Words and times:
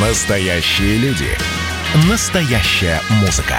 Настоящие 0.00 0.96
люди. 0.98 1.26
Настоящая 2.08 3.00
музыка. 3.20 3.56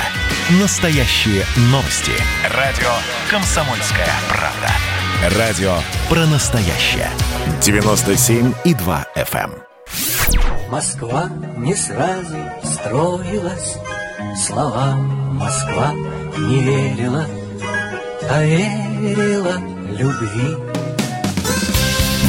Настоящие 0.61 1.43
новости. 1.63 2.13
Радио 2.55 2.87
«Комсомольская 3.29 4.07
правда». 4.29 5.37
Радио 5.37 5.73
про 6.07 6.25
настоящее. 6.27 7.09
97,2 7.59 9.05
FM. 9.17 9.51
эм. 9.51 10.71
Москва 10.71 11.29
не 11.57 11.75
сразу 11.75 12.37
строилась, 12.63 13.75
Словам 14.47 15.35
Москва 15.35 15.91
не 16.37 16.63
верила, 16.63 17.27
А 18.29 18.45
верила 18.45 19.57
любви. 19.89 20.55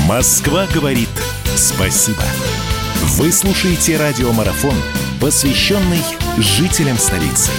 Москва 0.09 0.67
говорит 0.75 1.11
спасибо. 1.55 2.25
Вы 3.03 3.33
слушаете 3.33 3.97
радиомарафон, 3.97 4.75
посвященный 5.23 6.03
жителям 6.37 6.99
столицы. 6.99 7.51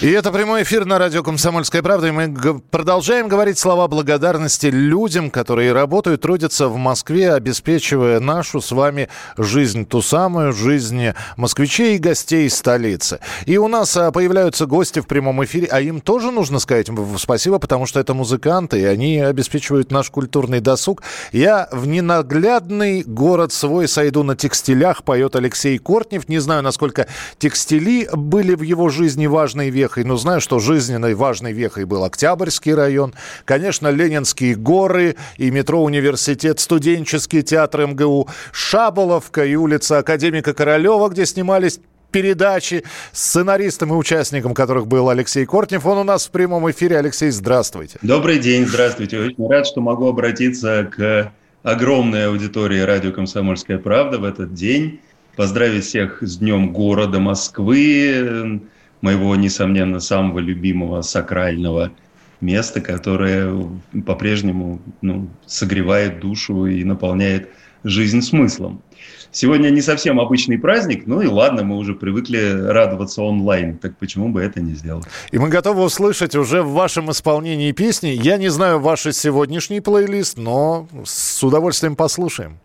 И 0.00 0.08
это 0.08 0.30
прямой 0.30 0.62
эфир 0.62 0.84
на 0.84 0.96
радио 1.00 1.24
«Комсомольская 1.24 1.82
правда». 1.82 2.06
И 2.06 2.10
мы 2.12 2.60
продолжаем 2.70 3.26
говорить 3.26 3.58
слова 3.58 3.88
благодарности 3.88 4.66
людям, 4.66 5.28
которые 5.28 5.72
работают, 5.72 6.20
трудятся 6.20 6.68
в 6.68 6.76
Москве, 6.76 7.32
обеспечивая 7.32 8.20
нашу 8.20 8.60
с 8.60 8.70
вами 8.70 9.08
жизнь, 9.36 9.84
ту 9.84 10.00
самую 10.00 10.52
жизнь 10.52 11.06
москвичей 11.36 11.96
и 11.96 11.98
гостей 11.98 12.48
столицы. 12.48 13.18
И 13.44 13.58
у 13.58 13.66
нас 13.66 13.96
а, 13.96 14.12
появляются 14.12 14.66
гости 14.66 15.00
в 15.00 15.08
прямом 15.08 15.44
эфире, 15.44 15.66
а 15.68 15.80
им 15.80 16.00
тоже 16.00 16.30
нужно 16.30 16.60
сказать 16.60 16.86
спасибо, 17.16 17.58
потому 17.58 17.84
что 17.86 17.98
это 17.98 18.14
музыканты, 18.14 18.78
и 18.78 18.84
они 18.84 19.18
обеспечивают 19.18 19.90
наш 19.90 20.10
культурный 20.10 20.60
досуг. 20.60 21.02
Я 21.32 21.68
в 21.72 21.88
ненаглядный 21.88 23.02
город 23.02 23.52
свой 23.52 23.88
сойду 23.88 24.22
на 24.22 24.36
текстилях, 24.36 25.02
поет 25.02 25.34
Алексей 25.34 25.76
Кортнев. 25.78 26.28
Не 26.28 26.38
знаю, 26.38 26.62
насколько 26.62 27.08
текстили 27.38 28.08
были 28.12 28.54
в 28.54 28.62
его 28.62 28.90
жизни 28.90 29.26
важной 29.26 29.70
вехой, 29.88 30.04
но 30.04 30.16
знаю, 30.16 30.40
что 30.40 30.58
жизненной 30.58 31.14
важной 31.14 31.52
вехой 31.52 31.84
был 31.84 32.04
Октябрьский 32.04 32.74
район, 32.74 33.14
конечно, 33.44 33.88
Ленинские 33.88 34.54
горы 34.54 35.16
и 35.38 35.50
метро 35.50 35.82
Университет, 35.82 36.60
студенческий 36.60 37.42
театр 37.42 37.86
МГУ, 37.86 38.28
Шаболовка 38.52 39.46
и 39.46 39.54
улица 39.54 39.98
Академика 39.98 40.52
Королева, 40.52 41.08
где 41.08 41.24
снимались 41.24 41.80
передачи 42.10 42.84
с 43.12 43.30
сценаристом 43.30 43.92
и 43.92 43.96
участником 43.96 44.54
которых 44.54 44.86
был 44.86 45.08
Алексей 45.08 45.46
Кортнев. 45.46 45.86
Он 45.86 45.98
у 45.98 46.04
нас 46.04 46.26
в 46.26 46.30
прямом 46.30 46.70
эфире. 46.70 46.98
Алексей, 46.98 47.30
здравствуйте. 47.30 47.98
Добрый 48.02 48.38
день, 48.38 48.66
здравствуйте. 48.66 49.18
Очень 49.18 49.48
рад, 49.48 49.66
что 49.66 49.80
могу 49.80 50.06
обратиться 50.08 50.90
к 50.94 51.32
огромной 51.62 52.28
аудитории 52.28 52.80
радио 52.80 53.12
«Комсомольская 53.12 53.78
правда» 53.78 54.18
в 54.18 54.24
этот 54.24 54.54
день. 54.54 55.00
Поздравить 55.36 55.84
всех 55.84 56.22
с 56.22 56.38
Днем 56.38 56.72
города 56.72 57.20
Москвы, 57.20 58.60
моего, 59.00 59.34
несомненно, 59.36 60.00
самого 60.00 60.38
любимого 60.38 61.02
сакрального 61.02 61.92
места, 62.40 62.80
которое 62.80 63.68
по-прежнему 64.06 64.80
ну, 65.00 65.28
согревает 65.46 66.20
душу 66.20 66.66
и 66.66 66.84
наполняет 66.84 67.48
жизнь 67.84 68.22
смыслом. 68.22 68.82
Сегодня 69.30 69.68
не 69.68 69.82
совсем 69.82 70.18
обычный 70.18 70.58
праздник, 70.58 71.06
ну 71.06 71.20
и 71.20 71.26
ладно, 71.26 71.62
мы 71.62 71.76
уже 71.76 71.94
привыкли 71.94 72.62
радоваться 72.66 73.22
онлайн, 73.22 73.76
так 73.76 73.96
почему 73.98 74.30
бы 74.30 74.40
это 74.40 74.60
не 74.60 74.74
сделать? 74.74 75.04
И 75.30 75.38
мы 75.38 75.48
готовы 75.48 75.82
услышать 75.82 76.34
уже 76.34 76.62
в 76.62 76.72
вашем 76.72 77.10
исполнении 77.10 77.70
песни. 77.72 78.08
Я 78.08 78.38
не 78.38 78.48
знаю 78.48 78.80
ваш 78.80 79.02
сегодняшний 79.02 79.80
плейлист, 79.80 80.38
но 80.38 80.88
с 81.04 81.42
удовольствием 81.44 81.94
послушаем. 81.94 82.58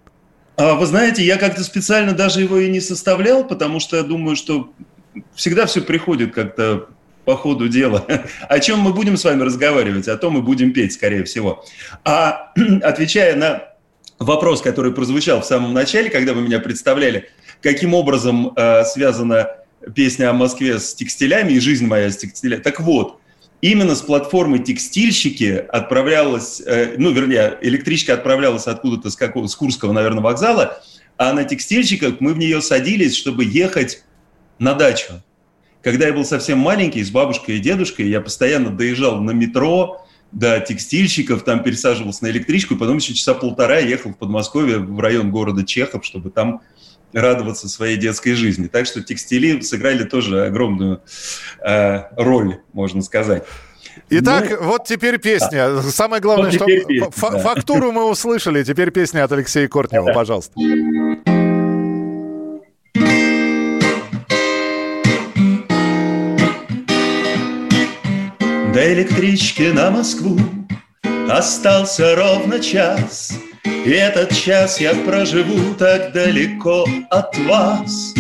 А, 0.56 0.76
Вы 0.76 0.86
знаете, 0.86 1.24
я 1.24 1.38
как-то 1.38 1.64
специально 1.64 2.14
даже 2.14 2.42
его 2.42 2.58
и 2.58 2.70
не 2.70 2.80
составлял, 2.80 3.44
потому 3.44 3.80
что 3.80 3.98
я 3.98 4.04
думаю, 4.04 4.36
что 4.36 4.72
всегда 5.36 5.66
все 5.66 5.82
приходит 5.82 6.34
как-то 6.34 6.88
по 7.26 7.36
ходу 7.36 7.68
дела. 7.68 8.06
О 8.50 8.60
чем 8.60 8.80
мы 8.80 8.94
будем 8.94 9.18
с 9.18 9.24
вами 9.24 9.44
разговаривать, 9.44 10.08
о 10.08 10.18
том 10.18 10.34
мы 10.34 10.42
будем 10.42 10.74
петь, 10.74 10.94
скорее 10.94 11.24
всего. 11.24 11.66
А 12.04 12.52
отвечая 12.82 13.36
на 13.36 13.64
вопрос, 14.20 14.62
который 14.62 14.94
прозвучал 14.94 15.42
в 15.42 15.46
самом 15.46 15.74
начале, 15.74 16.10
когда 16.10 16.34
вы 16.34 16.42
меня 16.42 16.60
представляли, 16.60 17.30
каким 17.62 17.94
образом 17.94 18.54
э, 18.56 18.84
связана 18.86 19.48
песня 19.96 20.30
о 20.30 20.34
Москве 20.34 20.80
с 20.80 20.94
текстилями 20.96 21.54
и 21.54 21.60
жизнь 21.60 21.86
моя 21.86 22.10
с 22.10 22.18
текстилями. 22.18 22.62
Так 22.62 22.80
вот, 22.80 23.20
именно 23.62 23.96
с 23.96 24.02
платформы 24.02 24.60
«Текстильщики» 24.60 25.64
отправлялась, 25.70 26.62
э, 26.66 26.96
ну, 26.98 27.12
вернее, 27.12 27.58
электричка 27.62 28.14
отправлялась 28.14 28.68
откуда-то 28.68 29.10
с, 29.10 29.16
какого, 29.16 29.48
с 29.48 29.56
Курского, 29.56 29.94
наверное, 29.94 30.24
вокзала, 30.24 30.82
а 31.18 31.34
на 31.34 31.44
«Текстильщиках» 31.44 32.20
мы 32.20 32.34
в 32.34 32.38
нее 32.38 32.62
садились, 32.62 33.16
чтобы 33.16 33.46
ехать 33.46 34.04
на 34.60 34.74
дачу. 34.74 35.22
Когда 35.82 36.08
я 36.08 36.14
был 36.14 36.24
совсем 36.26 36.60
маленький, 36.60 37.04
с 37.04 37.12
бабушкой 37.12 37.58
и 37.58 37.60
дедушкой, 37.60 38.08
я 38.08 38.22
постоянно 38.22 38.70
доезжал 38.70 39.20
на 39.22 39.32
метро, 39.32 40.06
до 40.34 40.60
текстильщиков, 40.60 41.44
там 41.44 41.64
пересаживался 41.64 42.24
на 42.24 42.30
электричку, 42.30 42.74
и 42.74 42.78
потом 42.78 42.98
еще 42.98 43.14
часа 43.14 43.34
полтора 43.34 43.78
ехал 43.78 44.12
в 44.12 44.18
Подмосковье 44.18 44.80
в 44.80 45.00
район 45.00 45.32
города 45.32 45.64
Чехов, 45.64 46.04
чтобы 46.04 46.32
там 46.32 46.62
радоваться 47.14 47.70
своей 47.70 47.98
детской 47.98 48.34
жизни. 48.34 48.68
Так 48.68 48.88
что 48.88 49.04
текстили 49.04 49.62
сыграли 49.62 50.04
тоже 50.04 50.46
огромную 50.46 51.02
э, 51.64 52.02
роль, 52.18 52.62
можно 52.74 53.04
сказать. 53.04 53.44
Итак, 54.10 54.50
ну, 54.50 54.68
вот 54.70 54.86
теперь 54.86 55.20
песня. 55.20 55.82
Самое 55.82 56.20
главное, 56.20 56.46
вот 56.46 56.56
что 56.56 56.66
песня, 56.66 57.10
фа- 57.12 57.32
да. 57.32 57.38
фактуру 57.40 57.92
мы 57.92 58.10
услышали. 58.10 58.64
Теперь 58.64 58.90
песня 58.90 59.24
от 59.24 59.32
Алексея 59.32 59.68
Кортнева, 59.68 60.08
Да. 60.08 60.14
пожалуйста. 60.16 60.54
До 68.74 68.92
электрички 68.92 69.72
на 69.72 69.92
Москву 69.92 70.36
остался 71.30 72.16
ровно 72.16 72.60
час. 72.60 73.38
И 73.64 73.92
этот 73.92 74.36
час 74.36 74.82
я 74.82 74.96
проживу 74.96 75.76
так 75.78 76.12
далеко 76.12 76.88
от 77.12 77.38
вас. 77.38 78.16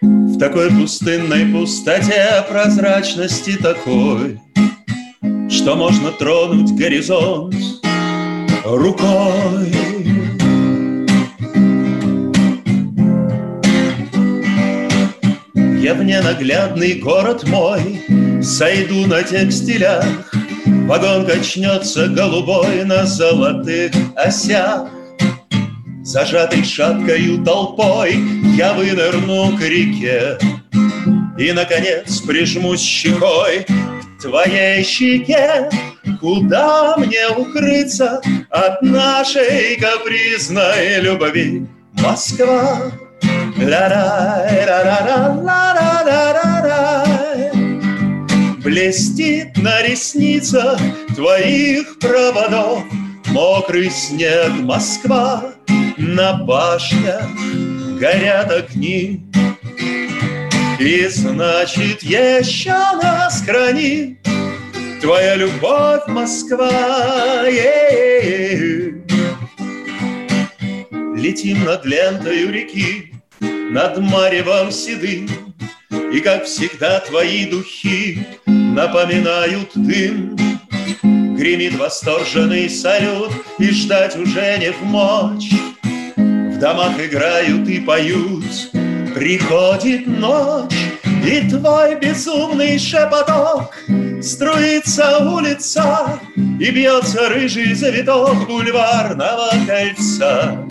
В 0.00 0.38
такой 0.38 0.70
пустынной 0.70 1.44
пустоте 1.44 2.42
прозрачности 2.48 3.58
такой, 3.58 4.40
Что 5.50 5.76
можно 5.76 6.10
тронуть 6.12 6.72
горизонт 6.72 7.54
рукой. 8.64 9.74
Я 15.82 15.94
в 15.94 16.02
ненаглядный 16.02 16.94
город 16.94 17.46
мой 17.46 18.00
Сойду 18.42 19.06
на 19.06 19.22
текстилях 19.22 20.04
Вагон 20.86 21.24
качнется 21.24 22.08
голубой 22.08 22.84
на 22.84 23.06
золотых 23.06 23.92
осях. 24.16 24.88
Зажатый 26.02 26.64
шаткою 26.64 27.44
толпой 27.44 28.16
Я 28.56 28.72
вынырну 28.72 29.56
к 29.56 29.60
реке 29.60 30.38
И, 31.38 31.52
наконец, 31.52 32.20
прижмусь 32.20 32.82
щекой 32.82 33.64
К 34.18 34.22
твоей 34.22 34.82
щеке. 34.82 35.70
Куда 36.20 36.96
мне 36.96 37.28
укрыться 37.28 38.20
От 38.50 38.82
нашей 38.82 39.76
капризной 39.76 41.00
любви? 41.00 41.66
Москва! 41.92 42.90
Ла-рай, 43.56 44.64
ра-ра-ра, 44.66 45.18
ла-ра-ра-ра-рай. 45.40 46.51
Блестит 48.72 49.58
на 49.58 49.82
ресницах 49.82 50.80
твоих 51.14 51.98
проводов. 51.98 52.84
Мокрый 53.26 53.90
снег 53.90 54.48
Москва 54.60 55.52
На 55.98 56.32
башнях 56.32 57.28
горят 58.00 58.50
огни. 58.50 59.26
И 60.80 61.06
значит 61.08 62.02
еще 62.02 62.70
нас 62.70 63.42
хранит 63.42 64.26
Твоя 65.02 65.34
любовь, 65.34 66.06
Москва. 66.06 67.42
Е-е-е. 67.46 69.02
Летим 71.14 71.62
над 71.66 71.84
лентою 71.84 72.50
реки 72.50 73.12
над 73.38 73.98
маревом 73.98 74.72
седым, 74.72 75.28
И, 76.10 76.20
как 76.20 76.44
всегда, 76.44 77.00
твои 77.00 77.44
духи 77.44 78.26
напоминают 78.72 79.70
дым. 79.74 80.36
Гремит 81.36 81.76
восторженный 81.78 82.70
салют, 82.70 83.32
И 83.58 83.70
ждать 83.70 84.16
уже 84.16 84.58
не 84.58 84.72
в 84.72 84.82
мочь. 84.82 85.50
В 86.16 86.58
домах 86.58 86.92
играют 86.98 87.68
и 87.68 87.80
поют, 87.80 88.44
Приходит 89.14 90.06
ночь, 90.06 90.74
И 91.26 91.48
твой 91.48 91.98
безумный 91.98 92.78
шепоток 92.78 93.74
Струится 94.22 95.18
улица, 95.18 96.20
И 96.36 96.70
бьется 96.70 97.28
рыжий 97.28 97.74
завиток 97.74 98.46
Бульварного 98.46 99.50
кольца. 99.66 100.64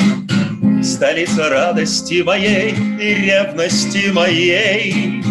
Столица 0.81 1.49
радости 1.49 2.23
моей 2.23 2.71
и 2.71 3.13
ревности 3.13 4.09
моей 4.11 5.21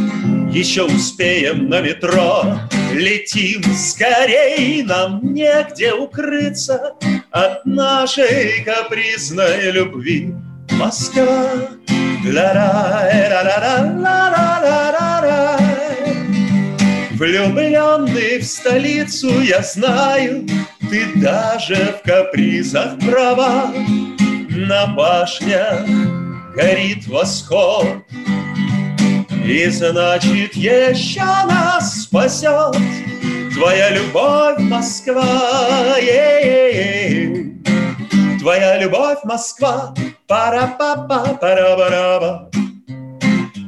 еще 0.53 0.83
успеем 0.83 1.69
на 1.69 1.81
метро. 1.81 2.59
Летим 2.93 3.63
скорей, 3.75 4.83
нам 4.83 5.21
негде 5.33 5.93
укрыться 5.93 6.95
От 7.31 7.65
нашей 7.65 8.65
капризной 8.65 9.71
любви. 9.71 10.35
Москва 10.73 11.53
ла 12.25 12.53
ра 12.53 13.09
ра 13.31 13.43
ра 13.45 13.57
ра 13.63 13.77
ла 14.03 14.31
ра 14.35 14.49
ра 14.65 14.93
ра 14.93 15.21
ра 15.23 15.59
Влюбленный 17.13 18.39
в 18.39 18.45
столицу, 18.45 19.41
я 19.43 19.63
знаю, 19.63 20.47
Ты 20.91 21.07
даже 21.17 21.77
в 21.99 22.09
капризах 22.09 22.99
права. 22.99 23.73
На 24.49 24.87
башнях 24.89 25.87
горит 26.57 27.07
восход, 27.07 27.87
и 29.45 29.69
значит, 29.71 30.55
еще 30.55 31.21
нас 31.21 32.03
спасет 32.03 32.77
Твоя 33.55 33.91
любовь, 33.91 34.59
Москва, 34.59 35.99
е 35.99 36.41
-е 36.45 36.71
-е 36.75 38.39
Твоя 38.41 38.79
любовь, 38.79 39.19
Москва, 39.25 39.93
пара 40.27 40.77
па 40.79 41.07
па 41.09 41.37
пара 41.41 41.77
бара 41.77 42.21
ба 42.21 42.51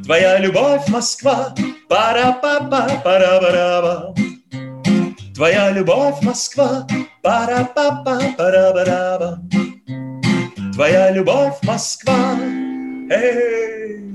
Твоя 0.04 0.38
любовь, 0.38 0.88
Москва, 0.88 1.54
пара 1.88 2.38
па 2.42 2.54
па 2.70 2.80
пара 3.04 3.40
бара 3.42 3.82
ба 3.82 4.14
Твоя 5.34 5.70
любовь, 5.72 6.22
Москва, 6.22 6.86
пара 7.22 7.68
па 7.74 8.02
па 8.04 8.16
пара 8.38 8.72
бара 8.72 9.18
ба 9.20 9.30
Твоя 10.72 11.10
любовь, 11.10 11.58
Москва, 11.64 12.36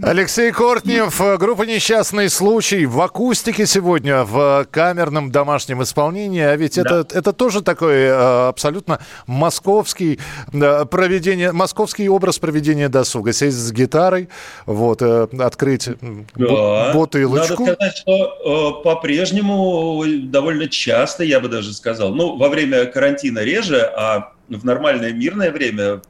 Алексей 0.03 0.51
Кортнев, 0.51 1.19
э, 1.19 1.37
группа 1.37 1.63
«Несчастный 1.63 2.29
случай» 2.29 2.85
в 2.85 3.01
акустике 3.01 3.65
сегодня, 3.65 4.23
в 4.23 4.67
камерном 4.69 5.31
домашнем 5.31 5.81
исполнении. 5.81 6.41
А 6.41 6.55
ведь 6.55 6.75
да. 6.75 6.81
это, 6.81 7.17
это 7.17 7.33
тоже 7.33 7.61
такой 7.61 7.95
э, 7.95 8.47
абсолютно 8.47 8.99
московский 9.25 10.19
э, 10.53 10.85
проведение, 10.85 11.51
московский 11.51 12.07
образ 12.09 12.37
проведения 12.37 12.89
досуга. 12.89 13.33
Сесть 13.33 13.57
с 13.57 13.71
гитарой, 13.71 14.29
вот, 14.65 15.01
открыть 15.01 15.89
да. 16.35 16.93
бутылочку. 16.93 17.65
Надо 17.65 17.75
сказать, 17.75 17.97
что 17.97 18.81
по-прежнему 18.83 20.03
довольно 20.23 20.67
часто, 20.67 21.23
я 21.23 21.39
бы 21.39 21.49
даже 21.49 21.73
сказал, 21.73 22.13
ну, 22.13 22.37
во 22.37 22.49
время 22.49 22.85
карантина 22.85 23.39
реже, 23.39 23.81
а 23.81 24.33
в 24.47 24.63
нормальное 24.63 25.11
мирное 25.11 25.51
время 25.51 26.01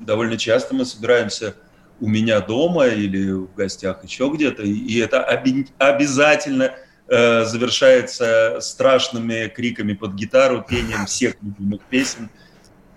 довольно 0.00 0.38
часто 0.38 0.74
мы 0.74 0.84
собираемся 0.84 1.54
у 2.00 2.08
меня 2.08 2.40
дома 2.40 2.86
или 2.86 3.32
в 3.32 3.54
гостях 3.54 4.04
еще 4.04 4.30
где-то, 4.32 4.62
и 4.62 4.98
это 4.98 5.22
оби- 5.22 5.68
обязательно 5.78 6.74
э, 7.08 7.44
завершается 7.44 8.58
страшными 8.60 9.48
криками 9.48 9.94
под 9.94 10.14
гитару, 10.14 10.64
пением 10.68 11.06
всех 11.06 11.36
любимых 11.42 11.82
песен, 11.88 12.28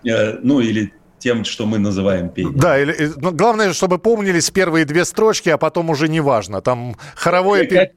э, 0.03 0.37
ну 0.41 0.59
или 0.59 0.93
тем, 1.19 1.43
что 1.43 1.65
мы 1.65 1.79
называем 1.79 2.29
пением. 2.29 2.57
Да, 2.57 2.79
или, 2.79 3.11
ну, 3.17 3.31
главное, 3.31 3.73
чтобы 3.73 3.99
помнились 3.99 4.49
первые 4.51 4.85
две 4.85 5.05
строчки, 5.05 5.49
а 5.49 5.57
потом 5.57 5.89
уже 5.89 6.07
не 6.07 6.21
важно. 6.21 6.61
Там 6.61 6.95
хоровое... 7.15 7.67
Как, 7.67 7.91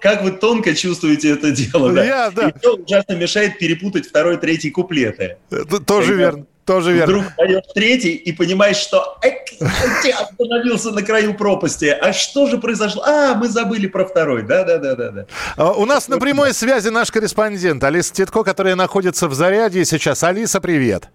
как 0.00 0.22
вы 0.22 0.32
тонко 0.32 0.74
чувствуете 0.74 1.30
это 1.30 1.52
дело, 1.52 1.92
да? 1.92 2.04
Я, 2.04 2.30
да. 2.30 2.48
И 2.48 2.58
что 2.58 2.74
ужасно 2.74 3.14
мешает 3.14 3.58
перепутать 3.58 4.06
второй, 4.06 4.36
третий 4.36 4.70
куплеты. 4.70 5.38
Это 5.50 5.80
тоже 5.80 6.08
Когда 6.08 6.22
верно. 6.24 6.46
Тоже 6.64 6.92
верно. 6.92 7.18
Вдруг 7.18 7.36
поешь 7.36 7.64
третий 7.74 8.14
и 8.14 8.32
понимаешь, 8.32 8.76
что 8.76 9.18
ты 9.20 10.10
остановился 10.10 10.90
на 10.92 11.02
краю 11.02 11.34
пропасти. 11.34 11.86
А 11.86 12.12
что 12.12 12.46
же 12.46 12.58
произошло? 12.58 13.02
А, 13.04 13.34
мы 13.34 13.48
забыли 13.48 13.86
про 13.86 14.06
второй. 14.06 14.42
Да-да-да. 14.42 14.94
да. 14.94 15.72
У 15.72 15.84
нас 15.84 16.08
на 16.08 16.18
прямой 16.18 16.54
связи 16.54 16.88
наш 16.88 17.10
корреспондент 17.10 17.84
Алиса 17.84 18.14
Титко, 18.14 18.42
которая 18.44 18.76
находится 18.76 19.28
в 19.28 19.34
Заряде 19.34 19.84
сейчас. 19.84 20.22
Алиса, 20.24 20.60
привет. 20.60 21.10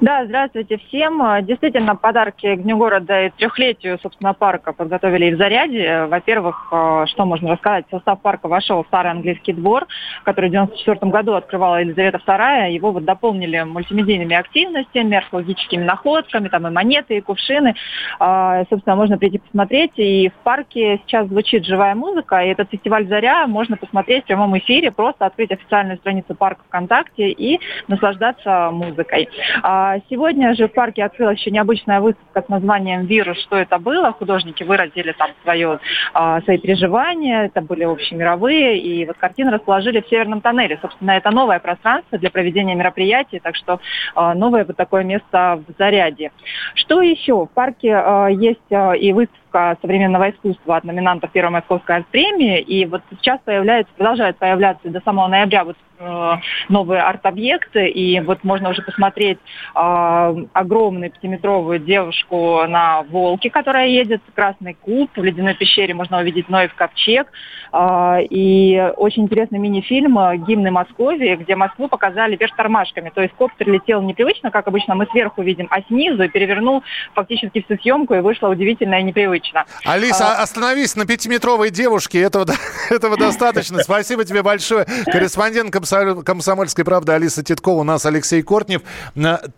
Да, 0.00 0.24
здравствуйте 0.24 0.78
всем. 0.78 1.20
Действительно, 1.44 1.96
подарки 1.96 2.54
к 2.54 2.62
Дню 2.62 2.76
города 2.76 3.26
и 3.26 3.30
трехлетию, 3.30 3.98
собственно, 4.00 4.32
парка 4.32 4.72
подготовили 4.72 5.26
и 5.26 5.34
в 5.34 5.36
Заряде. 5.36 6.06
Во-первых, 6.06 6.68
э, 6.70 7.04
что 7.08 7.26
можно 7.26 7.50
рассказать? 7.52 7.84
В 7.88 7.90
состав 7.90 8.20
парка 8.22 8.46
вошел 8.46 8.84
старый 8.84 9.10
английский 9.10 9.52
двор, 9.52 9.86
который 10.22 10.48
в 10.48 10.54
1994 10.54 11.10
году 11.10 11.34
открывала 11.34 11.80
Елизавета 11.80 12.20
II. 12.24 12.70
Его 12.70 12.92
вот 12.92 13.04
дополнили 13.04 13.62
мультимедийными 13.62 14.36
активностями, 14.36 15.16
археологическими 15.16 15.82
находками, 15.82 16.48
там 16.48 16.68
и 16.68 16.70
монеты, 16.70 17.16
и 17.16 17.20
кувшины. 17.20 17.74
Собственно, 18.18 18.94
можно 18.94 19.18
прийти 19.18 19.38
посмотреть. 19.38 19.92
И 19.96 20.28
в 20.28 20.44
парке 20.44 21.00
сейчас 21.04 21.26
звучит 21.26 21.64
живая 21.66 21.96
музыка, 21.96 22.36
и 22.44 22.48
этот 22.48 22.70
фестиваль 22.70 23.08
«Заря» 23.08 23.46
можно 23.48 23.76
посмотреть 23.76 24.24
в 24.24 24.26
прямом 24.28 24.56
эфире, 24.58 24.92
просто 24.92 25.26
открыть 25.26 25.50
официальную 25.50 25.98
страницу 25.98 26.34
парка 26.34 26.62
ВКонтакте 26.68 27.30
и 27.30 27.60
наслаждаться 27.88 28.70
музыкой. 28.70 29.28
А 29.66 29.96
сегодня 30.10 30.54
же 30.54 30.68
в 30.68 30.74
парке 30.74 31.02
открылась 31.02 31.38
еще 31.38 31.50
необычная 31.50 32.02
выставка 32.02 32.42
с 32.42 32.48
названием 32.50 33.06
«Вирус. 33.06 33.40
Что 33.44 33.56
это 33.56 33.78
было?». 33.78 34.12
Художники 34.12 34.62
выразили 34.62 35.12
там 35.12 35.30
свое, 35.42 35.78
а, 36.12 36.42
свои 36.42 36.58
переживания, 36.58 37.46
это 37.46 37.62
были 37.62 37.84
общемировые, 37.84 38.78
и 38.78 39.06
вот 39.06 39.16
картины 39.16 39.50
расположили 39.50 40.02
в 40.02 40.08
Северном 40.10 40.42
тоннеле. 40.42 40.78
Собственно, 40.82 41.12
это 41.12 41.30
новое 41.30 41.60
пространство 41.60 42.18
для 42.18 42.28
проведения 42.28 42.74
мероприятий, 42.74 43.40
так 43.40 43.56
что 43.56 43.80
а, 44.14 44.34
новое 44.34 44.66
вот 44.66 44.76
такое 44.76 45.02
место 45.02 45.62
в 45.66 45.78
Заряде. 45.78 46.30
Что 46.74 47.00
еще? 47.00 47.46
В 47.46 47.48
парке 47.48 47.88
есть 48.32 48.60
и 49.00 49.12
выставка 49.14 49.43
современного 49.80 50.30
искусства 50.30 50.76
от 50.76 50.84
номинантов 50.84 51.30
Первой 51.32 51.50
Московской 51.50 51.96
арт-премии, 51.96 52.60
и 52.60 52.84
вот 52.86 53.02
сейчас 53.10 53.40
появляется, 53.44 53.92
продолжает 53.96 54.36
появляться 54.38 54.88
до 54.88 55.00
самого 55.00 55.28
ноября 55.28 55.64
вот 55.64 55.76
Э, 56.04 56.36
новые 56.68 57.02
арт-объекты, 57.02 57.88
и 57.88 58.18
вот 58.20 58.42
можно 58.42 58.70
уже 58.70 58.82
посмотреть 58.82 59.38
э, 59.76 60.34
огромную 60.52 61.12
пятиметровую 61.12 61.78
девушку 61.78 62.62
на 62.66 63.02
волке, 63.02 63.48
которая 63.48 63.86
едет, 63.86 64.20
красный 64.34 64.74
куб, 64.74 65.10
в 65.14 65.22
ледяной 65.22 65.54
пещере 65.54 65.94
можно 65.94 66.18
увидеть 66.18 66.48
Ноев 66.48 66.74
ковчег, 66.74 67.30
э, 67.72 68.22
и 68.28 68.92
очень 68.96 69.24
интересный 69.24 69.60
мини-фильм 69.60 70.18
«Гимны 70.44 70.72
Москвы», 70.72 71.36
где 71.36 71.54
Москву 71.54 71.86
показали 71.86 72.34
вверх 72.34 72.56
тормашками, 72.56 73.12
то 73.14 73.22
есть 73.22 73.34
коптер 73.34 73.68
летел 73.70 74.02
непривычно, 74.02 74.50
как 74.50 74.66
обычно 74.66 74.96
мы 74.96 75.06
сверху 75.06 75.42
видим, 75.42 75.68
а 75.70 75.80
снизу 75.82 76.24
и 76.24 76.28
перевернул 76.28 76.82
фактически 77.14 77.62
всю 77.62 77.80
съемку, 77.80 78.14
и 78.14 78.20
вышло 78.20 78.48
удивительно 78.48 79.00
и. 79.00 79.43
Алиса, 79.84 80.32
а... 80.32 80.42
остановись 80.42 80.96
на 80.96 81.06
пятиметровой 81.06 81.70
девушке, 81.70 82.20
этого, 82.20 82.46
этого 82.90 83.16
достаточно. 83.16 83.82
Спасибо 83.82 84.24
тебе 84.24 84.42
большое. 84.42 84.86
Корреспондент 85.06 85.72
«Комсомольской 85.72 86.84
правды» 86.84 87.12
Алиса 87.12 87.42
Титкова, 87.42 87.80
у 87.80 87.84
нас 87.84 88.06
Алексей 88.06 88.42
Кортнев. 88.42 88.82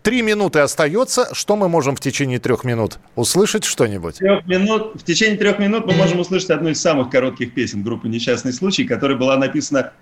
Три 0.03 0.21
минуты 0.21 0.59
остается. 0.59 1.33
Что 1.33 1.55
мы 1.55 1.69
можем 1.69 1.95
в 1.95 1.99
течение 1.99 2.39
трех 2.39 2.63
минут? 2.63 2.99
Услышать 3.15 3.63
что-нибудь? 3.63 4.15
Трех 4.15 4.45
минут, 4.47 5.01
в 5.01 5.03
течение 5.03 5.37
трех 5.37 5.59
минут 5.59 5.85
мы 5.85 5.93
можем 5.93 6.19
услышать 6.19 6.49
одну 6.49 6.69
из 6.69 6.81
самых 6.81 7.09
коротких 7.09 7.53
песен 7.53 7.83
группы 7.83 8.07
«Несчастный 8.07 8.53
случай», 8.53 8.85
которая 8.85 9.17
была 9.17 9.37
написана 9.37 9.93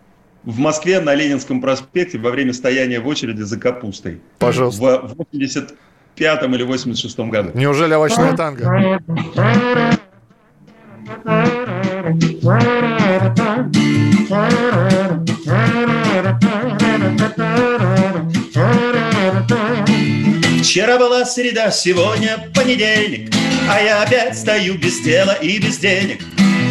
в 0.43 0.59
Москве 0.59 0.99
на 0.99 1.13
Ленинском 1.15 1.59
проспекте 1.59 2.17
во 2.17 2.29
время 2.29 2.53
стояния 2.53 2.99
в 2.99 3.07
очереди 3.07 3.41
за 3.41 3.59
капустой. 3.59 4.21
Пожалуйста. 4.37 4.99
В 4.99 5.25
85 6.17 6.43
или 6.53 6.63
86 6.63 7.19
году. 7.19 7.51
Неужели 7.53 7.93
овощное 7.93 8.35
танго? 8.35 8.63
Вчера 20.61 20.97
была 20.97 21.25
среда, 21.25 21.71
сегодня 21.71 22.51
понедельник, 22.53 23.31
А 23.69 23.81
я 23.81 24.01
опять 24.01 24.37
стою 24.37 24.77
без 24.77 24.99
дела 25.01 25.33
и 25.33 25.59
без 25.59 25.77
денег. 25.77 26.21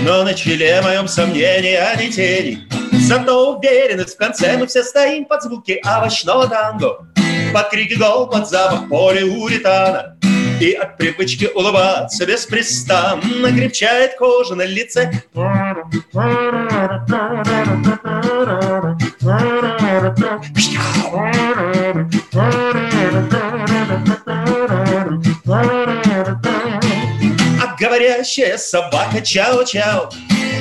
Но 0.05 0.23
на 0.25 0.35
челе 0.35 0.81
моем 0.83 1.09
сомнения, 1.09 1.79
а 1.81 2.01
не 2.01 2.11
тени. 2.11 2.59
Зато 2.93 3.57
уверенность, 3.57 4.15
в 4.15 4.19
конце 4.19 4.57
мы 4.59 4.67
все 4.67 4.83
стоим 4.83 5.25
под 5.25 5.43
звуки 5.43 5.81
овощного 5.85 6.49
танго. 6.49 7.14
Под 7.55 7.71
крики 7.71 7.95
гол, 7.95 8.27
под 8.27 8.49
запах 8.49 8.89
полиуретана. 8.89 10.17
И 10.61 10.73
от 10.73 10.97
привычки 10.97 11.49
улыбаться 11.55 12.27
беспрестанно 12.27 13.51
Крепчает 13.53 14.17
кожа 14.17 14.55
на 14.55 14.65
лице 14.65 15.11
А 15.35 15.75
говорящая 28.15 28.59
собака. 28.59 29.19
Чау-чау 29.19 30.11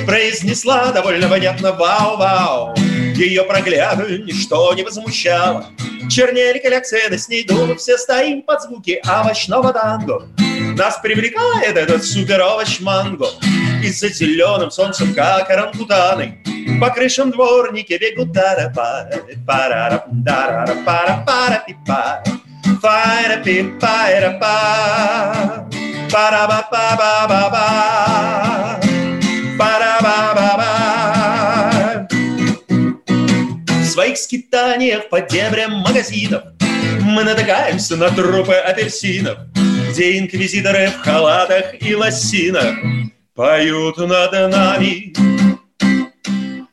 Произнесла 0.06 0.92
довольно 0.92 1.28
понятно 1.28 1.72
вау-вау 1.72 2.74
Ее 3.14 3.44
прогляды 3.44 4.18
ничто 4.18 4.74
не 4.74 4.82
возмущало. 4.82 5.66
Чернели 6.10 6.58
коллекции, 6.58 7.16
с 7.16 7.28
ней 7.28 7.44
думы 7.44 7.76
все 7.76 7.96
стоим 7.96 8.42
под 8.42 8.62
звуки 8.62 9.00
овощного 9.06 9.72
танго. 9.72 10.28
Нас 10.76 10.98
привлекает 10.98 11.76
этот 11.76 12.04
суперовощ 12.04 12.80
манго. 12.80 13.28
И 13.82 13.90
за 13.90 14.08
зеленым 14.08 14.70
солнцем, 14.70 15.14
как 15.14 15.48
орангутаны 15.50 16.42
По 16.80 16.90
крышам 16.90 17.30
дворники 17.30 17.96
бегут. 17.98 18.32
Дара 18.32 18.72
пара 18.74 19.22
пара 19.46 20.04
дара 20.10 20.76
пара 20.84 21.24
пара 21.26 21.64
пипа 21.66 22.22
Файра 22.82 23.42
пипайра 23.42 24.38
па 24.40 25.68
пара 26.14 26.44
ба 26.50 26.60
ба 26.72 26.86
ба 27.00 27.12
ба 27.30 27.42
ба 27.54 27.66
пара 29.58 29.94
ба 30.06 30.16
ба 30.36 30.48
ба 30.60 30.70
своих 33.92 34.16
скитаниях 34.18 35.08
по 35.08 35.20
дебрям 35.20 35.72
магазинов 35.86 36.42
мы 37.04 37.24
натыкаемся 37.24 37.96
на 37.96 38.10
трупы 38.10 38.54
апельсинов, 38.54 39.38
где 39.90 40.18
инквизиторы 40.18 40.88
в 40.88 40.98
халатах 41.04 41.80
и 41.80 41.94
лосинах 41.94 42.74
поют 43.34 43.98
над 43.98 44.32
нами, 44.32 45.12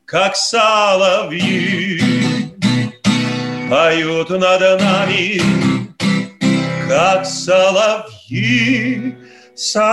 как 0.05 0.35
соловьи. 0.35 1.99
Поют 3.69 4.29
над 4.29 4.61
нами, 4.81 5.41
как 6.89 7.25
соловьи, 7.25 9.15
соловьи. 9.61 9.91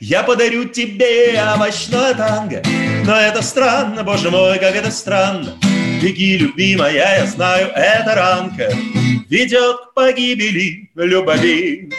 Я 0.00 0.22
подарю 0.22 0.64
тебе 0.66 1.42
овощное 1.54 2.14
танго, 2.14 2.62
но 3.04 3.16
это 3.16 3.42
странно, 3.42 4.04
боже 4.04 4.30
мой, 4.30 4.58
как 4.60 4.76
это 4.76 4.92
странно. 4.92 5.58
Беги, 6.00 6.36
любимая, 6.36 7.18
я 7.18 7.26
знаю, 7.26 7.72
эта 7.74 8.14
ранка 8.14 8.70
ведет 9.28 9.76
к 9.76 9.94
погибели 9.94 10.90
любви. 10.94 11.90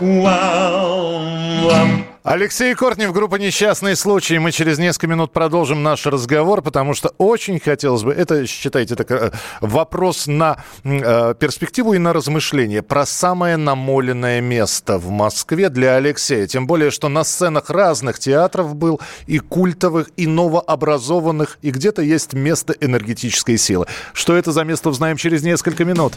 Вау, 0.00 1.22
вау. 1.62 1.93
Алексей 2.24 2.74
Кортнев, 2.74 3.12
группа 3.12 3.36
«Несчастный 3.36 3.94
случай». 3.94 4.38
Мы 4.38 4.50
через 4.50 4.78
несколько 4.78 5.08
минут 5.08 5.30
продолжим 5.30 5.82
наш 5.82 6.06
разговор, 6.06 6.62
потому 6.62 6.94
что 6.94 7.10
очень 7.18 7.60
хотелось 7.60 8.02
бы... 8.02 8.14
Это, 8.14 8.46
считайте, 8.46 8.96
так, 8.96 9.10
э, 9.10 9.30
вопрос 9.60 10.26
на 10.26 10.56
э, 10.84 11.34
перспективу 11.38 11.92
и 11.92 11.98
на 11.98 12.14
размышление 12.14 12.80
про 12.80 13.04
самое 13.04 13.58
намоленное 13.58 14.40
место 14.40 14.96
в 14.96 15.10
Москве 15.10 15.68
для 15.68 15.96
Алексея. 15.96 16.46
Тем 16.46 16.66
более, 16.66 16.90
что 16.90 17.10
на 17.10 17.24
сценах 17.24 17.68
разных 17.68 18.18
театров 18.18 18.74
был 18.74 19.02
и 19.26 19.38
культовых, 19.38 20.08
и 20.16 20.26
новообразованных, 20.26 21.58
и 21.60 21.70
где-то 21.70 22.00
есть 22.00 22.32
место 22.32 22.74
энергетической 22.80 23.58
силы. 23.58 23.84
Что 24.14 24.34
это 24.34 24.50
за 24.50 24.64
место, 24.64 24.88
узнаем 24.88 25.18
через 25.18 25.42
несколько 25.42 25.84
минут. 25.84 26.14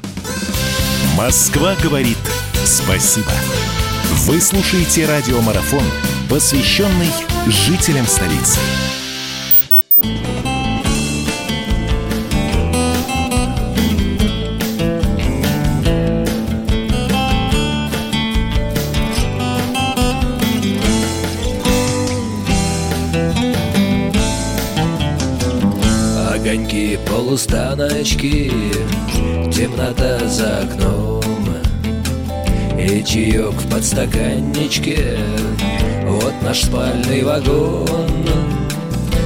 Москва 1.18 1.76
говорит 1.84 2.18
спасибо. 2.64 3.34
Вы 4.10 4.42
слушаете 4.42 5.06
радиомарафон, 5.06 5.84
посвященный 6.30 7.10
жителям 7.48 8.06
столицы. 8.08 8.60
Огоньки, 26.34 26.98
полустаночки, 27.06 28.52
темнота 29.52 30.20
за 30.28 30.60
окном 30.60 31.27
и 32.78 33.04
чаек 33.04 33.54
в 33.54 33.70
подстаканничке. 33.70 35.18
Вот 36.06 36.34
наш 36.44 36.64
спальный 36.64 37.24
вагон. 37.24 37.88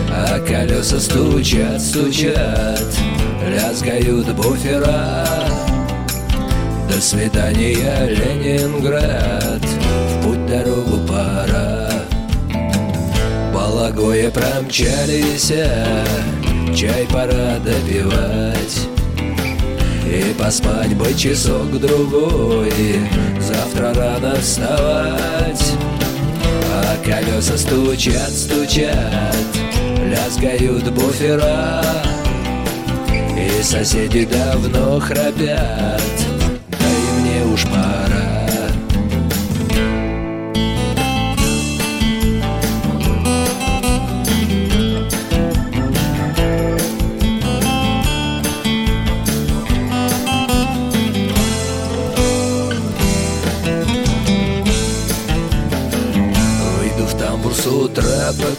А 0.10 0.40
колеса 0.40 1.00
стучат, 1.00 1.82
стучат 1.82 2.94
Лязгают 3.48 4.34
буфера. 4.36 5.26
До 6.90 7.02
свидания, 7.02 8.08
Ленинград 8.08 9.64
В 9.64 10.24
путь 10.24 10.46
дорогу 10.46 11.08
пора. 11.08 11.90
Балагое 13.54 14.30
промчались 14.32 15.54
Чай 16.76 17.08
пора 17.12 17.60
допивать 17.60 18.91
и 20.12 20.34
поспать 20.34 20.94
бы 20.96 21.14
часок-другой. 21.14 22.74
Завтра 23.40 23.94
рано 23.94 24.36
вставать. 24.36 25.74
А 26.74 26.98
колеса 27.04 27.58
стучат, 27.58 28.30
стучат. 28.30 29.36
Лязгают 30.06 30.92
буфера. 30.92 31.82
И 33.38 33.64
соседи 33.64 34.26
давно 34.26 35.00
храпят. 35.00 36.02
Да 36.70 36.78
и 36.78 37.22
мне 37.22 37.46
уж 37.54 37.64
пора 37.64 38.11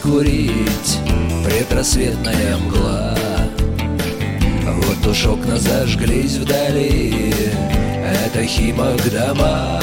покурить 0.03 0.99
Предрассветная 1.43 2.57
мгла 2.57 3.15
Вот 4.65 5.07
уж 5.07 5.25
окна 5.25 5.57
зажглись 5.57 6.37
вдали 6.37 7.33
Это 8.25 8.45
Химок 8.45 9.01
дома 9.09 9.79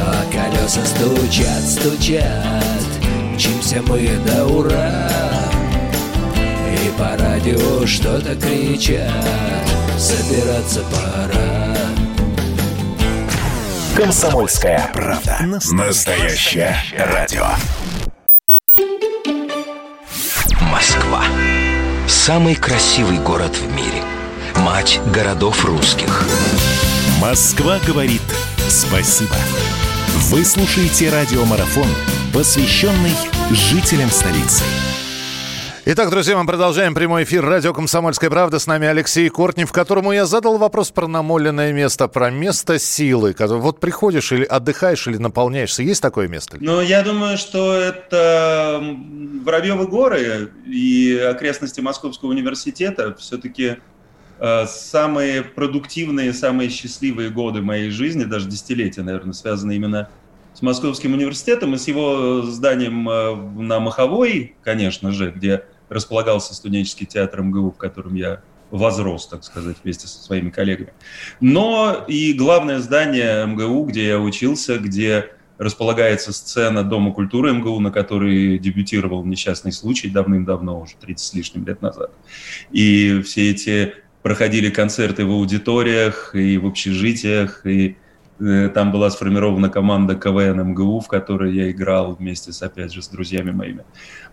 А 0.00 0.24
колеса 0.32 0.80
стучат, 0.84 1.62
стучат 1.62 2.84
Мчимся 3.34 3.82
мы 3.86 4.08
до 4.26 4.46
ура 4.46 5.08
И 6.72 6.90
по 6.98 7.16
радио 7.22 7.86
что-то 7.86 8.34
кричат 8.36 9.12
Собираться 9.98 10.82
пора 10.90 11.74
Комсомольская 13.96 14.92
правда. 14.94 15.38
Настоящее 15.72 16.76
радио. 16.96 17.46
Самый 22.28 22.56
красивый 22.56 23.16
город 23.16 23.56
в 23.56 23.74
мире. 23.74 24.04
Мать 24.56 25.00
городов 25.14 25.64
русских. 25.64 26.28
Москва 27.22 27.78
говорит 27.86 28.20
спасибо. 28.68 29.34
Вы 30.28 30.44
слушаете 30.44 31.08
радиомарафон, 31.08 31.88
посвященный 32.34 33.14
жителям 33.50 34.10
столицы. 34.10 34.62
Итак, 35.90 36.10
друзья, 36.10 36.36
мы 36.36 36.44
продолжаем 36.44 36.92
прямой 36.92 37.24
эфир 37.24 37.42
радио 37.42 37.72
«Комсомольская 37.72 38.28
правда». 38.28 38.58
С 38.58 38.66
нами 38.66 38.86
Алексей 38.86 39.26
Кортнев, 39.30 39.72
которому 39.72 40.12
я 40.12 40.26
задал 40.26 40.58
вопрос 40.58 40.90
про 40.90 41.06
намоленное 41.06 41.72
место, 41.72 42.08
про 42.08 42.30
место 42.30 42.78
силы. 42.78 43.34
Вот 43.38 43.80
приходишь 43.80 44.30
или 44.30 44.44
отдыхаешь, 44.44 45.06
или 45.06 45.16
наполняешься. 45.16 45.82
Есть 45.82 46.02
такое 46.02 46.28
место? 46.28 46.58
Ну, 46.60 46.82
я 46.82 47.00
думаю, 47.00 47.38
что 47.38 47.72
это 47.72 48.84
Воробьевы 49.46 49.86
горы 49.86 50.50
и 50.66 51.16
окрестности 51.16 51.80
Московского 51.80 52.28
университета. 52.28 53.14
Все-таки 53.14 53.78
э, 54.40 54.66
самые 54.66 55.42
продуктивные, 55.42 56.34
самые 56.34 56.68
счастливые 56.68 57.30
годы 57.30 57.62
моей 57.62 57.88
жизни, 57.88 58.24
даже 58.24 58.46
десятилетия, 58.46 59.00
наверное, 59.00 59.32
связаны 59.32 59.74
именно 59.74 60.10
с 60.52 60.60
Московским 60.60 61.14
университетом 61.14 61.74
и 61.74 61.78
с 61.78 61.88
его 61.88 62.42
зданием 62.42 63.08
э, 63.08 63.34
на 63.62 63.80
Маховой, 63.80 64.54
конечно 64.62 65.12
же, 65.12 65.30
где 65.30 65.64
располагался 65.88 66.54
студенческий 66.54 67.06
театр 67.06 67.42
МГУ, 67.42 67.72
в 67.72 67.76
котором 67.76 68.14
я 68.14 68.40
возрос, 68.70 69.26
так 69.26 69.44
сказать, 69.44 69.76
вместе 69.82 70.06
со 70.06 70.22
своими 70.22 70.50
коллегами. 70.50 70.92
Но 71.40 72.04
и 72.06 72.32
главное 72.32 72.80
здание 72.80 73.46
МГУ, 73.46 73.84
где 73.84 74.08
я 74.08 74.20
учился, 74.20 74.78
где 74.78 75.30
располагается 75.56 76.32
сцена 76.32 76.84
Дома 76.84 77.12
культуры 77.12 77.52
МГУ, 77.52 77.80
на 77.80 77.90
которой 77.90 78.58
дебютировал 78.58 79.24
несчастный 79.24 79.72
случай 79.72 80.08
давным-давно, 80.08 80.80
уже 80.80 80.94
30 81.00 81.26
с 81.26 81.34
лишним 81.34 81.66
лет 81.66 81.82
назад. 81.82 82.12
И 82.70 83.22
все 83.22 83.50
эти 83.50 83.94
проходили 84.22 84.70
концерты 84.70 85.24
в 85.24 85.30
аудиториях 85.30 86.34
и 86.34 86.58
в 86.58 86.66
общежитиях, 86.66 87.66
и 87.66 87.96
Э, 88.40 88.68
там 88.72 88.92
была 88.92 89.10
сформирована 89.10 89.68
команда 89.68 90.14
КВН 90.14 90.60
МГУ, 90.70 91.00
в 91.00 91.08
которой 91.08 91.54
я 91.54 91.70
играл 91.70 92.14
вместе 92.14 92.52
с, 92.52 92.62
опять 92.62 92.92
же, 92.92 93.02
с 93.02 93.08
друзьями 93.08 93.50
моими 93.50 93.84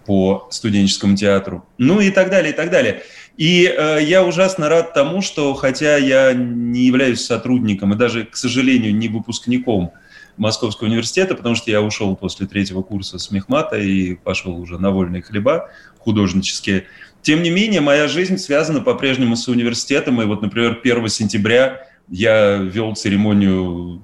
по 0.05 0.47
студенческому 0.51 1.15
театру. 1.15 1.65
Ну 1.77 1.99
и 1.99 2.11
так 2.11 2.29
далее, 2.29 2.53
и 2.53 2.55
так 2.55 2.69
далее. 2.69 3.03
И 3.37 3.65
э, 3.65 3.99
я 4.01 4.23
ужасно 4.23 4.69
рад 4.69 4.93
тому, 4.93 5.21
что 5.21 5.53
хотя 5.53 5.97
я 5.97 6.33
не 6.33 6.85
являюсь 6.85 7.25
сотрудником 7.25 7.93
и 7.93 7.97
даже, 7.97 8.25
к 8.25 8.35
сожалению, 8.35 8.95
не 8.95 9.09
выпускником 9.09 9.91
Московского 10.37 10.87
университета, 10.87 11.35
потому 11.35 11.55
что 11.55 11.71
я 11.71 11.81
ушел 11.81 12.15
после 12.15 12.47
третьего 12.47 12.81
курса 12.81 13.19
с 13.19 13.31
мехмата 13.31 13.77
и 13.77 14.15
пошел 14.15 14.57
уже 14.57 14.77
на 14.77 14.91
вольные 14.91 15.21
хлеба 15.21 15.69
художнические. 15.99 16.85
Тем 17.21 17.41
не 17.41 17.49
менее, 17.49 17.81
моя 17.81 18.07
жизнь 18.07 18.37
связана 18.37 18.81
по-прежнему 18.81 19.35
с 19.35 19.47
университетом. 19.47 20.21
И 20.21 20.25
вот, 20.25 20.41
например, 20.41 20.79
1 20.83 21.07
сентября 21.09 21.84
я 22.07 22.57
вел 22.57 22.95
церемонию 22.95 24.01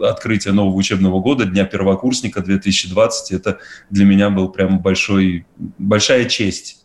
э, 0.00 0.06
открытия 0.06 0.52
нового 0.52 0.76
учебного 0.76 1.20
года, 1.20 1.44
Дня 1.44 1.64
первокурсника 1.64 2.40
2020. 2.40 3.32
Это 3.32 3.58
для 3.90 4.04
меня 4.04 4.30
был 4.30 4.48
прям 4.48 4.80
большой, 4.80 5.46
большая 5.78 6.26
честь 6.26 6.78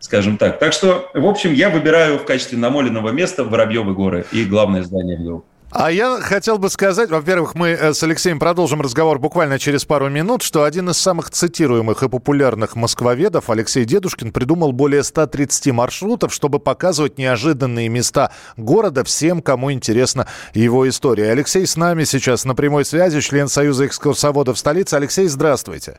скажем 0.00 0.38
так. 0.38 0.58
Так 0.58 0.72
что, 0.72 1.10
в 1.14 1.26
общем, 1.26 1.52
я 1.52 1.70
выбираю 1.70 2.18
в 2.18 2.24
качестве 2.24 2.58
намоленного 2.58 3.10
места 3.10 3.44
Воробьевы 3.44 3.94
горы 3.94 4.24
и 4.32 4.44
главное 4.44 4.82
здание 4.82 5.18
МГУ. 5.18 5.44
А 5.72 5.92
я 5.92 6.20
хотел 6.20 6.58
бы 6.58 6.68
сказать, 6.68 7.10
во-первых, 7.10 7.54
мы 7.54 7.68
э, 7.68 7.94
с 7.94 8.02
Алексеем 8.02 8.40
продолжим 8.40 8.80
разговор 8.80 9.20
буквально 9.20 9.56
через 9.60 9.84
пару 9.84 10.08
минут, 10.08 10.42
что 10.42 10.64
один 10.64 10.90
из 10.90 10.98
самых 10.98 11.30
цитируемых 11.30 12.02
и 12.02 12.08
популярных 12.08 12.74
москвоведов, 12.74 13.50
Алексей 13.50 13.84
Дедушкин, 13.84 14.32
придумал 14.32 14.72
более 14.72 15.04
130 15.04 15.72
маршрутов, 15.72 16.34
чтобы 16.34 16.58
показывать 16.58 17.18
неожиданные 17.18 17.88
места 17.88 18.32
города 18.56 19.04
всем, 19.04 19.42
кому 19.42 19.70
интересна 19.70 20.26
его 20.54 20.88
история. 20.88 21.30
Алексей 21.30 21.64
с 21.64 21.76
нами 21.76 22.02
сейчас 22.02 22.44
на 22.44 22.56
прямой 22.56 22.84
связи, 22.84 23.20
член 23.20 23.46
Союза 23.46 23.86
экскурсоводов 23.86 24.58
столицы. 24.58 24.94
Алексей, 24.94 25.28
здравствуйте. 25.28 25.98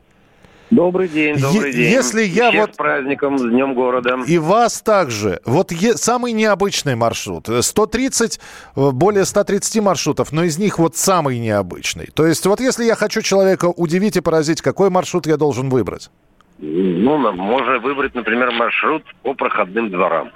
Добрый 0.70 1.08
день, 1.08 1.36
добрый 1.38 1.70
е- 1.70 1.72
день. 1.72 1.90
Если 1.92 2.22
я 2.22 2.50
Всех 2.50 2.60
вот... 2.62 2.74
с 2.74 2.76
праздником, 2.76 3.38
с 3.38 3.42
Днем 3.42 3.74
города. 3.74 4.18
И 4.26 4.38
вас 4.38 4.80
также. 4.80 5.40
Вот 5.44 5.70
е- 5.72 5.94
самый 5.94 6.32
необычный 6.32 6.96
маршрут. 6.96 7.48
130, 7.60 8.40
э, 8.76 8.90
более 8.90 9.24
130 9.24 9.80
маршрутов, 9.80 10.32
но 10.32 10.44
из 10.44 10.58
них 10.58 10.78
вот 10.78 10.96
самый 10.96 11.38
необычный. 11.38 12.08
То 12.14 12.26
есть 12.26 12.46
вот 12.46 12.60
если 12.60 12.84
я 12.84 12.94
хочу 12.94 13.20
человека 13.20 13.66
удивить 13.66 14.16
и 14.16 14.20
поразить, 14.20 14.62
какой 14.62 14.88
маршрут 14.88 15.26
я 15.26 15.36
должен 15.36 15.68
выбрать? 15.68 16.10
Ну, 16.58 17.18
можно 17.32 17.78
выбрать, 17.80 18.14
например, 18.14 18.52
маршрут 18.52 19.02
по 19.22 19.34
проходным 19.34 19.90
дворам. 19.90 20.30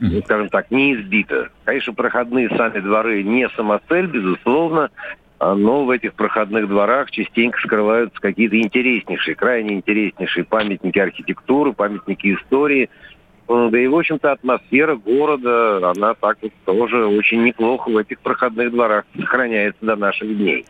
Ну, 0.00 0.22
скажем 0.22 0.48
так, 0.48 0.70
не 0.70 0.94
избито. 0.94 1.50
Конечно, 1.64 1.92
проходные 1.92 2.48
сами 2.56 2.78
дворы 2.80 3.22
не 3.22 3.48
самоцель, 3.50 4.06
безусловно, 4.06 4.90
но 5.40 5.84
в 5.84 5.90
этих 5.90 6.14
проходных 6.14 6.68
дворах 6.68 7.10
частенько 7.10 7.60
скрываются 7.60 8.20
какие-то 8.20 8.60
интереснейшие, 8.60 9.34
крайне 9.36 9.76
интереснейшие 9.76 10.44
памятники 10.44 10.98
архитектуры, 10.98 11.72
памятники 11.72 12.34
истории. 12.34 12.90
Э, 13.48 13.68
Да 13.70 13.78
и, 13.78 13.86
в 13.86 13.96
общем-то, 13.96 14.32
атмосфера 14.32 14.96
города, 14.96 15.90
она 15.90 16.14
так 16.14 16.38
вот 16.42 16.52
тоже 16.64 17.06
очень 17.06 17.44
неплохо 17.44 17.88
в 17.88 17.96
этих 17.96 18.18
проходных 18.20 18.72
дворах 18.72 19.04
сохраняется 19.16 19.84
до 19.84 19.96
наших 19.96 20.36
дней. 20.36 20.66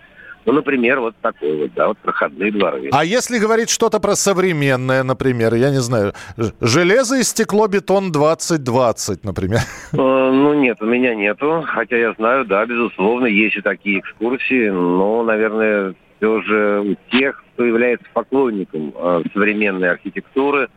Ну, 0.49 0.55
например, 0.55 1.01
вот 1.01 1.15
такой 1.21 1.59
вот, 1.59 1.75
да, 1.75 1.89
вот 1.89 1.99
проходные 1.99 2.51
дворы. 2.51 2.89
А 2.91 3.05
если 3.05 3.39
говорить 3.39 3.69
что-то 3.69 4.01
про 4.01 4.17
современное, 4.17 5.03
например, 5.05 5.55
я 5.55 5.69
не 5.69 5.83
знаю, 5.83 6.15
железо 6.63 7.17
и 7.17 7.23
стекло, 7.23 7.69
бетон 7.69 8.13
2020, 8.13 9.25
например. 9.25 9.61
Э, 9.93 9.97
Ну, 9.99 10.55
нет, 10.55 10.79
у 10.81 10.87
меня 10.87 11.15
нету. 11.15 11.63
Хотя 11.67 11.99
я 11.99 12.15
знаю, 12.15 12.47
да, 12.47 12.65
безусловно, 12.65 13.27
есть 13.27 13.57
и 13.57 13.61
такие 13.61 13.99
экскурсии. 13.99 14.71
Но, 14.71 15.23
наверное, 15.23 15.95
все 16.17 16.41
же 16.41 16.81
у 16.81 17.15
тех, 17.15 17.45
кто 17.53 17.67
является 17.67 18.07
поклонником 18.15 18.95
э, 18.97 19.23
современной 19.35 19.91
архитектуры, 19.91 20.71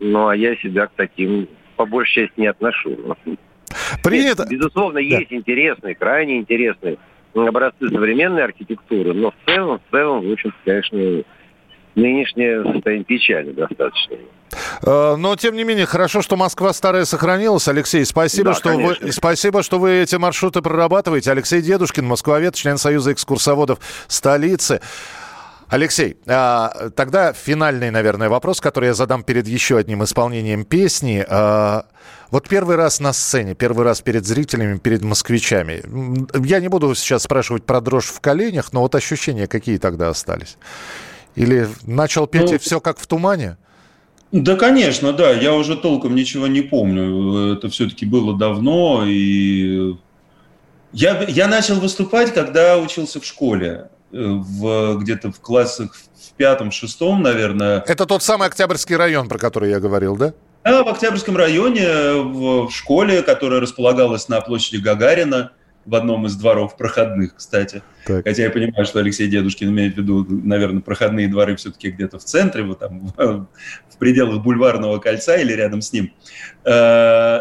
ну, 0.00 0.28
а 0.28 0.36
я 0.36 0.56
себя 0.56 0.86
к 0.86 0.92
таким, 0.96 1.48
по 1.76 1.84
большей 1.84 2.24
части, 2.24 2.40
не 2.40 2.46
отношу. 2.46 2.96
Принято. 4.02 4.44
Нет, 4.44 4.50
безусловно, 4.52 4.96
есть 4.96 5.34
интересные, 5.34 5.94
крайне 5.94 6.38
интересные 6.38 6.96
образцы 7.34 7.88
современной 7.88 8.44
архитектуры, 8.44 9.12
но 9.14 9.30
в 9.30 9.34
целом, 9.46 9.80
в 9.86 9.90
целом, 9.90 10.28
в 10.28 10.32
общем 10.32 10.52
конечно, 10.64 11.24
нынешнее 11.94 12.62
состояние 12.72 13.04
печали 13.04 13.52
достаточно. 13.52 14.16
Э, 14.82 15.16
Но, 15.16 15.36
тем 15.36 15.56
не 15.56 15.64
менее, 15.64 15.86
хорошо, 15.86 16.22
что 16.22 16.36
Москва 16.36 16.72
старая 16.72 17.04
сохранилась. 17.04 17.68
Алексей, 17.68 18.04
спасибо, 18.04 18.50
Да, 18.50 18.54
что 18.54 18.70
вы, 18.70 19.12
спасибо, 19.12 19.62
что 19.62 19.78
вы 19.78 19.98
эти 20.02 20.16
маршруты 20.16 20.62
прорабатываете. 20.62 21.30
Алексей 21.30 21.60
Дедушкин, 21.60 22.04
москвовед, 22.06 22.54
член 22.54 22.78
Союза 22.78 23.12
экскурсоводов 23.12 23.78
столицы. 24.06 24.80
Алексей, 25.68 26.16
а, 26.26 26.90
тогда 26.96 27.32
финальный, 27.34 27.90
наверное, 27.90 28.30
вопрос, 28.30 28.60
который 28.60 28.86
я 28.86 28.94
задам 28.94 29.22
перед 29.22 29.46
еще 29.46 29.76
одним 29.76 30.02
исполнением 30.02 30.64
песни. 30.64 31.24
А, 31.28 31.84
Вот 32.30 32.46
первый 32.46 32.76
раз 32.76 33.00
на 33.00 33.14
сцене, 33.14 33.54
первый 33.54 33.84
раз 33.84 34.02
перед 34.02 34.26
зрителями, 34.26 34.78
перед 34.78 35.02
москвичами. 35.02 35.82
Я 36.46 36.60
не 36.60 36.68
буду 36.68 36.94
сейчас 36.94 37.22
спрашивать 37.22 37.64
про 37.64 37.80
дрожь 37.80 38.06
в 38.06 38.20
коленях, 38.20 38.72
но 38.74 38.82
вот 38.82 38.94
ощущения 38.94 39.46
какие 39.46 39.78
тогда 39.78 40.10
остались? 40.10 40.58
Или 41.36 41.68
начал 41.84 42.26
петь 42.26 42.50
Ну, 42.50 42.54
и 42.54 42.58
все 42.58 42.80
как 42.80 42.98
в 42.98 43.06
тумане? 43.06 43.56
Да, 44.30 44.56
конечно, 44.56 45.12
да. 45.14 45.30
Я 45.32 45.54
уже 45.54 45.76
толком 45.76 46.14
ничего 46.14 46.48
не 46.48 46.60
помню. 46.60 47.54
Это 47.54 47.70
все-таки 47.70 48.04
было 48.04 48.36
давно. 48.36 49.04
И 49.06 49.96
я, 50.92 51.24
я 51.28 51.48
начал 51.48 51.80
выступать, 51.80 52.34
когда 52.34 52.76
учился 52.76 53.20
в 53.20 53.24
школе. 53.24 53.88
Э, 54.12 54.16
В, 54.16 54.96
где-то 54.98 55.32
в 55.32 55.40
классах 55.40 55.94
в 55.94 56.32
пятом-шестом, 56.36 57.22
наверное. 57.22 57.84
Это 57.86 58.06
тот 58.06 58.22
самый 58.22 58.48
Октябрьский 58.48 58.96
район, 58.96 59.28
про 59.28 59.38
который 59.38 59.70
я 59.70 59.80
говорил, 59.80 60.16
да? 60.16 60.32
А 60.62 60.82
в 60.82 60.88
Октябрьском 60.88 61.36
районе, 61.36 61.86
в, 62.14 62.68
в 62.68 62.70
школе, 62.70 63.22
которая 63.22 63.60
располагалась 63.60 64.28
на 64.28 64.40
площади 64.40 64.78
Гагарина, 64.78 65.52
в 65.88 65.94
одном 65.94 66.26
из 66.26 66.36
дворов 66.36 66.76
проходных, 66.76 67.36
кстати. 67.36 67.82
Так. 68.04 68.24
Хотя 68.24 68.42
я 68.42 68.50
понимаю, 68.50 68.84
что 68.84 68.98
Алексей 68.98 69.26
Дедушкин 69.26 69.70
имеет 69.70 69.94
в 69.94 69.98
виду, 69.98 70.26
наверное, 70.28 70.82
проходные 70.82 71.28
дворы 71.28 71.56
все-таки 71.56 71.90
где-то 71.90 72.18
в 72.18 72.24
центре, 72.24 72.62
вот 72.62 72.80
там, 72.80 73.06
в 73.16 73.96
пределах 73.98 74.42
бульварного 74.42 74.98
кольца 74.98 75.36
или 75.36 75.52
рядом 75.54 75.80
с 75.80 75.92
ним. 75.94 76.12
Э, 76.64 77.40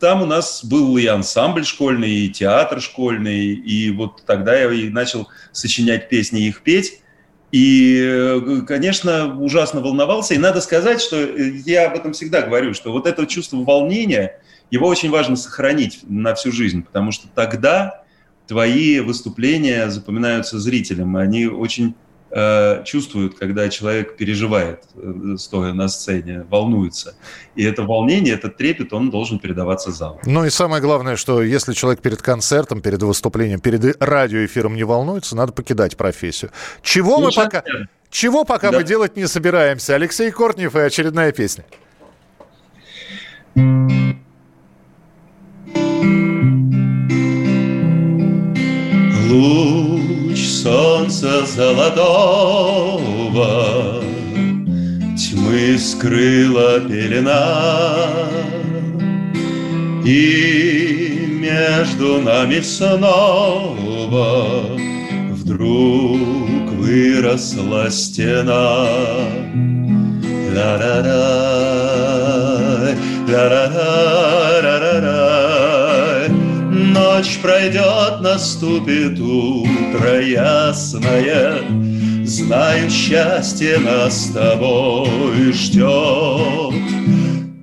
Там 0.00 0.22
у 0.22 0.26
нас 0.26 0.64
был 0.64 0.96
и 0.96 1.06
ансамбль 1.06 1.64
школьный, 1.64 2.10
и 2.10 2.30
театр 2.30 2.80
школьный, 2.80 3.52
и 3.52 3.92
вот 3.92 4.24
тогда 4.26 4.56
я 4.56 4.70
и 4.72 4.88
начал 4.88 5.28
сочинять 5.52 6.08
песни 6.08 6.42
и 6.42 6.48
их 6.48 6.62
петь. 6.62 7.00
И, 7.52 8.02
э, 8.02 8.62
конечно, 8.66 9.38
ужасно 9.38 9.80
волновался. 9.80 10.34
И 10.34 10.38
надо 10.38 10.60
сказать, 10.60 11.00
что 11.00 11.16
э, 11.16 11.52
я 11.64 11.86
об 11.86 11.96
этом 11.96 12.12
всегда 12.12 12.42
говорю, 12.42 12.74
что 12.74 12.90
вот 12.90 13.06
это 13.06 13.24
чувство 13.26 13.58
волнения, 13.58 14.40
его 14.72 14.88
очень 14.88 15.10
важно 15.10 15.36
сохранить 15.36 16.00
на 16.08 16.34
всю 16.34 16.50
жизнь, 16.50 16.82
потому 16.82 17.12
что 17.12 17.28
тогда 17.28 18.02
твои 18.48 19.00
выступления 19.00 19.90
запоминаются 19.90 20.58
зрителям. 20.58 21.16
и 21.18 21.20
Они 21.20 21.46
очень 21.46 21.94
э, 22.30 22.82
чувствуют, 22.84 23.38
когда 23.38 23.68
человек 23.68 24.16
переживает, 24.16 24.84
э, 24.94 25.36
стоя 25.38 25.74
на 25.74 25.88
сцене, 25.88 26.46
волнуется. 26.48 27.14
И 27.54 27.62
это 27.64 27.82
волнение, 27.82 28.32
этот 28.32 28.56
трепет, 28.56 28.94
он 28.94 29.10
должен 29.10 29.38
передаваться 29.38 29.90
залу. 29.90 30.18
Ну 30.24 30.46
и 30.46 30.48
самое 30.50 30.80
главное, 30.80 31.16
что 31.16 31.42
если 31.42 31.74
человек 31.74 32.00
перед 32.00 32.22
концертом, 32.22 32.80
перед 32.80 33.02
выступлением, 33.02 33.60
перед 33.60 34.02
радиоэфиром 34.02 34.74
не 34.74 34.84
волнуется, 34.84 35.36
надо 35.36 35.52
покидать 35.52 35.98
профессию. 35.98 36.50
Чего 36.82 37.18
мы 37.18 37.30
Совершенно 37.30 37.50
пока... 37.50 37.62
верно. 37.70 37.88
Чего 38.10 38.44
пока 38.44 38.70
Да. 38.70 38.78
мы 38.78 38.84
делать 38.84 39.16
не 39.16 39.26
собираемся? 39.28 39.94
Алексей 39.94 40.30
Кортнев 40.30 40.74
и 40.76 40.78
очередная 40.80 41.32
песня. 41.32 41.64
Луч 49.32 50.38
солнца 50.38 51.46
золотого 51.46 53.02
Тьмы 55.16 55.78
скрыла 55.78 56.80
пелена. 56.80 58.28
И 60.04 61.26
между 61.40 62.20
нами 62.20 62.60
снова 62.60 63.96
Вдруг 65.30 66.70
выросла 66.72 67.90
стена. 67.90 68.86
Ла-ла-ла, 70.54 71.32
ла-ла-ла-ла-ла-ла. 73.26 75.21
Ночь 77.14 77.38
пройдет, 77.42 78.22
наступит 78.22 79.20
утро 79.20 80.18
ясное, 80.22 81.58
Знаю, 82.24 82.88
счастье 82.88 83.78
нас 83.78 84.28
с 84.28 84.32
тобой 84.32 85.52
ждет. 85.52 86.72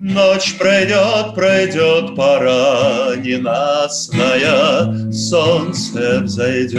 Ночь 0.02 0.56
пройдет, 0.60 1.34
пройдет 1.34 2.16
пора 2.16 3.16
ненастная, 3.18 5.12
Солнце 5.12 6.20
взойдет. 6.22 6.78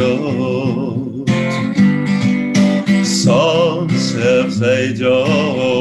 Солнце 3.04 4.44
взойдет. 4.46 5.80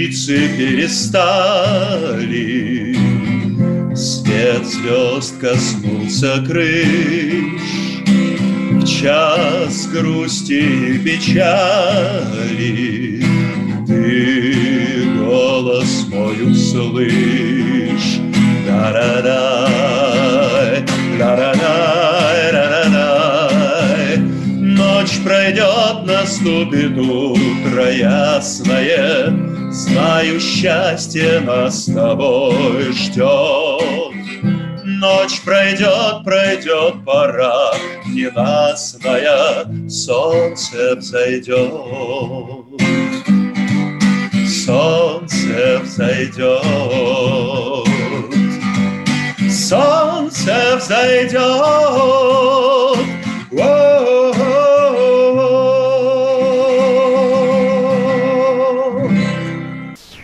Птицы 0.00 0.48
перестали, 0.56 1.76
Свет 3.94 4.64
звезд 4.64 5.38
коснулся 5.38 6.42
крыш, 6.46 7.60
в 8.70 8.86
час 8.86 9.86
грусти 9.92 10.94
и 10.94 10.98
печали 10.98 12.42
Ты 13.86 15.04
голос 15.18 16.06
мой 16.08 16.50
услышь. 16.50 18.20
Да-да-дай, 18.66 19.22
да-да-дай, 21.18 22.52
да-да-дай 22.52 24.16
Ночь 24.16 25.18
пройдет, 25.24 26.06
наступит 26.06 26.96
утро 26.96 27.90
ясное 27.92 29.59
Знаю, 29.80 30.38
счастье 30.40 31.40
нас 31.40 31.84
с 31.84 31.94
тобой 31.94 32.92
ждет 32.92 33.80
Ночь 34.84 35.40
пройдет, 35.40 36.22
пройдет 36.22 37.02
пора 37.06 37.72
ненастная, 38.06 39.64
Солнце 39.88 40.96
взойдет. 40.96 41.72
Солнце 44.46 45.80
взойдет. 45.82 46.62
Солнце 49.50 50.76
взойдет. 50.76 51.40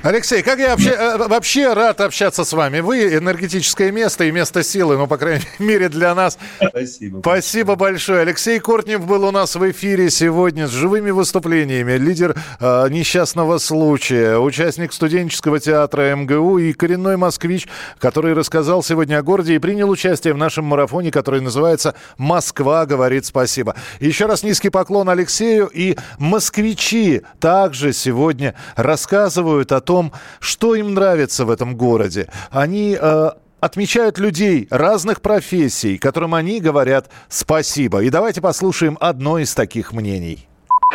Алексей, 0.06 0.40
как 0.44 0.60
я 0.60 0.68
вообще, 0.68 0.90
э, 0.90 1.16
вообще 1.26 1.72
рад 1.72 2.00
общаться 2.00 2.44
с 2.44 2.52
вами. 2.52 2.78
Вы 2.78 3.16
энергетическое 3.16 3.90
место 3.90 4.22
и 4.22 4.30
место 4.30 4.62
силы, 4.62 4.96
ну, 4.96 5.08
по 5.08 5.16
крайней 5.16 5.44
мере, 5.58 5.88
для 5.88 6.14
нас. 6.14 6.38
Спасибо. 6.64 7.18
Спасибо 7.18 7.74
большое. 7.74 8.20
Алексей 8.20 8.60
Кортнев 8.60 9.04
был 9.04 9.24
у 9.24 9.32
нас 9.32 9.56
в 9.56 9.70
эфире 9.72 10.08
сегодня 10.10 10.68
с 10.68 10.70
живыми 10.70 11.10
выступлениями. 11.10 11.94
Лидер 11.98 12.36
э, 12.60 12.86
несчастного 12.88 13.58
случая, 13.58 14.38
участник 14.38 14.92
студенческого 14.92 15.58
театра 15.58 16.14
МГУ 16.14 16.58
и 16.58 16.72
коренной 16.72 17.16
москвич, 17.16 17.66
который 17.98 18.32
рассказал 18.34 18.84
сегодня 18.84 19.18
о 19.18 19.24
городе 19.24 19.56
и 19.56 19.58
принял 19.58 19.90
участие 19.90 20.34
в 20.34 20.36
нашем 20.36 20.66
марафоне, 20.66 21.10
который 21.10 21.40
называется 21.40 21.96
«Москва 22.16 22.86
говорит 22.86 23.26
спасибо». 23.26 23.74
Еще 23.98 24.26
раз 24.26 24.44
низкий 24.44 24.70
поклон 24.70 25.08
Алексею. 25.08 25.66
И 25.66 25.96
москвичи 26.20 27.22
также 27.40 27.92
сегодня 27.92 28.54
рассказывают 28.76 29.72
о 29.72 29.80
том, 29.80 29.95
что 30.40 30.74
им 30.74 30.94
нравится 30.94 31.44
в 31.44 31.50
этом 31.50 31.76
городе. 31.76 32.28
Они 32.50 32.96
э, 33.00 33.30
отмечают 33.60 34.18
людей 34.18 34.68
разных 34.70 35.20
профессий, 35.20 35.98
которым 35.98 36.34
они 36.34 36.60
говорят 36.60 37.10
спасибо. 37.28 38.02
И 38.02 38.10
давайте 38.10 38.40
послушаем 38.40 38.96
одно 39.00 39.38
из 39.38 39.54
таких 39.54 39.92
мнений. 39.92 40.48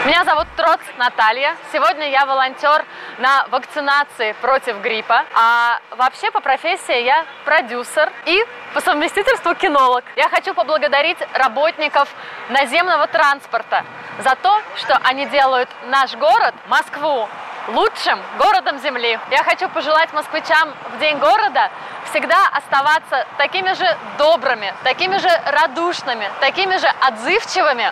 Меня 0.05 0.23
зовут 0.23 0.47
Троц 0.57 0.79
Наталья. 0.97 1.55
Сегодня 1.71 2.09
я 2.09 2.25
волонтер 2.25 2.85
на 3.19 3.45
вакцинации 3.51 4.33
против 4.41 4.81
гриппа. 4.81 5.25
А 5.35 5.79
вообще 5.95 6.31
по 6.31 6.39
профессии 6.39 7.03
я 7.03 7.25
продюсер 7.45 8.11
и 8.25 8.43
по 8.73 8.81
совместительству 8.81 9.53
кинолог. 9.53 10.03
Я 10.15 10.27
хочу 10.29 10.55
поблагодарить 10.55 11.17
работников 11.33 12.09
наземного 12.49 13.05
транспорта 13.07 13.85
за 14.23 14.35
то, 14.41 14.61
что 14.77 14.97
они 15.03 15.27
делают 15.27 15.69
наш 15.87 16.15
город, 16.15 16.55
Москву, 16.67 17.27
лучшим 17.69 18.19
городом 18.37 18.79
Земли. 18.79 19.19
Я 19.29 19.43
хочу 19.43 19.69
пожелать 19.69 20.11
москвичам 20.13 20.73
в 20.95 20.99
День 20.99 21.17
города 21.17 21.69
всегда 22.09 22.47
оставаться 22.53 23.25
такими 23.37 23.73
же 23.73 23.97
добрыми, 24.17 24.73
такими 24.83 25.17
же 25.17 25.29
радушными, 25.45 26.29
такими 26.39 26.77
же 26.77 26.87
отзывчивыми, 26.87 27.91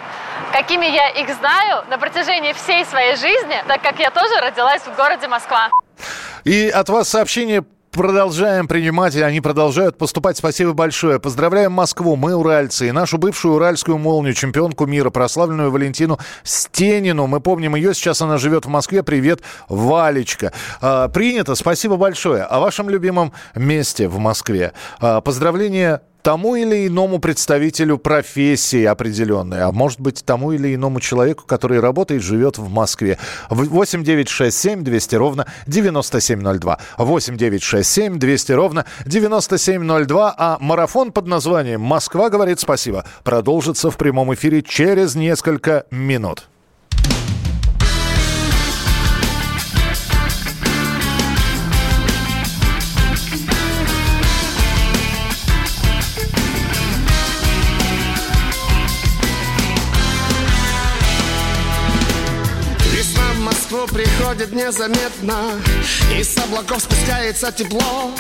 какими 0.52 0.86
я 0.86 1.10
их 1.10 1.30
знаю 1.36 1.86
на 1.90 1.98
протяжении 1.98 2.54
всей 2.54 2.86
своей 2.86 3.16
жизни, 3.16 3.64
так 3.68 3.82
как 3.82 4.00
я 4.00 4.12
тоже 4.12 4.36
родилась 4.42 4.82
в 4.82 4.96
городе 4.96 5.28
Москва. 5.28 5.70
И 6.44 6.70
от 6.70 6.90
вас 6.90 7.10
сообщение 7.10 7.64
продолжаем 8.00 8.70
принимать, 8.70 9.14
и 9.18 9.22
они 9.22 9.42
продолжают 9.42 9.98
поступать. 9.98 10.38
Спасибо 10.38 10.72
большое. 10.72 11.20
Поздравляем 11.20 11.74
Москву, 11.74 12.16
мы 12.16 12.34
уральцы, 12.34 12.88
и 12.88 12.92
нашу 12.94 13.18
бывшую 13.18 13.56
уральскую 13.56 13.98
молнию, 13.98 14.34
чемпионку 14.34 14.86
мира, 14.86 15.10
прославленную 15.10 15.70
Валентину 15.70 16.18
Стенину. 16.44 17.28
Мы 17.28 17.42
помним 17.42 17.76
ее, 17.76 17.94
сейчас 17.94 18.22
она 18.22 18.38
живет 18.38 18.66
в 18.66 18.70
Москве. 18.70 19.04
Привет, 19.04 19.42
Валечка. 19.68 20.54
А, 20.80 21.10
принято, 21.10 21.56
спасибо 21.56 21.98
большое. 21.98 22.44
О 22.44 22.62
вашем 22.62 22.90
любимом 22.90 23.34
месте 23.54 24.08
в 24.08 24.18
Москве. 24.18 24.72
А, 25.02 25.20
поздравления 25.20 26.02
тому 26.30 26.56
или 26.56 26.86
иному 26.86 27.18
представителю 27.18 27.98
профессии 27.98 28.84
определенной, 28.84 29.64
а 29.64 29.72
может 29.72 30.00
быть 30.00 30.24
тому 30.24 30.52
или 30.52 30.76
иному 30.76 31.00
человеку, 31.00 31.44
который 31.48 31.80
работает, 31.80 32.22
живет 32.22 32.60
в 32.60 32.70
Москве. 32.70 33.18
8 33.50 34.04
9 34.04 34.30
6 34.30 34.56
7 34.56 34.84
200 34.84 35.16
ровно 35.16 35.48
9702. 35.66 36.78
8 37.00 37.36
9 37.36 37.64
6 37.64 37.90
7 37.90 38.20
200 38.20 38.52
ровно 38.52 38.86
9702. 39.08 40.36
А 40.38 40.58
марафон 40.62 41.12
под 41.12 41.26
названием 41.26 41.82
«Москва 41.82 42.30
говорит 42.30 42.60
спасибо» 42.60 43.06
продолжится 43.24 43.90
в 43.90 43.98
прямом 43.98 44.32
эфире 44.36 44.62
через 44.62 45.16
несколько 45.16 45.86
минут. 45.90 46.48
Приходит 64.30 64.54
незаметно 64.54 65.60
Из 66.18 66.38
облаков 66.38 66.82
спускается 66.84 67.52
тепло. 67.52 68.12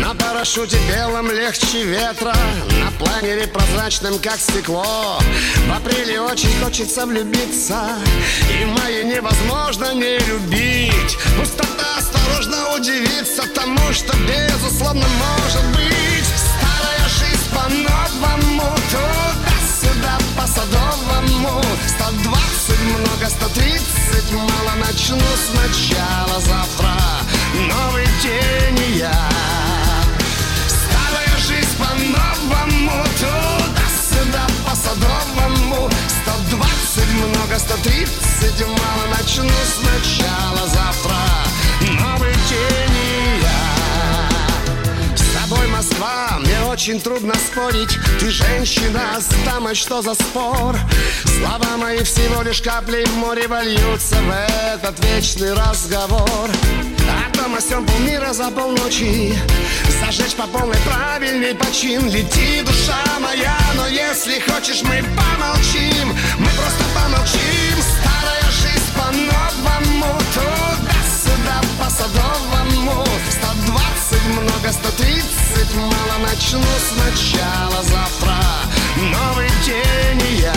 На 0.00 0.14
парашюте 0.14 0.78
белом 0.88 1.30
легче 1.30 1.82
ветра 1.82 2.34
На 2.80 2.90
планере 2.98 3.48
прозрачным, 3.48 4.18
как 4.20 4.38
стекло. 4.38 5.18
В 5.66 5.76
апреле 5.76 6.20
очень 6.20 6.52
хочется 6.62 7.06
влюбиться 7.06 7.98
И 8.52 8.64
в 8.64 9.04
невозможно 9.04 9.94
не 9.94 10.18
любить. 10.18 11.18
Пустота 11.38 11.96
осторожно 11.98 12.74
удивится 12.76 13.42
Тому, 13.54 13.92
что 13.92 14.16
безусловно 14.18 15.06
может 15.08 15.64
быть 15.76 15.95
130 24.36 24.42
мало 24.42 24.74
Начну 24.76 25.18
сначала 25.50 26.40
завтра 26.40 26.92
Новый 27.54 28.06
день 28.22 28.78
и 28.78 28.98
я. 28.98 29.28
Старая 30.68 31.36
жизнь 31.38 31.76
по-новому 31.78 33.04
Туда-сюда 33.18 34.46
по-садовому 34.66 35.90
120 36.22 37.12
много, 37.14 37.58
130 37.58 38.66
мало. 38.66 39.06
Начну 39.16 39.50
сначала 39.80 40.68
завтра 40.68 41.16
Новый 41.80 42.32
день 42.32 42.96
и 42.96 43.42
я. 43.42 45.16
С 45.16 45.18
тобой 45.40 45.66
Москва 45.68 46.15
очень 46.76 47.00
трудно 47.00 47.34
спорить. 47.34 47.98
Ты 48.20 48.30
женщина 48.30 49.18
с 49.18 49.28
дамой, 49.46 49.74
что 49.74 50.02
за 50.02 50.14
спор? 50.14 50.76
Слова 51.24 51.76
мои 51.78 52.02
всего 52.02 52.42
лишь 52.42 52.60
капли 52.60 53.04
в 53.06 53.16
море 53.16 53.48
Вольются 53.48 54.16
в 54.16 54.74
этот 54.74 55.02
вечный 55.04 55.54
разговор. 55.54 56.50
О 57.08 57.36
том 57.36 57.54
о 57.54 57.60
сём 57.60 57.86
полмира 57.86 58.32
за 58.34 58.50
полночи. 58.50 59.34
Зажечь 60.00 60.34
по 60.34 60.46
полной 60.46 60.76
правильный 60.84 61.54
почин. 61.54 62.08
Лети, 62.10 62.62
душа 62.62 63.02
моя, 63.20 63.56
но 63.76 63.86
если 63.86 64.38
хочешь 64.40 64.82
мы 64.82 65.02
помолчим. 65.16 66.08
Мы 66.38 66.48
просто 66.50 66.84
помолчим. 66.94 67.78
Старая 67.80 68.50
жизнь 68.50 68.92
по-новому. 68.94 70.18
Туда-сюда 70.34 71.60
по-садовому 71.80 73.06
120 74.06 74.26
много, 74.40 74.72
130 74.72 75.74
мало 75.74 76.18
Начну 76.22 76.62
сначала 76.78 77.82
завтра. 77.82 78.36
Новый 78.96 79.48
день 79.64 80.22
и 80.22 80.42
я. 80.42 80.54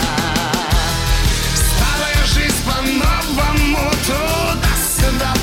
Старая 1.54 2.24
жизнь 2.26 2.54
по-новому 2.64 3.90
тут 4.06 4.60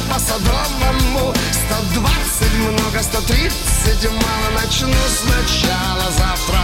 по 0.09 0.19
Садовому. 0.19 1.33
120 1.67 2.53
много, 2.59 3.03
130 3.03 4.11
мало 4.11 4.61
Начну 4.61 4.95
сначала 5.09 6.09
завтра. 6.17 6.63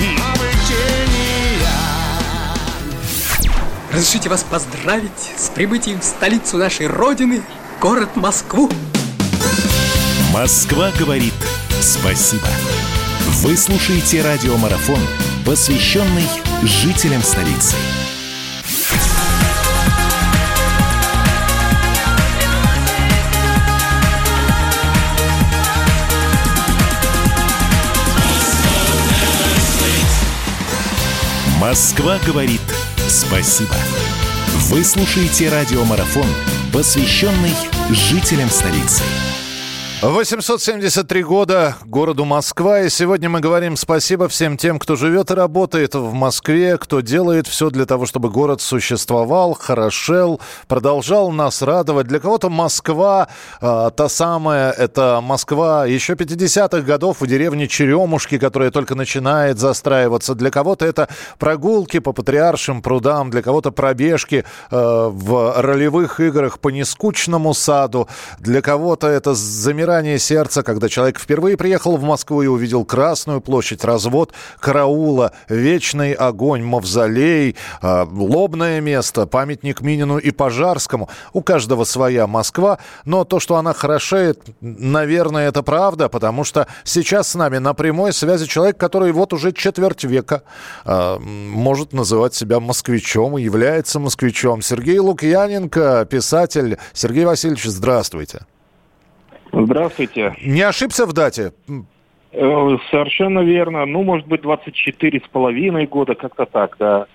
Новый 0.00 0.52
день 0.68 1.14
и 1.14 1.60
я. 1.62 1.80
Разрешите 3.92 4.28
вас 4.28 4.42
поздравить 4.42 5.30
с 5.38 5.48
прибытием 5.50 6.00
в 6.00 6.04
столицу 6.04 6.56
нашей 6.56 6.88
Родины, 6.88 7.42
город 7.80 8.16
Москву. 8.16 8.68
Москва 10.32 10.90
говорит 10.98 11.34
спасибо. 11.82 12.48
Вы 13.42 13.54
слушаете 13.54 14.22
радиомарафон, 14.22 14.98
посвященный 15.44 16.24
жителям 16.62 17.22
столицы. 17.22 17.76
Москва 31.60 32.18
говорит 32.26 32.62
спасибо. 33.06 33.74
Вы 34.70 34.82
слушаете 34.82 35.50
радиомарафон, 35.50 36.26
посвященный 36.72 37.52
жителям 37.90 38.48
столицы. 38.48 39.02
873 40.02 41.22
года 41.22 41.76
городу 41.84 42.24
Москва, 42.24 42.80
и 42.80 42.88
сегодня 42.88 43.30
мы 43.30 43.38
говорим 43.38 43.76
спасибо 43.76 44.26
всем 44.26 44.56
тем, 44.56 44.80
кто 44.80 44.96
живет 44.96 45.30
и 45.30 45.34
работает 45.34 45.94
в 45.94 46.12
Москве, 46.12 46.76
кто 46.76 47.02
делает 47.02 47.46
все 47.46 47.70
для 47.70 47.86
того, 47.86 48.04
чтобы 48.04 48.28
город 48.28 48.60
существовал, 48.60 49.54
хорошел, 49.54 50.40
продолжал 50.66 51.30
нас 51.30 51.62
радовать. 51.62 52.08
Для 52.08 52.18
кого-то 52.18 52.50
Москва, 52.50 53.28
э, 53.60 53.90
та 53.94 54.08
самая, 54.08 54.72
это 54.72 55.20
Москва 55.22 55.86
еще 55.86 56.14
50-х 56.14 56.80
годов 56.80 57.20
в 57.20 57.26
деревне 57.28 57.68
Черемушки, 57.68 58.38
которая 58.38 58.72
только 58.72 58.96
начинает 58.96 59.60
застраиваться. 59.60 60.34
Для 60.34 60.50
кого-то 60.50 60.84
это 60.84 61.08
прогулки 61.38 62.00
по 62.00 62.12
Патриаршим 62.12 62.82
прудам, 62.82 63.30
для 63.30 63.40
кого-то 63.40 63.70
пробежки 63.70 64.44
э, 64.72 65.10
в 65.12 65.62
ролевых 65.62 66.18
играх 66.18 66.58
по 66.58 66.70
нескучному 66.70 67.54
саду, 67.54 68.08
для 68.40 68.62
кого-то 68.62 69.06
это 69.06 69.34
замирание 69.34 69.91
сердца, 70.18 70.62
когда 70.62 70.88
человек 70.88 71.18
впервые 71.18 71.56
приехал 71.56 71.96
в 71.96 72.02
Москву 72.02 72.42
и 72.42 72.46
увидел 72.46 72.84
Красную 72.84 73.40
площадь, 73.40 73.84
развод 73.84 74.32
караула, 74.60 75.32
вечный 75.48 76.12
огонь, 76.12 76.62
мавзолей, 76.62 77.56
э, 77.82 78.06
лобное 78.10 78.80
место, 78.80 79.26
памятник 79.26 79.80
Минину 79.80 80.18
и 80.18 80.30
Пожарскому. 80.30 81.08
У 81.32 81.42
каждого 81.42 81.84
своя 81.84 82.26
Москва, 82.26 82.78
но 83.04 83.24
то, 83.24 83.40
что 83.40 83.56
она 83.56 83.72
хорошеет, 83.74 84.40
наверное, 84.60 85.48
это 85.48 85.62
правда, 85.62 86.08
потому 86.08 86.44
что 86.44 86.66
сейчас 86.84 87.28
с 87.28 87.34
нами 87.34 87.58
на 87.58 87.74
прямой 87.74 88.12
связи 88.12 88.46
человек, 88.46 88.78
который 88.78 89.12
вот 89.12 89.32
уже 89.32 89.52
четверть 89.52 90.04
века 90.04 90.42
э, 90.84 91.18
может 91.18 91.92
называть 91.92 92.34
себя 92.34 92.60
москвичом 92.60 93.36
и 93.38 93.42
является 93.42 93.98
москвичом. 93.98 94.62
Сергей 94.62 94.98
Лукьяненко, 94.98 96.06
писатель. 96.08 96.78
Сергей 96.92 97.24
Васильевич, 97.24 97.64
здравствуйте. 97.64 98.46
Здравствуйте. 99.52 100.34
Не 100.42 100.62
ошибся 100.62 101.06
в 101.06 101.12
дате? 101.12 101.52
Э, 102.32 102.76
Совершенно 102.90 103.40
верно. 103.40 103.84
Ну, 103.86 104.02
может 104.02 104.26
быть, 104.26 104.40
24 104.42 105.20
с 105.24 105.28
половиной 105.28 105.86
года, 105.86 106.14
как-то 106.14 106.46
так, 106.46 106.76
да. 106.78 107.06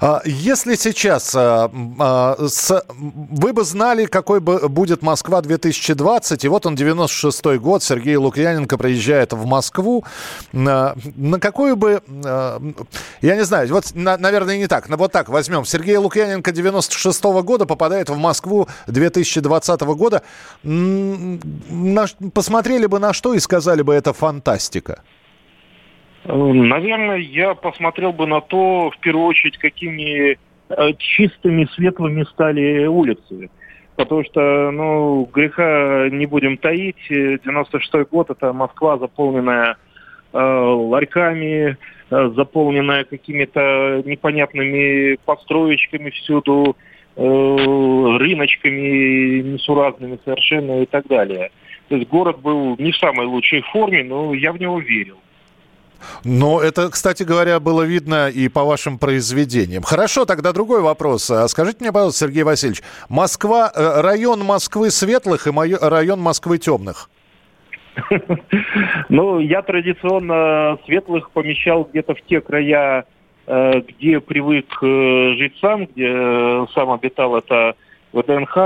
А, 0.00 0.20
Если 0.24 0.76
сейчас 0.76 1.34
а, 1.34 1.70
а, 1.98 2.36
с- 2.48 2.84
вы 2.88 3.52
бы 3.52 3.64
знали, 3.64 4.06
какой 4.06 4.40
бы 4.40 4.68
будет 4.68 5.02
Москва 5.02 5.40
2020, 5.40 6.44
и 6.44 6.48
вот 6.48 6.66
он 6.66 6.74
96-й 6.74 7.58
год, 7.58 7.82
Сергей 7.82 8.16
Лукьяненко 8.16 8.78
приезжает 8.78 9.32
в 9.32 9.44
Москву, 9.46 10.04
на, 10.52 10.94
на 11.16 11.40
какую 11.40 11.76
бы, 11.76 12.02
я 13.22 13.36
не 13.36 13.44
знаю, 13.44 13.68
вот, 13.70 13.94
на- 13.94 14.16
наверное, 14.16 14.58
не 14.58 14.66
так, 14.66 14.88
но 14.88 14.96
вот 14.96 15.12
так 15.12 15.28
возьмем. 15.28 15.64
Сергей 15.64 15.96
Лукьяненко 15.96 16.50
96-го 16.50 17.42
года 17.42 17.66
попадает 17.66 18.08
в 18.08 18.16
Москву 18.16 18.68
2020 18.86 19.80
года. 19.96 20.22
На 20.62 22.06
посмотрели 22.32 22.86
бы 22.86 22.98
на 22.98 23.12
что 23.12 23.34
и 23.34 23.40
сказали 23.40 23.82
бы, 23.82 23.94
это 23.94 24.12
фантастика. 24.12 25.02
Э, 26.24 26.34
Наверное, 26.34 27.18
я 27.18 27.54
посмотрел 27.54 28.12
бы 28.12 28.26
на 28.26 28.40
то, 28.40 28.90
в 28.90 28.98
первую 28.98 29.26
очередь, 29.26 29.58
какими 29.58 30.38
э, 30.68 30.92
чистыми, 30.98 31.68
светлыми 31.74 32.24
стали 32.24 32.86
улицы. 32.86 33.50
Потому 33.96 34.24
что, 34.24 34.70
ну, 34.72 35.28
греха 35.32 36.08
не 36.10 36.26
будем 36.26 36.56
таить. 36.56 37.10
э, 37.10 37.36
96-й 37.36 38.04
год– 38.10 38.30
это 38.30 38.52
Москва, 38.52 38.98
заполненная 38.98 39.76
э, 40.32 40.38
ларьками, 40.38 41.76
э, 42.10 42.30
заполненная 42.34 43.04
какими-то 43.04 44.02
непонятными 44.04 45.16
построечками 45.24 46.10
всюду, 46.10 46.76
э, 47.16 47.22
рыночками 47.22 49.42
несуразными 49.42 50.18
совершенно 50.24 50.82
и 50.82 50.86
так 50.86 51.06
далее. 51.06 51.50
То 51.88 51.96
есть 51.96 52.08
город 52.08 52.40
был 52.40 52.76
не 52.78 52.92
в 52.92 52.96
самой 52.96 53.26
лучшей 53.26 53.60
форме, 53.60 54.02
но 54.02 54.34
я 54.34 54.52
в 54.52 54.58
него 54.58 54.80
верил. 54.80 55.18
Но 56.24 56.60
это, 56.60 56.90
кстати 56.90 57.22
говоря, 57.22 57.60
было 57.60 57.82
видно 57.82 58.28
и 58.28 58.48
по 58.48 58.64
вашим 58.64 58.98
произведениям. 58.98 59.82
Хорошо, 59.82 60.24
тогда 60.24 60.52
другой 60.52 60.80
вопрос. 60.80 61.30
А 61.30 61.46
Скажите 61.48 61.78
мне, 61.80 61.92
пожалуйста, 61.92 62.26
Сергей 62.26 62.42
Васильевич, 62.42 62.82
Москва, 63.08 63.70
э, 63.74 64.00
район 64.00 64.40
Москвы 64.44 64.90
светлых 64.90 65.46
и 65.46 65.50
район 65.80 66.20
Москвы 66.20 66.58
темных? 66.58 67.10
Ну, 69.08 69.38
я 69.38 69.62
традиционно 69.62 70.78
светлых 70.84 71.30
помещал 71.30 71.84
где-то 71.84 72.14
в 72.14 72.22
те 72.22 72.40
края, 72.40 73.04
э, 73.46 73.80
где 73.80 74.20
привык 74.20 74.66
э, 74.82 75.34
жить 75.36 75.54
сам, 75.60 75.86
где 75.86 76.66
сам 76.74 76.90
обитал, 76.90 77.36
это 77.36 77.76
ВДНХ, 78.12 78.56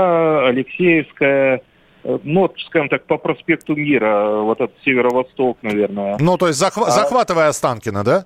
Алексеевская, 0.47 1.61
э, 2.03 2.17
ну, 2.23 2.51
скажем 2.67 2.89
так, 2.89 3.05
по 3.05 3.17
проспекту 3.17 3.75
Мира, 3.75 4.05
э, 4.07 4.41
вот 4.41 4.61
этот 4.61 4.75
северо-восток, 4.83 5.57
наверное. 5.61 6.17
Ну, 6.19 6.37
то 6.37 6.47
есть 6.47 6.59
захва- 6.61 6.87
А- 6.87 6.91
захватывая 6.91 7.47
Останкино, 7.49 8.03
да? 8.03 8.25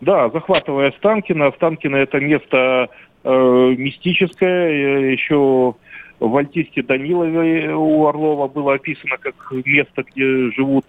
Да, 0.00 0.28
захватывая 0.30 0.90
Останкино. 0.90 1.46
Останкино 1.48 1.96
это 1.96 2.20
место 2.20 2.88
э, 3.24 3.74
мистическое. 3.76 4.68
Э, 4.70 5.12
Еще 5.12 5.74
в 6.20 6.36
альтисте 6.36 6.82
Данилове 6.82 7.74
у 7.74 8.06
Орлова 8.06 8.48
было 8.48 8.74
описано 8.74 9.16
как 9.18 9.34
место, 9.64 10.02
где 10.04 10.50
живут 10.52 10.84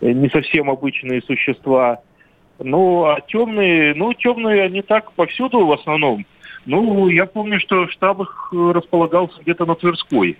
не 0.00 0.28
совсем 0.30 0.70
обычные 0.70 1.20
существа. 1.22 2.00
Ну, 2.58 3.04
а 3.04 3.20
темные, 3.26 3.94
ну, 3.94 4.12
темные 4.14 4.62
они 4.62 4.82
так 4.82 5.12
повсюду 5.12 5.66
в 5.66 5.72
основном. 5.72 6.24
Ну, 6.66 7.08
я 7.08 7.26
помню, 7.26 7.58
что 7.60 7.88
штаб 7.88 8.20
их 8.20 8.52
располагался 8.52 9.40
где-то 9.42 9.66
на 9.66 9.74
Тверской. 9.74 10.36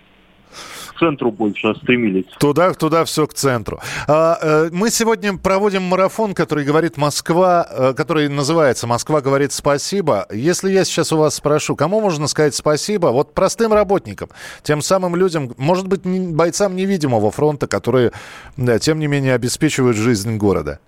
К 0.95 0.99
центру 0.99 1.31
больше 1.31 1.75
стремились. 1.75 2.25
Туда, 2.39 2.73
туда 2.73 3.03
все 3.03 3.27
к 3.27 3.33
центру. 3.33 3.79
А, 4.07 4.37
э, 4.41 4.69
мы 4.71 4.89
сегодня 4.89 5.37
проводим 5.37 5.83
марафон, 5.83 6.33
который 6.33 6.63
говорит 6.63 6.97
Москва, 6.97 7.67
э, 7.69 7.93
который 7.95 8.29
называется 8.29 8.87
«Москва 8.87 9.21
говорит 9.21 9.51
спасибо». 9.51 10.25
Если 10.31 10.71
я 10.71 10.85
сейчас 10.85 11.11
у 11.11 11.17
вас 11.17 11.35
спрошу, 11.35 11.75
кому 11.75 11.99
можно 11.99 12.27
сказать 12.27 12.55
спасибо? 12.55 13.07
Вот 13.07 13.33
простым 13.33 13.73
работникам, 13.73 14.29
тем 14.63 14.81
самым 14.81 15.15
людям, 15.15 15.53
может 15.57 15.87
быть, 15.87 16.01
бойцам 16.05 16.75
невидимого 16.75 17.29
фронта, 17.31 17.67
которые, 17.67 18.11
да, 18.55 18.79
тем 18.79 18.99
не 18.99 19.07
менее, 19.07 19.33
обеспечивают 19.33 19.97
жизнь 19.97 20.37
города. 20.37 20.79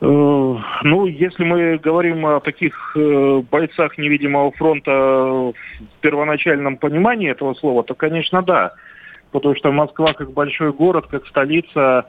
Э, 0.00 0.04
Ну, 0.84 1.06
если 1.06 1.44
мы 1.44 1.78
говорим 1.78 2.24
о 2.24 2.40
таких 2.40 2.92
э, 2.96 3.42
бойцах 3.50 3.98
невидимого 3.98 4.52
фронта 4.52 4.90
в 4.92 5.54
первоначальном 6.00 6.76
понимании 6.76 7.30
этого 7.30 7.54
слова, 7.54 7.82
то, 7.82 7.94
конечно, 7.94 8.42
да. 8.42 8.74
Потому 9.32 9.56
что 9.56 9.72
Москва 9.72 10.12
как 10.12 10.32
большой 10.32 10.72
город, 10.72 11.06
как 11.10 11.26
столица, 11.26 12.06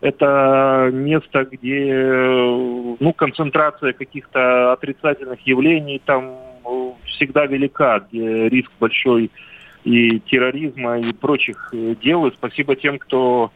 это 0.00 0.90
место, 0.92 1.46
где 1.50 1.90
э, 1.90 2.96
ну, 3.00 3.12
концентрация 3.12 3.92
каких-то 3.92 4.72
отрицательных 4.72 5.40
явлений 5.46 6.00
там 6.04 6.36
всегда 7.06 7.46
велика, 7.46 8.00
где 8.00 8.48
риск 8.48 8.70
большой 8.78 9.30
и 9.84 10.20
терроризма, 10.20 11.00
и 11.00 11.12
прочих 11.12 11.74
дел. 12.02 12.26
И 12.26 12.32
спасибо 12.34 12.76
тем, 12.76 12.98
кто 12.98 13.50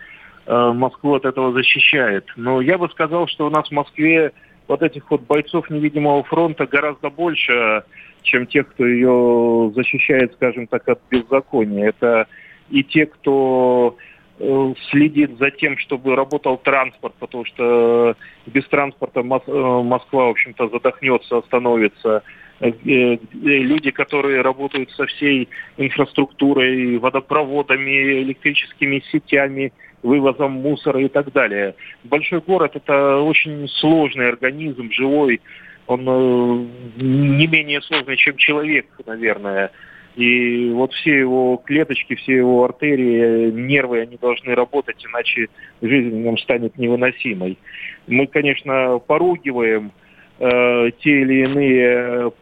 Москву 0.47 1.15
от 1.15 1.25
этого 1.25 1.53
защищает. 1.53 2.27
Но 2.37 2.61
я 2.61 2.79
бы 2.79 2.89
сказал, 2.91 3.27
что 3.27 3.47
у 3.47 3.51
нас 3.51 3.69
в 3.69 3.73
Москве 3.73 4.33
вот 4.69 4.83
этих 4.83 5.11
вот 5.11 5.23
бойцов 5.23 5.71
невидимого 5.71 6.23
фронта 6.25 6.67
гораздо 6.67 7.11
больше, 7.11 7.85
чем 8.23 8.47
тех, 8.47 8.69
кто 8.69 8.87
ее 8.87 9.73
защищает, 9.75 10.35
скажем 10.35 10.67
так, 10.67 10.89
от 10.89 11.01
беззакония. 11.11 11.89
Это 11.89 12.27
и 12.71 12.83
те, 12.83 13.07
кто 13.07 13.97
э, 14.39 14.75
следит 14.91 15.39
за 15.39 15.51
тем, 15.51 15.79
чтобы 15.79 16.17
работал 16.17 16.59
транспорт, 16.59 17.15
потому 17.19 17.45
что 17.45 18.17
без 18.47 18.67
транспорта 18.67 19.21
э, 19.21 19.23
Москва, 19.23 20.27
в 20.27 20.31
общем-то, 20.31 20.69
задохнется, 20.69 21.39
остановится. 21.39 22.23
э, 22.61 22.71
э, 22.71 23.19
люди, 23.33 23.93
которые 23.93 24.43
работают 24.43 24.91
со 24.91 25.07
всей 25.07 25.49
инфраструктурой, 25.77 26.99
водопроводами, 26.99 28.23
электрическими 28.23 29.03
сетями, 29.13 29.73
вывозом 30.03 30.53
мусора 30.53 31.01
и 31.03 31.09
так 31.09 31.33
далее. 31.33 31.75
Большой 32.05 32.41
город– 32.41 32.73
это 32.75 33.19
очень 33.19 33.69
сложный 33.69 34.29
организм, 34.29 34.91
живой, 34.91 35.41
он 35.87 36.01
э, 36.07 37.03
не 37.03 37.47
менее 37.47 37.81
сложный, 37.83 38.17
чем 38.17 38.37
человек, 38.37 38.87
наверное. 39.07 39.71
И 40.17 40.71
вот 40.71 40.93
все 40.95 41.19
его 41.19 41.59
клеточки, 41.59 42.15
все 42.15 42.37
его 42.37 42.65
артерии, 42.65 43.51
нервы, 43.51 44.01
они 44.01 44.17
должны 44.17 44.55
работать, 44.55 45.05
иначе 45.05 45.49
жизнь 45.83 46.25
нам 46.25 46.39
станет 46.39 46.79
невыносимой. 46.79 47.59
Мы, 48.07 48.27
конечно, 48.27 48.99
поругиваем 48.99 49.93
э, 50.39 50.91
те 51.01 51.21
или 51.21 51.45
иные 51.45 52.33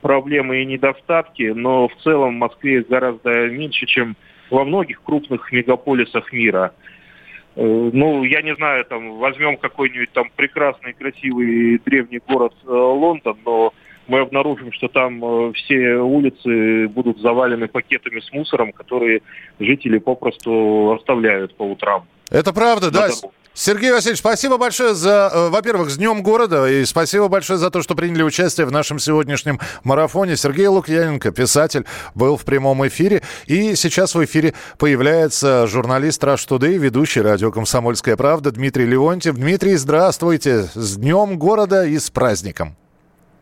проблемы 0.00 0.62
и 0.62 0.66
недостатки, 0.66 1.52
но 1.54 1.88
в 1.88 1.96
целом 2.02 2.36
в 2.36 2.38
Москве 2.38 2.82
гораздо 2.82 3.48
меньше, 3.48 3.86
чем 3.86 4.16
во 4.50 4.64
многих 4.64 5.02
крупных 5.02 5.50
мегаполисах 5.50 6.32
мира. 6.32 6.72
Э, 7.56 7.90
ну, 7.92 8.24
я 8.24 8.42
не 8.42 8.54
знаю, 8.56 8.84
там, 8.84 9.18
возьмем 9.18 9.56
какой-нибудь 9.56 10.10
там 10.12 10.30
прекрасный, 10.34 10.92
красивый 10.92 11.78
древний 11.84 12.20
город 12.26 12.54
э, 12.64 12.68
Лондон, 12.68 13.38
но 13.44 13.72
мы 14.06 14.20
обнаружим, 14.20 14.72
что 14.72 14.88
там 14.88 15.24
э, 15.24 15.52
все 15.52 15.96
улицы 15.96 16.88
будут 16.88 17.20
завалены 17.20 17.68
пакетами 17.68 18.20
с 18.20 18.32
мусором, 18.32 18.72
которые 18.72 19.22
жители 19.60 19.98
попросту 19.98 20.96
оставляют 20.98 21.54
по 21.56 21.62
утрам. 21.62 22.04
Это 22.30 22.52
правда, 22.52 22.90
да. 22.90 23.08
Сергей 23.56 23.92
Васильевич, 23.92 24.18
спасибо 24.18 24.58
большое 24.58 24.94
за, 24.94 25.30
э, 25.32 25.48
во-первых, 25.48 25.88
с 25.88 25.96
Днем 25.96 26.24
города, 26.24 26.66
и 26.66 26.84
спасибо 26.84 27.28
большое 27.28 27.56
за 27.56 27.70
то, 27.70 27.82
что 27.82 27.94
приняли 27.94 28.24
участие 28.24 28.66
в 28.66 28.72
нашем 28.72 28.98
сегодняшнем 28.98 29.60
марафоне. 29.84 30.36
Сергей 30.36 30.66
Лукьяненко, 30.66 31.30
писатель, 31.30 31.84
был 32.16 32.36
в 32.36 32.44
прямом 32.44 32.84
эфире, 32.88 33.22
и 33.46 33.76
сейчас 33.76 34.16
в 34.16 34.24
эфире 34.24 34.54
появляется 34.76 35.68
журналист 35.68 36.24
Rush 36.24 36.48
Today, 36.48 36.78
ведущий 36.78 37.20
радио 37.20 37.52
«Комсомольская 37.52 38.16
правда» 38.16 38.50
Дмитрий 38.50 38.86
Леонтьев. 38.86 39.36
Дмитрий, 39.36 39.76
здравствуйте, 39.76 40.64
с 40.74 40.96
Днем 40.96 41.38
города 41.38 41.84
и 41.84 41.96
с 41.96 42.10
праздником. 42.10 42.76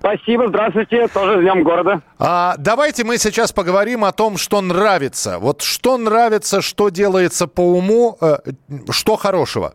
Спасибо, 0.01 0.48
здравствуйте, 0.48 1.09
тоже 1.09 1.38
с 1.38 1.40
Днем 1.40 1.62
города. 1.62 2.03
А, 2.18 2.57
давайте 2.59 3.05
мы 3.05 3.16
сейчас 3.16 3.53
поговорим 3.53 4.05
о 4.05 4.12
том, 4.12 4.37
что 4.37 4.61
нравится. 4.61 5.38
Вот 5.38 5.62
что 5.62 5.96
нравится, 5.96 6.61
что 6.61 6.90
делается 6.90 7.46
по 7.46 7.62
уму, 7.62 8.18
э, 8.20 8.37
что 8.90 9.16
хорошего? 9.16 9.75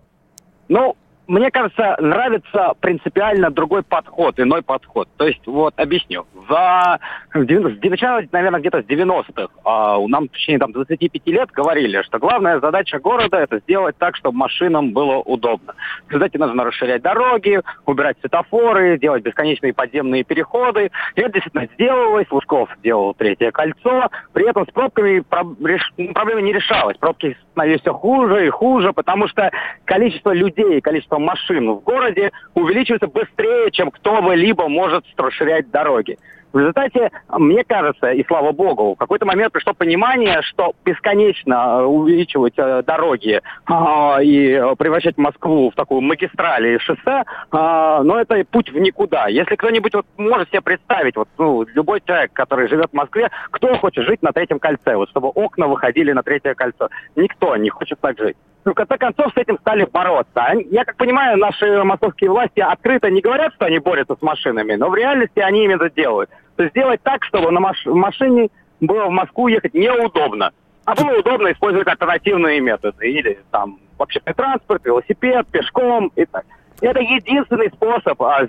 Ну, 0.70 0.96
мне 1.28 1.52
кажется, 1.52 1.98
нравится 2.00 2.74
принципиально 2.80 3.52
другой 3.52 3.84
подход, 3.84 4.40
иной 4.40 4.62
подход. 4.62 5.10
То 5.18 5.28
есть, 5.28 5.46
вот, 5.46 5.74
объясню. 5.78 6.26
За, 6.50 7.00
начало, 7.34 8.22
наверное, 8.32 8.60
где-то 8.62 8.82
с 8.82 8.86
90-х, 8.86 9.48
а, 9.66 10.00
нам 10.08 10.30
в 10.30 10.32
течение 10.32 10.60
там, 10.60 10.72
25 10.72 11.28
лет 11.28 11.52
говорили, 11.52 12.02
что 12.04 12.20
главная 12.20 12.60
задача 12.60 13.00
города– 13.00 13.38
это 13.40 13.60
сделать 13.60 13.98
так, 13.98 14.16
чтобы 14.16 14.38
машинам 14.38 14.94
было 14.94 15.18
удобно. 15.18 15.74
Кстати, 16.08 16.38
нужно 16.38 16.64
расширять 16.64 17.02
дороги, 17.02 17.62
убирать 17.86 18.18
светофоры, 18.22 18.98
делать 18.98 19.24
бесконечные 19.24 19.74
подземные 19.74 20.24
переходы. 20.24 20.92
И 21.16 21.22
это 21.22 21.34
действительно 21.34 21.68
сделалось. 21.74 22.28
Лужков 22.32 22.70
делал 22.84 23.14
третье 23.14 23.52
кольцо. 23.52 24.10
При 24.34 24.50
этом 24.50 24.66
с 24.66 24.72
пробками 24.72 25.20
проблема 25.20 26.42
не 26.42 26.54
решалась. 26.54 26.98
Пробки 26.98 27.38
становились 27.52 27.82
все 27.82 27.94
хуже 27.94 28.48
и 28.48 28.50
хуже, 28.50 28.94
потому 28.94 29.28
что 29.28 29.52
количество 29.86 30.32
людей, 30.34 30.80
количество 30.82 31.17
количество 31.18 31.20
машин 31.20 31.72
в 31.72 31.84
городе 31.84 32.32
увеличивается 32.54 33.08
быстрее, 33.08 33.72
чем 33.72 33.92
кто-либо 33.92 34.68
может 34.68 35.06
расширять 35.18 35.70
дороги. 35.72 36.18
В 36.54 36.60
результате, 36.60 37.12
мне 37.30 37.64
кажется, 37.66 38.12
и 38.12 38.26
слава 38.26 38.54
богу, 38.54 38.96
в 38.96 38.98
какой-то 38.98 39.26
момент 39.26 39.52
пришло 39.52 39.74
понимание, 39.74 40.42
что 40.44 40.74
бесконечно 40.86 41.54
э, 41.54 41.84
увеличивать 41.84 42.54
э, 42.58 42.84
дороги 42.84 43.42
э, 43.42 44.24
и 44.24 44.56
превращать 44.80 45.18
Москву 45.18 45.70
в 45.70 45.76
такую 45.76 46.02
магистраль 46.02 46.66
и 46.66 46.80
шоссе, 46.80 47.02
э, 47.06 47.24
но 47.52 48.20
это 48.20 48.44
путь 48.50 48.72
в 48.72 48.80
никуда. 48.80 49.28
Если 49.28 49.56
кто-нибудь 49.56 49.94
вот 49.94 50.06
может 50.16 50.48
себе 50.48 50.62
представить, 50.62 51.18
вот 51.18 51.28
ну, 51.38 51.66
любой 51.76 52.02
человек, 52.04 52.32
который 52.32 52.70
живет 52.70 52.92
в 52.92 52.96
Москве, 52.96 53.30
кто 53.52 53.76
хочет 53.78 54.06
жить 54.06 54.24
на 54.24 54.32
третьем 54.32 54.60
кольце, 54.60 54.96
вот 54.96 55.10
чтобы 55.10 55.28
окна 55.28 55.68
выходили 55.68 56.14
на 56.14 56.24
третье 56.24 56.56
кольцо? 56.56 56.90
Никто 57.18 57.58
не 57.58 57.70
хочет 57.70 58.00
так 58.00 58.18
жить. 58.18 58.38
Ну, 58.68 58.74
в 58.74 58.76
конце 58.76 58.98
концов, 58.98 59.32
с 59.34 59.38
этим 59.38 59.58
стали 59.60 59.86
бороться. 59.86 60.46
Я 60.70 60.84
как 60.84 60.98
понимаю, 60.98 61.38
наши 61.38 61.86
московские 61.86 62.30
власти 62.32 62.60
открыто 62.60 63.10
не 63.10 63.22
говорят, 63.22 63.54
что 63.54 63.64
они 63.64 63.80
борются 63.80 64.18
с 64.18 64.22
машинами, 64.22 64.76
но 64.76 64.90
в 64.90 64.96
реальности 64.96 65.40
они 65.40 65.64
именно 65.64 65.90
делают. 65.90 66.30
То 66.58 66.64
есть 66.64 66.74
сделать 66.76 67.02
так, 67.02 67.24
чтобы 67.24 67.50
на 67.52 67.62
маш- 67.62 67.86
машине 67.86 68.50
было 68.82 69.06
в 69.06 69.12
Москву 69.12 69.48
ехать 69.48 69.74
неудобно. 69.74 70.52
А 70.84 70.96
было 70.96 71.18
удобно 71.18 71.50
использовать 71.54 71.88
альтернативные 71.88 72.60
методы. 72.60 73.10
Или 73.10 73.40
там 73.52 73.80
общественный 73.98 74.34
транспорт, 74.34 74.84
велосипед, 74.84 75.48
пешком 75.48 76.12
и 76.18 76.26
так. 76.26 76.44
Это 76.82 77.00
единственный 77.00 77.70
способ 77.70 78.22
а, 78.22 78.48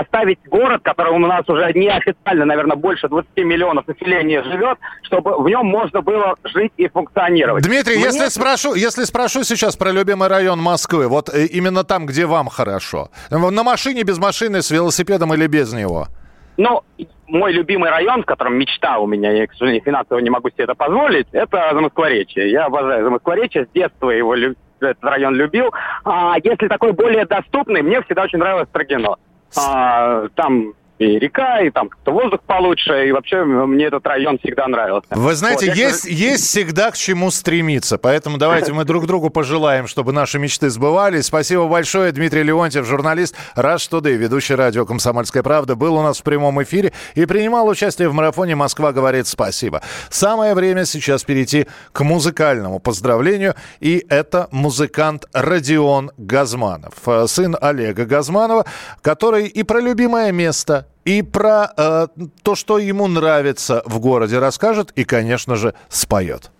оставить 0.00 0.38
город, 0.46 0.80
который 0.82 1.12
у 1.12 1.18
нас 1.18 1.48
уже 1.48 1.72
неофициально, 1.74 2.44
наверное, 2.44 2.76
больше 2.76 3.08
20 3.08 3.28
миллионов 3.38 3.86
населения 3.86 4.42
живет, 4.42 4.78
чтобы 5.02 5.40
в 5.40 5.48
нем 5.48 5.66
можно 5.66 6.02
было 6.02 6.34
жить 6.44 6.72
и 6.76 6.88
функционировать. 6.88 7.64
Дмитрий, 7.64 7.96
Мне... 7.96 8.04
если, 8.06 8.26
спрошу, 8.28 8.74
если 8.74 9.04
спрошу 9.04 9.44
сейчас 9.44 9.76
про 9.76 9.92
любимый 9.92 10.28
район 10.28 10.60
Москвы, 10.60 11.06
вот 11.08 11.28
э, 11.28 11.46
именно 11.46 11.84
там, 11.84 12.06
где 12.06 12.26
вам 12.26 12.48
хорошо, 12.48 13.10
на 13.30 13.62
машине, 13.62 14.02
без 14.02 14.18
машины, 14.18 14.62
с 14.62 14.70
велосипедом 14.70 15.32
или 15.34 15.46
без 15.46 15.72
него? 15.72 16.08
Ну, 16.56 16.82
мой 17.26 17.52
любимый 17.52 17.90
район, 17.90 18.22
в 18.22 18.26
котором 18.26 18.56
мечта 18.56 18.98
у 18.98 19.06
меня, 19.06 19.30
я, 19.30 19.46
к 19.46 19.52
сожалению, 19.52 19.82
финансово 19.82 20.18
не 20.18 20.30
могу 20.30 20.50
себе 20.50 20.64
это 20.64 20.74
позволить, 20.74 21.26
это 21.32 21.70
Замоскворечье. 21.72 22.50
Я 22.50 22.66
обожаю 22.66 23.04
Замоскворечье, 23.04 23.66
с 23.66 23.68
детства 23.72 24.10
его 24.10 24.34
люб... 24.34 24.58
этот 24.86 25.04
район 25.04 25.34
любил. 25.34 25.72
А 26.04 26.36
если 26.42 26.68
такой 26.68 26.92
более 26.92 27.26
доступный, 27.26 27.82
мне 27.82 28.02
всегда 28.02 28.22
очень 28.22 28.38
нравилось 28.38 28.68
Строгино. 28.68 29.16
А, 29.56 30.28
там 30.34 30.74
и 31.00 31.18
река, 31.18 31.60
и 31.62 31.70
там 31.70 31.88
как-то 31.88 32.12
воздух 32.12 32.42
получше, 32.42 33.08
и 33.08 33.12
вообще 33.12 33.42
мне 33.42 33.86
этот 33.86 34.06
район 34.06 34.38
всегда 34.38 34.68
нравился. 34.68 35.08
Вы 35.10 35.34
знаете, 35.34 35.68
вот, 35.68 35.74
есть, 35.74 36.04
я... 36.04 36.10
есть 36.32 36.44
всегда 36.44 36.90
к 36.90 36.96
чему 36.96 37.30
стремиться, 37.30 37.96
поэтому 37.96 38.36
давайте 38.36 38.74
мы 38.74 38.84
друг 38.84 39.06
другу 39.06 39.30
пожелаем, 39.30 39.86
чтобы 39.86 40.12
наши 40.12 40.38
мечты 40.38 40.68
сбывались. 40.68 41.24
Спасибо 41.24 41.66
большое, 41.68 42.12
Дмитрий 42.12 42.42
Леонтьев, 42.42 42.84
журналист 42.84 43.34
Раш 43.54 43.86
Туды, 43.88 44.12
ведущий 44.12 44.54
радио 44.54 44.84
«Комсомольская 44.84 45.42
правда», 45.42 45.74
был 45.74 45.94
у 45.94 46.02
нас 46.02 46.20
в 46.20 46.22
прямом 46.22 46.62
эфире 46.62 46.92
и 47.14 47.24
принимал 47.24 47.66
участие 47.66 48.10
в 48.10 48.12
марафоне 48.12 48.54
«Москва 48.54 48.92
говорит 48.92 49.26
спасибо». 49.26 49.80
Самое 50.10 50.54
время 50.54 50.84
сейчас 50.84 51.24
перейти 51.24 51.66
к 51.92 52.04
музыкальному 52.04 52.78
поздравлению, 52.78 53.54
и 53.80 54.04
это 54.10 54.48
музыкант 54.50 55.24
Родион 55.32 56.10
Газманов, 56.18 56.92
сын 57.26 57.56
Олега 57.58 58.04
Газманова, 58.04 58.66
который 59.00 59.46
и 59.46 59.62
про 59.62 59.80
любимое 59.80 60.30
место 60.30 60.88
и 61.04 61.22
про 61.22 61.68
э, 61.76 62.06
то, 62.44 62.54
что 62.54 62.78
ему 62.78 63.06
нравится 63.08 63.82
в 63.86 64.00
городе, 64.00 64.38
расскажет 64.38 64.90
и, 64.92 65.04
конечно 65.04 65.56
же, 65.56 65.74
споет. 65.88 66.50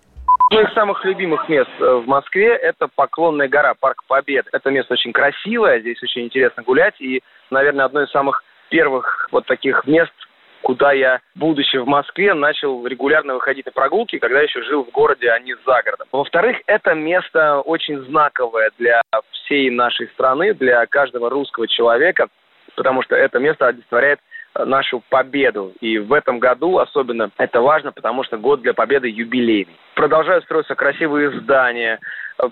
Одно 0.50 0.62
из 0.62 0.74
самых 0.74 1.04
любимых 1.04 1.48
мест 1.48 1.70
э, 1.78 1.84
в 1.84 2.06
Москве– 2.08 2.56
это 2.62 2.88
Поклонная 2.94 3.48
гора, 3.48 3.74
Парк 3.78 4.02
Победы. 4.08 4.48
Это 4.52 4.70
место 4.70 4.94
очень 4.94 5.12
красивое, 5.12 5.80
здесь 5.80 6.02
очень 6.02 6.24
интересно 6.24 6.62
гулять. 6.62 7.00
И, 7.00 7.22
наверное, 7.50 7.84
одно 7.84 8.02
из 8.02 8.10
самых 8.10 8.42
первых 8.68 9.28
вот 9.30 9.46
таких 9.46 9.86
мест, 9.86 10.12
куда 10.62 10.92
я, 10.92 11.20
будучи 11.36 11.76
в 11.76 11.86
Москве, 11.86 12.34
начал 12.34 12.84
регулярно 12.84 13.34
выходить 13.34 13.66
на 13.66 13.72
прогулки, 13.72 14.18
когда 14.18 14.40
еще 14.40 14.62
жил 14.64 14.84
в 14.84 14.90
городе, 14.90 15.30
а 15.30 15.38
не 15.38 15.54
за 15.54 15.82
городом. 15.84 16.08
Во-вторых, 16.10 16.56
это 16.66 16.94
место 16.94 17.60
очень 17.60 17.98
знаковое 18.06 18.70
для 18.78 19.02
всей 19.30 19.70
нашей 19.70 20.08
страны, 20.08 20.54
для 20.54 20.84
каждого 20.86 21.30
русского 21.30 21.68
человека, 21.68 22.26
потому 22.74 23.02
что 23.02 23.14
это 23.14 23.38
место 23.38 23.68
олицетворяет 23.68 24.18
нашу 24.58 25.02
победу. 25.08 25.72
И 25.80 25.98
в 25.98 26.12
этом 26.12 26.38
году 26.38 26.78
особенно 26.78 27.30
это 27.38 27.60
важно, 27.60 27.92
потому 27.92 28.24
что 28.24 28.36
год 28.36 28.62
для 28.62 28.74
победы 28.74 29.08
юбилейный. 29.08 29.76
Продолжают 29.94 30.44
строиться 30.44 30.74
красивые 30.74 31.30
здания, 31.40 31.98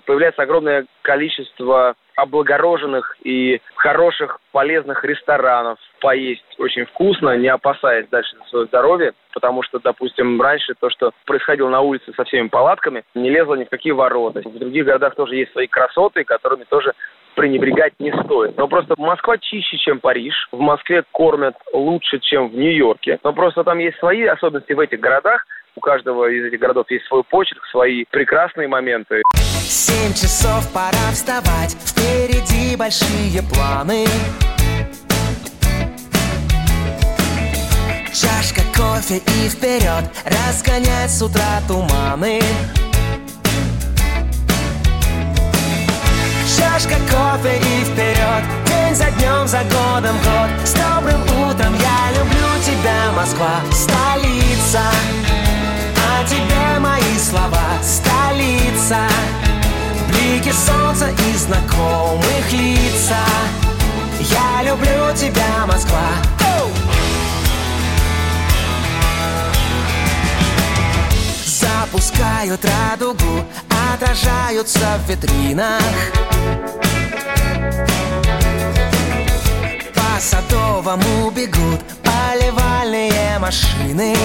появляется 0.05 0.43
огромное 0.43 0.85
количество 1.01 1.95
облагороженных 2.15 3.17
и 3.23 3.61
хороших, 3.75 4.39
полезных 4.51 5.03
ресторанов. 5.05 5.79
Поесть 6.01 6.43
очень 6.57 6.85
вкусно, 6.85 7.37
не 7.37 7.47
опасаясь 7.47 8.07
дальше 8.09 8.35
за 8.37 8.43
свое 8.49 8.65
здоровье, 8.65 9.13
потому 9.33 9.63
что, 9.63 9.79
допустим, 9.79 10.41
раньше 10.41 10.73
то, 10.79 10.89
что 10.89 11.11
происходило 11.25 11.69
на 11.69 11.81
улице 11.81 12.11
со 12.15 12.23
всеми 12.25 12.49
палатками, 12.49 13.03
не 13.15 13.29
лезло 13.29 13.55
ни 13.55 13.63
в 13.63 13.69
какие 13.69 13.93
ворота. 13.93 14.41
В 14.41 14.59
других 14.59 14.85
городах 14.85 15.15
тоже 15.15 15.35
есть 15.35 15.51
свои 15.53 15.67
красоты, 15.67 16.23
которыми 16.23 16.65
тоже 16.65 16.93
пренебрегать 17.35 17.93
не 17.99 18.11
стоит. 18.23 18.57
Но 18.57 18.67
просто 18.67 18.95
Москва 18.97 19.37
чище, 19.37 19.77
чем 19.77 19.99
Париж. 19.99 20.33
В 20.51 20.59
Москве 20.59 21.03
кормят 21.11 21.55
лучше, 21.73 22.19
чем 22.19 22.49
в 22.49 22.55
Нью-Йорке. 22.55 23.19
Но 23.23 23.33
просто 23.33 23.63
там 23.63 23.79
есть 23.79 23.97
свои 23.97 24.23
особенности 24.25 24.73
в 24.73 24.79
этих 24.79 24.99
городах. 24.99 25.45
У 25.75 25.81
каждого 25.81 26.29
из 26.29 26.45
этих 26.45 26.59
городов 26.59 26.89
есть 26.89 27.05
свой 27.05 27.23
почерк, 27.23 27.63
свои 27.71 28.03
прекрасные 28.09 28.67
моменты. 28.67 29.21
Семь 29.35 30.11
часов 30.13 30.73
пора 30.73 31.11
вставать, 31.13 31.77
впереди 31.79 32.75
большие 32.75 33.41
планы. 33.53 34.05
Чашка 38.09 38.61
кофе 38.75 39.17
и 39.17 39.49
вперед 39.49 40.03
Разгонять 40.25 41.11
с 41.11 41.21
утра 41.21 41.61
туманы 41.67 42.41
Чашка 46.73 46.95
кофе 47.11 47.57
и 47.57 47.83
вперед. 47.83 48.43
День 48.67 48.95
за 48.95 49.05
днем, 49.11 49.47
за 49.47 49.59
годом 49.63 50.15
год. 50.17 50.49
С 50.63 50.73
добрым 50.73 51.21
утром 51.23 51.73
я 51.73 52.17
люблю 52.17 52.47
тебя, 52.63 53.11
Москва 53.15 53.61
Столица. 53.71 54.83
О 55.97 56.23
тебе 56.25 56.79
мои 56.79 57.17
слова 57.17 57.67
Столица. 57.81 58.99
Блики 60.09 60.51
солнца 60.51 61.09
и 61.09 61.37
знакомых 61.37 62.51
лица. 62.51 63.25
Я 64.19 64.63
люблю 64.63 65.15
тебя, 65.15 65.65
Москва. 65.65 66.07
Оу! 66.59 66.98
Запускают 71.91 72.63
радугу, 72.63 73.43
отражаются 73.95 74.99
в 75.03 75.09
витринах. 75.09 75.81
По 79.95 80.21
Садовому 80.21 81.31
бегут 81.31 81.81
поливальные 82.03 83.39
машины. 83.39 84.15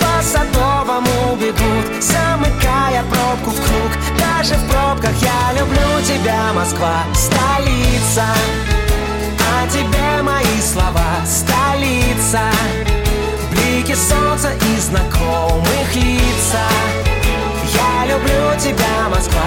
По 0.00 0.22
Садовому 0.22 1.34
бегут, 1.34 2.00
замыкая 2.00 3.02
пробку 3.10 3.50
в 3.50 3.56
круг. 3.56 3.90
Даже 4.20 4.54
в 4.54 4.70
пробках 4.70 5.16
я 5.20 5.58
люблю 5.58 6.00
тебя, 6.04 6.52
Москва, 6.54 7.02
столица. 7.12 8.24
О 9.50 9.68
тебе 9.68 10.22
мои 10.22 10.60
слова, 10.62 11.26
столица 11.26 12.52
Блики 13.78 13.94
солнца 13.94 14.50
и 14.50 14.80
знакомых 14.80 15.94
лица. 15.94 16.66
Я 17.72 18.12
люблю 18.12 18.58
тебя, 18.58 19.08
Москва 19.08 19.40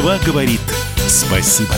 Москва 0.00 0.32
говорит 0.32 0.62
спасибо. 1.06 1.74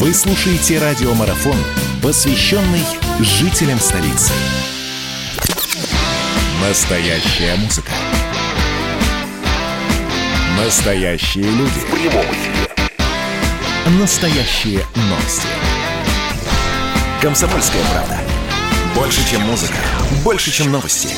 Вы 0.00 0.12
слушаете 0.12 0.80
радиомарафон, 0.80 1.56
посвященный 2.02 2.82
жителям 3.20 3.78
столицы. 3.78 4.32
Настоящая 6.60 7.54
музыка. 7.54 7.92
Настоящие 10.58 11.44
люди. 11.44 11.70
В 11.70 11.90
прямом 11.92 12.26
эфире. 12.32 14.00
Настоящие 14.00 14.84
новости. 14.96 15.46
Комсомольская 17.22 17.82
правда. 17.92 18.18
Больше, 18.96 19.20
чем 19.30 19.42
музыка. 19.42 19.78
Больше, 20.24 20.50
чем 20.50 20.72
новости. 20.72 21.08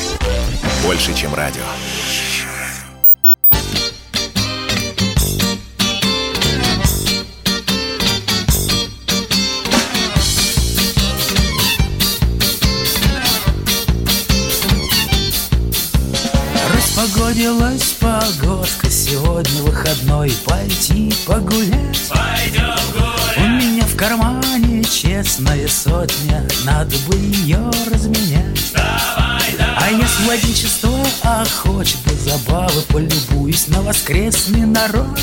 Больше, 0.83 1.15
чем 1.15 1.33
радио. 1.33 1.63
Распогодилась 17.43 17.95
погодка. 17.99 18.89
Сегодня 18.89 19.63
выходной 19.63 20.31
Пойти 20.45 21.13
погулять. 21.25 22.09
Пойдем 22.09 22.73
гулять 22.93 23.37
У 23.37 23.41
меня 23.41 23.85
в 23.85 23.97
кармане 23.97 24.81
честная 24.85 25.67
сотня 25.67 26.47
Надо 26.63 26.95
бы 26.99 27.15
ее 27.17 27.59
разменять. 27.91 28.71
Давай, 28.73 29.43
давай 29.57 29.75
А 29.77 29.91
если 29.91 30.23
в 30.23 30.29
один 30.29 30.53
частой 30.53 31.03
охочет 31.21 31.97
до 32.05 32.15
забавы 32.15 32.81
Полюбуюсь 32.83 33.67
на 33.67 33.81
воскресный 33.81 34.65
народ. 34.65 35.19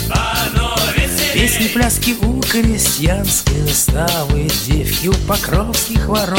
Песни, 1.32 1.68
пляски 1.68 2.16
у 2.20 2.38
крестьянской 2.42 3.62
заставы 3.62 4.46
Девки 4.66 5.08
у 5.08 5.14
покровских 5.26 6.06
ворот. 6.06 6.38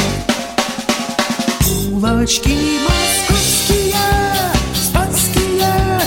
Улочки 1.90 2.78
московские 2.88 4.41
Спасские, 5.62 6.01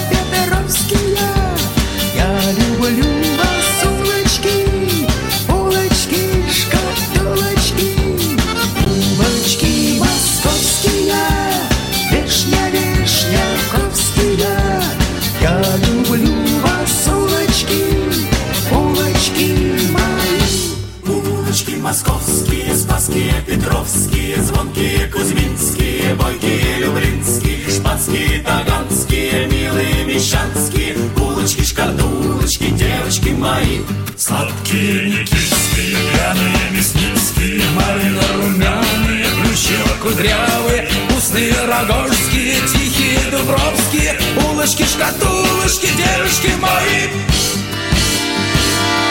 шкатулочки, 44.94 45.88
девочки 45.96 46.52
мои 46.60 47.10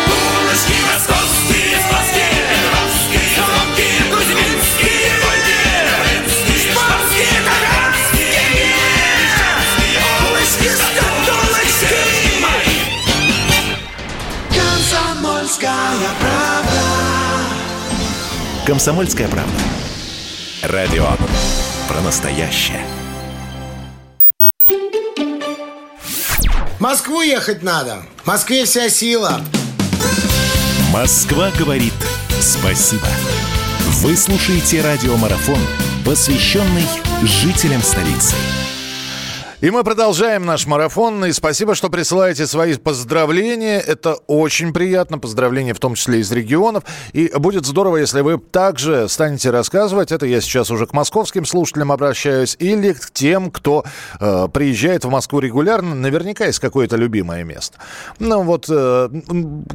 Улочки 0.07 0.75
московские, 0.87 1.75
спасские, 1.85 2.39
петровские 2.49 3.25
Звонкие, 3.35 3.99
кузьминские, 4.11 5.11
бойкие, 5.23 5.75
люблинские 5.89 6.59
Шпанские, 6.71 7.37
таганские, 7.43 8.43
милые, 8.53 9.11
мещанские 9.19 9.99
Улочки, 10.29 10.67
шкатулочки 10.79 11.99
мои 12.41 12.79
Комсомольская 14.55 16.11
правда 16.19 16.81
Комсомольская 18.65 19.27
правда. 19.27 19.61
Радио 20.61 21.05
про 21.89 21.99
настоящее. 21.99 22.92
Москву 27.03 27.21
ехать 27.21 27.63
надо. 27.63 28.01
В 28.23 28.27
Москве 28.27 28.63
вся 28.63 28.87
сила. 28.87 29.41
Москва 30.93 31.51
говорит 31.59 31.91
спасибо. 32.39 33.05
Вы 34.01 34.15
слушаете 34.15 34.81
радиомарафон, 34.81 35.59
посвященный 36.05 36.85
жителям 37.23 37.83
столицы. 37.83 38.35
И 39.63 39.71
мы 39.71 39.85
продолжаем 39.85 40.45
наш 40.45 40.67
марафон. 40.67 41.23
И 41.23 41.31
спасибо, 41.31 41.73
что 41.73 41.89
присылаете 41.89 42.47
свои 42.47 42.75
поздравления. 42.75 43.79
Это 43.79 44.15
очень 44.27 44.73
приятно. 44.73 45.19
Поздравления 45.19 45.73
в 45.73 45.79
том 45.79 45.95
числе 45.95 46.19
из 46.19 46.29
регионов. 46.33 46.83
И 47.13 47.31
будет 47.33 47.65
здорово, 47.65 47.95
если 47.95 48.19
вы 48.19 48.37
также 48.39 49.07
станете 49.07 49.51
рассказывать. 49.51 50.11
Это 50.11 50.25
я 50.25 50.41
сейчас 50.41 50.69
уже 50.69 50.85
к 50.85 50.91
московским 50.91 51.45
слушателям 51.45 51.93
обращаюсь. 51.93 52.57
Или 52.59 52.91
к 52.91 53.09
тем, 53.11 53.49
кто 53.49 53.85
э, 54.19 54.49
приезжает 54.53 55.05
в 55.05 55.09
Москву 55.09 55.39
регулярно. 55.39 55.95
Наверняка 55.95 56.43
есть 56.47 56.59
какое-то 56.59 56.97
любимое 56.97 57.45
место. 57.45 57.77
Ну 58.19 58.43
вот, 58.43 58.65
э, 58.67 59.09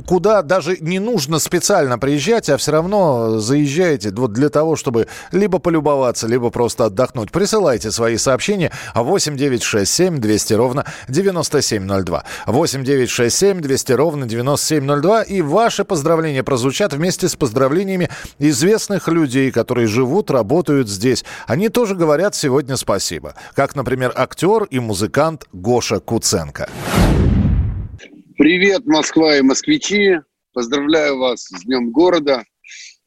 куда 0.06 0.42
даже 0.42 0.76
не 0.80 0.98
нужно 0.98 1.38
специально 1.38 1.98
приезжать, 1.98 2.50
а 2.50 2.58
все 2.58 2.72
равно 2.72 3.38
заезжаете 3.38 4.10
вот 4.10 4.34
для 4.34 4.50
того, 4.50 4.76
чтобы 4.76 5.08
либо 5.32 5.58
полюбоваться, 5.60 6.26
либо 6.26 6.50
просто 6.50 6.84
отдохнуть. 6.84 7.32
Присылайте 7.32 7.90
свои 7.90 8.18
сообщения. 8.18 8.70
8 8.94 9.34
9 9.34 9.62
6 9.62 9.77
967 9.84 10.18
200 10.18 10.54
ровно 10.54 10.84
9702. 11.08 12.24
8 12.46 12.84
967 12.84 13.60
200 13.60 13.92
ровно 13.92 14.26
9702. 14.26 15.22
И 15.22 15.40
ваши 15.40 15.84
поздравления 15.84 16.42
прозвучат 16.42 16.92
вместе 16.92 17.28
с 17.28 17.36
поздравлениями 17.36 18.08
известных 18.38 19.08
людей, 19.08 19.50
которые 19.50 19.86
живут, 19.86 20.30
работают 20.30 20.88
здесь. 20.88 21.24
Они 21.46 21.68
тоже 21.68 21.94
говорят 21.94 22.34
сегодня 22.34 22.76
спасибо. 22.76 23.34
Как, 23.54 23.76
например, 23.76 24.12
актер 24.14 24.64
и 24.64 24.78
музыкант 24.78 25.46
Гоша 25.52 26.00
Куценко. 26.00 26.68
Привет, 28.36 28.86
Москва 28.86 29.36
и 29.36 29.42
москвичи. 29.42 30.20
Поздравляю 30.52 31.18
вас 31.18 31.42
с 31.44 31.64
Днем 31.64 31.90
города. 31.90 32.44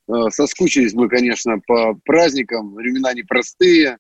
Э, 0.07 0.30
Соскучились 0.30 0.93
мы, 0.93 1.07
конечно, 1.09 1.59
по 1.65 1.95
праздникам. 2.05 2.74
Времена 2.74 3.13
непростые, 3.13 3.97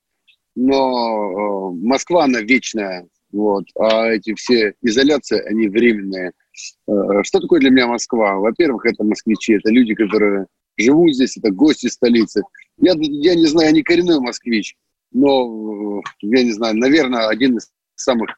но 0.55 1.71
э, 1.71 1.85
Москва, 1.85 2.25
она 2.25 2.41
вечная. 2.41 3.07
Вот. 3.31 3.65
А 3.79 4.07
эти 4.07 4.33
все 4.35 4.73
изоляции, 4.81 5.39
они 5.47 5.67
временные. 5.67 6.31
Э, 6.87 7.23
Что 7.23 7.39
такое 7.39 7.59
для 7.59 7.69
меня 7.69 7.87
Москва? 7.87 8.35
Во-первых, 8.37 8.85
это 8.85 9.03
москвичи, 9.03 9.53
это 9.53 9.69
люди, 9.69 9.95
которые 9.95 10.47
живут 10.77 11.15
здесь, 11.15 11.37
это 11.37 11.51
гости 11.51 11.87
столицы. 11.87 12.41
Я, 12.77 12.93
я 12.97 13.35
не 13.35 13.45
знаю, 13.45 13.69
я 13.69 13.73
не 13.73 13.83
коренной 13.83 14.19
москвич, 14.19 14.75
но, 15.11 15.99
э, 15.99 16.01
я 16.21 16.43
не 16.43 16.51
знаю, 16.51 16.75
наверное, 16.77 17.27
один 17.27 17.57
из 17.57 17.71
самых 17.95 18.29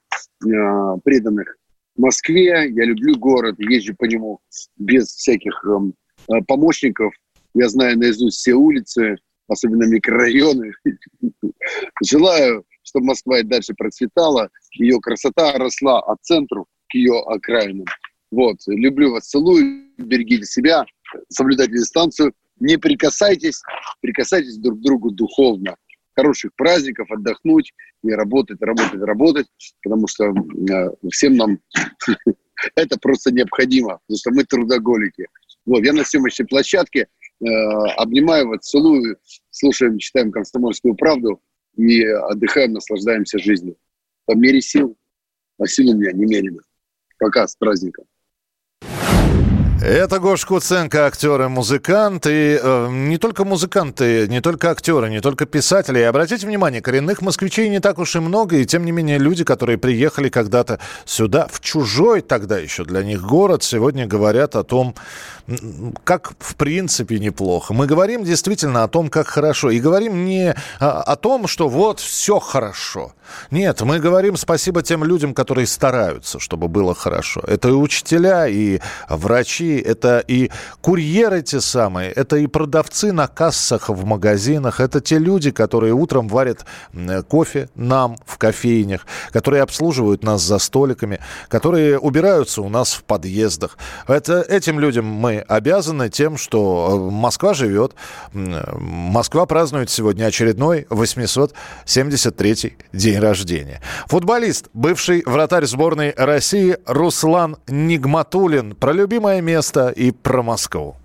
э, 0.45 0.99
преданных 1.03 1.57
Москве. 1.95 2.69
Я 2.69 2.85
люблю 2.85 3.17
город, 3.17 3.55
езжу 3.59 3.95
по 3.95 4.05
нему 4.05 4.39
без 4.77 5.07
всяких 5.07 5.63
эм, 5.65 5.93
э, 6.27 6.41
помощников. 6.47 7.13
Я 7.53 7.69
знаю 7.69 7.97
наизусть 7.97 8.37
все 8.37 8.53
улицы, 8.53 9.17
особенно 9.47 9.85
микрорайоны. 9.85 10.73
Желаю, 12.03 12.65
чтобы 12.83 13.07
Москва 13.07 13.39
и 13.39 13.43
дальше 13.43 13.73
процветала, 13.73 14.49
ее 14.73 14.99
красота 14.99 15.57
росла 15.57 15.99
от 15.99 16.17
центру 16.21 16.67
к 16.89 16.95
ее 16.95 17.19
окраинам. 17.25 17.85
Вот. 18.31 18.57
Люблю 18.67 19.11
вас, 19.11 19.29
целую, 19.29 19.89
берегите 19.97 20.45
себя, 20.45 20.85
соблюдайте 21.29 21.73
дистанцию, 21.73 22.33
не 22.59 22.77
прикасайтесь, 22.77 23.61
прикасайтесь 24.01 24.57
друг 24.57 24.79
к 24.79 24.83
другу 24.83 25.11
духовно. 25.11 25.75
Хороших 26.15 26.51
праздников, 26.55 27.11
отдохнуть 27.11 27.73
и 28.03 28.11
работать, 28.11 28.61
работать, 28.61 29.01
работать, 29.01 29.47
потому 29.83 30.07
что 30.07 30.25
э, 30.25 30.89
всем 31.11 31.35
нам 31.35 31.59
это 32.75 32.99
просто 32.99 33.31
необходимо, 33.31 33.99
потому 34.07 34.17
что 34.17 34.31
мы 34.31 34.43
трудоголики. 34.43 35.27
Вот, 35.65 35.83
я 35.83 35.93
на 35.93 36.03
съемочной 36.03 36.45
площадке 36.45 37.07
обнимаю 37.97 38.49
вас, 38.49 38.61
целую, 38.61 39.17
слушаем, 39.49 39.97
читаем 39.97 40.31
«Комсомольскую 40.31 40.95
правду» 40.95 41.41
и 41.75 42.03
отдыхаем, 42.05 42.73
наслаждаемся 42.73 43.39
жизнью. 43.39 43.75
По 44.25 44.35
мере 44.35 44.61
сил, 44.61 44.95
а 45.59 45.67
сил 45.67 45.91
у 45.91 45.95
меня 45.95 46.11
немерено. 46.11 46.61
Пока, 47.19 47.47
с 47.47 47.55
праздником. 47.55 48.05
Это 49.85 50.19
Гош 50.19 50.45
Куценко, 50.45 51.07
актер 51.07 51.41
и 51.41 51.47
музыкант. 51.49 52.25
И 52.25 52.57
э, 52.61 52.87
не 52.89 53.17
только 53.17 53.43
музыканты, 53.43 54.29
не 54.29 54.39
только 54.39 54.71
актеры, 54.71 55.09
не 55.09 55.19
только 55.19 55.45
писатели. 55.45 55.99
И 55.99 56.03
обратите 56.03 56.47
внимание, 56.47 56.81
коренных 56.81 57.21
москвичей 57.21 57.67
не 57.67 57.81
так 57.81 57.99
уж 57.99 58.15
и 58.15 58.19
много. 58.19 58.55
И 58.55 58.65
тем 58.65 58.85
не 58.85 58.93
менее 58.93 59.17
люди, 59.17 59.43
которые 59.43 59.77
приехали 59.77 60.29
когда-то 60.29 60.79
сюда, 61.03 61.49
в 61.51 61.59
чужой 61.59 62.21
тогда 62.21 62.59
еще 62.59 62.85
для 62.85 63.03
них 63.03 63.23
город, 63.23 63.61
сегодня 63.63 64.07
говорят 64.07 64.55
о 64.55 64.63
том, 64.63 64.95
как 66.03 66.33
в 66.39 66.55
принципе 66.55 67.19
неплохо. 67.19 67.73
Мы 67.73 67.85
говорим 67.85 68.23
действительно 68.23 68.83
о 68.83 68.87
том, 68.87 69.09
как 69.09 69.27
хорошо. 69.27 69.71
И 69.71 69.79
говорим 69.79 70.25
не 70.25 70.55
о, 70.79 71.01
о 71.01 71.15
том, 71.15 71.47
что 71.47 71.67
вот 71.67 71.99
все 71.99 72.39
хорошо. 72.39 73.13
Нет, 73.51 73.81
мы 73.81 73.99
говорим 73.99 74.37
спасибо 74.37 74.81
тем 74.81 75.03
людям, 75.03 75.33
которые 75.33 75.67
стараются, 75.67 76.39
чтобы 76.39 76.67
было 76.67 76.93
хорошо. 76.93 77.41
Это 77.47 77.69
и 77.69 77.71
учителя, 77.71 78.47
и 78.47 78.79
врачи, 79.09 79.77
это 79.77 80.23
и 80.27 80.51
курьеры 80.81 81.41
те 81.41 81.61
самые, 81.61 82.11
это 82.11 82.37
и 82.37 82.47
продавцы 82.47 83.11
на 83.11 83.27
кассах 83.27 83.89
в 83.89 84.05
магазинах, 84.05 84.79
это 84.79 85.01
те 85.01 85.17
люди, 85.17 85.51
которые 85.51 85.93
утром 85.93 86.27
варят 86.27 86.65
кофе 87.27 87.69
нам 87.75 88.17
в 88.25 88.37
кофейнях, 88.37 89.05
которые 89.31 89.63
обслуживают 89.63 90.23
нас 90.23 90.41
за 90.41 90.59
столиками, 90.59 91.19
которые 91.47 91.99
убираются 91.99 92.61
у 92.61 92.69
нас 92.69 92.93
в 92.93 93.03
подъездах. 93.03 93.77
Это, 94.07 94.41
этим 94.41 94.79
людям 94.79 95.05
мы 95.05 95.32
обязаны 95.39 96.09
тем, 96.09 96.37
что 96.37 96.89
э, 96.89 97.11
Москва 97.11 97.53
живет. 97.53 97.93
Москва 98.33 99.45
празднует 99.45 99.89
сегодня 99.89 100.25
очередной 100.25 100.85
873 100.89 102.77
день 102.93 103.19
рождения. 103.19 103.79
Футболист, 104.07 104.69
бывший 104.73 105.23
вратарь 105.25 105.65
сборной 105.65 106.13
России 106.17 106.77
Руслан 106.85 107.57
Нигматулин. 107.67 108.75
Про 108.75 108.93
любимое 108.93 109.41
место 109.41 109.89
и 109.89 110.11
про 110.11 110.43
Москву. 110.43 110.95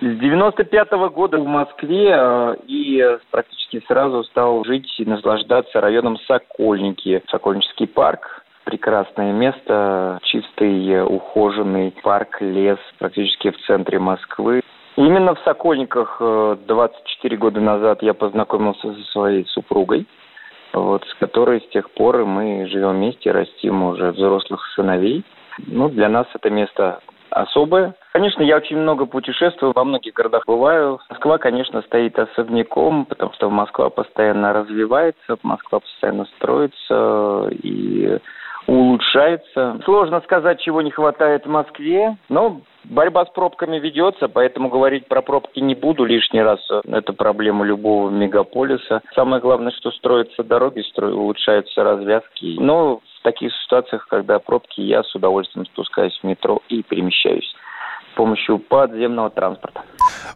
С 0.00 0.18
95 0.18 0.90
года 1.14 1.38
в 1.38 1.46
Москве 1.46 2.10
э, 2.10 2.56
и 2.66 3.00
э, 3.00 3.18
практически 3.30 3.84
сразу 3.86 4.24
стал 4.24 4.64
жить 4.64 4.88
и 4.98 5.04
наслаждаться 5.04 5.80
районом 5.80 6.18
Сокольники. 6.26 7.22
Сокольнический 7.30 7.86
парк. 7.86 8.41
Прекрасное 8.64 9.32
место, 9.32 10.18
чистый, 10.22 10.88
э, 10.88 11.04
ухоженный 11.04 11.92
парк, 12.02 12.40
лес 12.40 12.78
практически 12.98 13.50
в 13.50 13.58
центре 13.66 13.98
Москвы. 13.98 14.62
Именно 14.96 15.34
в 15.34 15.40
Сокольниках 15.40 16.18
э, 16.20 16.56
24 16.66 17.36
года 17.38 17.60
назад 17.60 18.02
я 18.02 18.14
познакомился 18.14 18.94
со 18.94 19.02
своей 19.10 19.46
супругой, 19.46 20.06
вот, 20.72 21.04
с 21.04 21.14
которой 21.14 21.60
с 21.60 21.68
тех 21.70 21.90
пор 21.90 22.24
мы 22.24 22.68
живем 22.68 22.92
вместе, 22.92 23.32
растим 23.32 23.82
уже 23.82 24.12
взрослых 24.12 24.64
сыновей. 24.76 25.24
Ну, 25.66 25.88
для 25.88 26.08
нас 26.08 26.26
это 26.34 26.50
место 26.50 27.00
особое. 27.30 27.94
Конечно, 28.12 28.42
я 28.42 28.56
очень 28.56 28.76
много 28.76 29.06
путешествую, 29.06 29.72
во 29.74 29.84
многих 29.84 30.12
городах 30.12 30.44
бываю. 30.46 31.00
Москва, 31.08 31.38
конечно, 31.38 31.82
стоит 31.82 32.18
особняком, 32.18 33.06
потому 33.06 33.32
что 33.32 33.50
Москва 33.50 33.90
постоянно 33.90 34.52
развивается, 34.52 35.36
Москва 35.42 35.80
постоянно 35.80 36.26
строится 36.36 37.48
и 37.50 38.18
улучшается. 38.66 39.80
Сложно 39.84 40.20
сказать, 40.22 40.60
чего 40.60 40.82
не 40.82 40.90
хватает 40.90 41.46
в 41.46 41.48
Москве, 41.48 42.16
но 42.28 42.60
борьба 42.84 43.26
с 43.26 43.30
пробками 43.30 43.78
ведется, 43.78 44.28
поэтому 44.28 44.68
говорить 44.68 45.06
про 45.08 45.22
пробки 45.22 45.60
не 45.60 45.74
буду 45.74 46.04
лишний 46.04 46.42
раз. 46.42 46.60
Это 46.86 47.12
проблема 47.12 47.64
любого 47.64 48.10
мегаполиса. 48.10 49.02
Самое 49.14 49.40
главное, 49.40 49.72
что 49.72 49.90
строятся 49.90 50.42
дороги, 50.44 50.80
стро... 50.82 51.08
улучшаются 51.08 51.82
развязки. 51.82 52.56
Но 52.58 52.96
в 52.98 53.22
таких 53.22 53.52
ситуациях, 53.64 54.06
когда 54.08 54.38
пробки, 54.38 54.80
я 54.80 55.02
с 55.02 55.14
удовольствием 55.14 55.66
спускаюсь 55.66 56.18
в 56.20 56.24
метро 56.24 56.60
и 56.68 56.82
перемещаюсь 56.82 57.54
с 58.12 58.16
помощью 58.16 58.58
подземного 58.58 59.30
транспорта. 59.30 59.82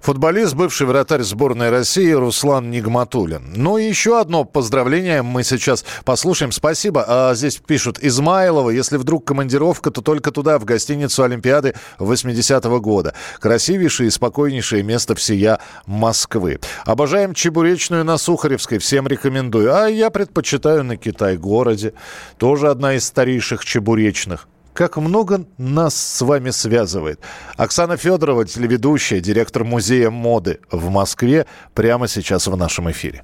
Футболист, 0.01 0.55
бывший 0.55 0.87
вратарь 0.87 1.23
сборной 1.23 1.71
России 1.71 2.13
Руслан 2.13 2.71
Нигматулин. 2.71 3.53
Ну 3.57 3.79
и 3.79 3.85
еще 3.85 4.21
одно 4.21 4.45
поздравление 4.45 5.23
мы 5.23 5.43
сейчас 5.43 5.85
послушаем. 6.05 6.53
Спасибо. 6.53 7.05
А, 7.07 7.35
здесь 7.35 7.57
пишут 7.57 7.99
Измайлова. 8.01 8.71
Если 8.71 8.97
вдруг 8.97 9.25
командировка, 9.25 9.91
то 9.91 10.03
только 10.03 10.31
туда, 10.31 10.59
в 10.59 10.65
гостиницу 10.65 11.23
Олимпиады 11.23 11.75
80-го 11.99 12.81
года. 12.81 13.15
Красивейшее 13.41 14.09
и 14.09 14.11
спокойнейшее 14.11 14.83
место 14.83 15.15
всея 15.15 15.59
Москвы. 15.87 16.61
Обожаем 16.85 17.35
чебуречную 17.35 18.05
на 18.05 18.17
Сухаревской. 18.17 18.79
Всем 18.79 19.07
рекомендую. 19.07 19.75
А 19.75 19.89
я 19.89 20.11
предпочитаю 20.11 20.85
на 20.85 20.97
Китай-городе. 20.97 21.95
Тоже 22.39 22.69
одна 22.69 22.95
из 22.95 23.07
старейших 23.07 23.65
чебуречных. 23.65 24.47
Как 24.77 24.99
много 24.99 25.39
нас 25.57 25.95
с 25.97 26.21
вами 26.21 26.51
связывает. 26.51 27.19
Оксана 27.57 27.97
Федорова, 27.97 28.45
телеведущая, 28.45 29.21
директор 29.21 29.65
музея 29.65 30.11
моды 30.11 30.61
в 30.71 30.91
Москве, 30.91 31.47
прямо 31.75 32.09
сейчас 32.09 32.47
в 32.47 32.55
нашем 32.59 32.91
эфире. 32.91 33.23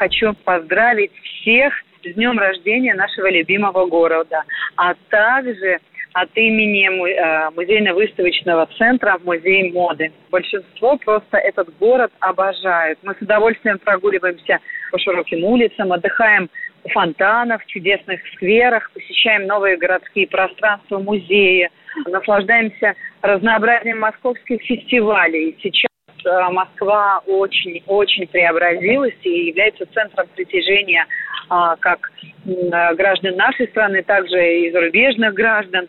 Хочу 0.00 0.34
поздравить 0.44 1.12
всех 1.22 1.72
с 2.02 2.14
днем 2.14 2.36
рождения 2.36 2.94
нашего 2.94 3.30
любимого 3.30 3.86
города, 3.86 4.42
а 4.74 4.94
также 5.08 5.78
от 6.14 6.30
имени 6.34 6.88
э, 6.88 7.50
музейно-выставочного 7.54 8.68
центра 8.76 9.18
Музей 9.22 9.70
моды. 9.70 10.10
Большинство 10.30 10.96
просто 10.96 11.36
этот 11.36 11.68
город 11.78 12.10
обожают. 12.18 12.98
Мы 13.04 13.14
с 13.14 13.22
удовольствием 13.22 13.78
прогуливаемся 13.78 14.58
по 14.90 14.98
широким 14.98 15.44
улицам, 15.44 15.92
отдыхаем 15.92 16.50
фонтанов, 16.92 17.64
чудесных 17.66 18.20
скверах, 18.34 18.90
посещаем 18.92 19.46
новые 19.46 19.76
городские 19.76 20.26
пространства, 20.26 20.98
музеи, 20.98 21.70
наслаждаемся 22.06 22.94
разнообразием 23.22 24.00
московских 24.00 24.62
фестивалей. 24.62 25.56
Сейчас 25.62 25.90
э, 26.24 26.50
Москва 26.50 27.22
очень-очень 27.26 28.26
преобразилась 28.28 29.16
и 29.22 29.48
является 29.48 29.86
центром 29.92 30.26
притяжения 30.34 31.06
а, 31.48 31.76
как 31.76 32.10
э, 32.46 32.94
граждан 32.94 33.36
нашей 33.36 33.68
страны, 33.68 34.02
также 34.02 34.60
и 34.60 34.70
зарубежных 34.70 35.34
граждан. 35.34 35.88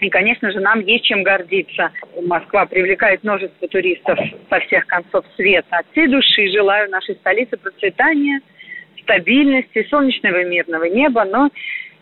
И, 0.00 0.08
конечно 0.08 0.50
же, 0.50 0.60
нам 0.60 0.80
есть 0.80 1.04
чем 1.04 1.22
гордиться. 1.22 1.90
Москва 2.22 2.64
привлекает 2.66 3.22
множество 3.22 3.68
туристов 3.68 4.18
со 4.48 4.60
всех 4.60 4.86
концов 4.86 5.24
света. 5.36 5.66
От 5.70 5.86
всей 5.92 6.06
души 6.06 6.48
желаю 6.48 6.90
нашей 6.90 7.16
столице 7.16 7.56
процветания, 7.58 8.40
стабильности, 9.02 9.86
солнечного 9.90 10.42
и 10.42 10.48
мирного 10.48 10.84
неба, 10.84 11.24
но 11.24 11.50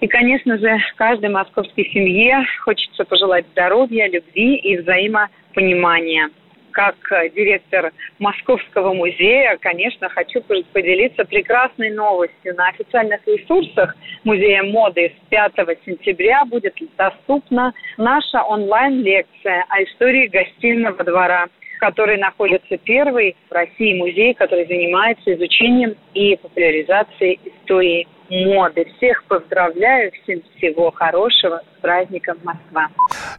и, 0.01 0.07
конечно 0.07 0.59
же, 0.59 0.79
каждой 0.97 1.31
московской 1.31 1.85
семье 1.93 2.47
хочется 2.63 3.05
пожелать 3.05 3.47
здоровья, 3.53 4.09
любви 4.09 4.57
и 4.57 4.79
взаимопонимания. 4.79 6.31
Как 6.71 6.95
э, 7.11 7.31
директор 7.31 7.93
Московского 8.21 8.93
музея, 8.93 9.57
конечно, 9.61 10.09
хочу 10.11 10.41
поделиться 10.43 11.25
прекрасной 11.25 11.91
новостью. 11.91 12.55
На 12.55 12.69
официальных 12.69 13.27
ресурсах 13.27 13.97
Музея 14.23 14.63
моды 14.63 15.13
с 15.17 15.29
5 15.31 15.53
сентября 15.85 16.45
будет 16.45 16.75
доступна 16.97 17.73
наша 17.97 18.43
онлайн-лекция 18.43 19.65
о 19.69 19.83
истории 19.83 20.29
гостиного 20.29 21.03
двора 21.03 21.49
в 21.79 21.81
которой 21.81 22.19
находится 22.19 22.77
первый 22.77 23.37
в 23.49 23.53
России 23.53 23.97
музей, 23.97 24.35
который 24.35 24.67
занимается 24.67 25.33
изучением 25.33 25.95
и 26.13 26.37
популяризацией 26.37 27.39
истории 27.45 28.09
моды. 28.31 28.87
Всех 28.97 29.25
поздравляю, 29.25 30.13
всем 30.23 30.43
всего 30.57 30.91
хорошего, 30.91 31.61
с 31.77 31.81
праздником 31.81 32.39
Москва. 32.43 32.89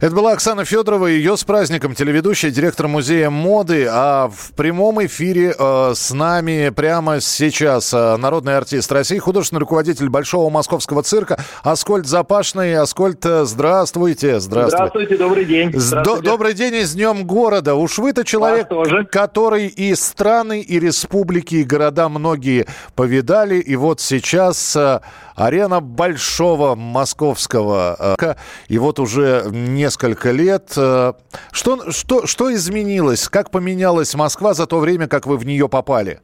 Это 0.00 0.14
была 0.14 0.32
Оксана 0.32 0.64
Федорова, 0.64 1.06
ее 1.06 1.36
с 1.36 1.44
праздником, 1.44 1.94
телеведущая, 1.94 2.50
директор 2.50 2.88
музея 2.88 3.30
моды. 3.30 3.86
А 3.90 4.28
в 4.28 4.54
прямом 4.56 5.04
эфире 5.04 5.54
э, 5.56 5.92
с 5.94 6.10
нами 6.12 6.70
прямо 6.74 7.20
сейчас 7.20 7.92
э, 7.92 8.16
народный 8.16 8.56
артист 8.56 8.90
России, 8.92 9.18
художественный 9.18 9.60
руководитель 9.60 10.08
Большого 10.08 10.50
Московского 10.50 11.02
цирка 11.02 11.38
Аскольд 11.62 12.06
Запашный. 12.06 12.74
Аскольд, 12.76 13.24
э, 13.26 13.44
здравствуйте. 13.44 14.40
Здравствуйте. 14.40 14.76
Здравствуйте, 14.76 15.16
добрый 15.16 15.44
день. 15.44 15.70
Здравствуйте. 15.74 16.22
Добрый 16.22 16.54
день 16.54 16.74
и 16.74 16.82
с 16.82 16.94
Днем 16.94 17.26
города. 17.26 17.74
Уж 17.74 17.98
вы-то 17.98 18.24
человек, 18.24 18.68
который 19.10 19.66
и 19.66 19.94
страны, 19.94 20.60
и 20.60 20.80
республики, 20.80 21.56
и 21.56 21.64
города 21.64 22.08
многие 22.08 22.66
повидали. 22.94 23.56
И 23.56 23.76
вот 23.76 24.00
сейчас 24.00 24.76
э, 24.80 25.00
арена 25.36 25.80
Большого 25.80 26.74
Московского. 26.74 28.16
э, 28.20 28.34
И 28.68 28.78
вот 28.78 28.98
уже 28.98 29.44
несколько 29.50 30.30
лет. 30.30 30.72
э, 30.76 31.12
Что, 31.52 31.90
что, 31.92 32.26
что 32.26 32.52
изменилось? 32.52 33.28
Как 33.28 33.50
поменялась 33.50 34.14
Москва 34.14 34.54
за 34.54 34.66
то 34.66 34.78
время, 34.80 35.06
как 35.08 35.26
вы 35.26 35.36
в 35.36 35.44
нее 35.46 35.68
попали? 35.68 36.20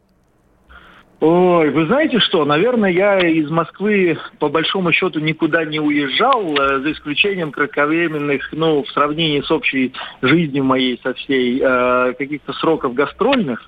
Ой, 1.21 1.71
вы 1.71 1.87
знаете 1.87 2.19
что? 2.21 2.45
Наверное, 2.45 2.91
я 2.91 3.19
из 3.21 3.49
Москвы 3.51 4.19
по 4.39 4.51
большому 4.51 4.93
счету 4.93 5.19
никуда 5.19 5.65
не 5.65 5.81
уезжал, 5.81 6.43
э, 6.55 6.81
за 6.81 6.93
исключением 6.93 7.53
кратковременных, 7.53 8.53
ну, 8.53 8.83
в 8.83 8.91
сравнении 8.91 9.41
с 9.41 9.51
общей 9.51 9.95
жизнью 10.21 10.65
моей 10.65 11.01
со 11.03 11.15
всей, 11.15 11.59
э, 11.59 12.13
каких-то 12.19 12.53
сроков 12.53 12.93
гастрольных. 12.93 13.67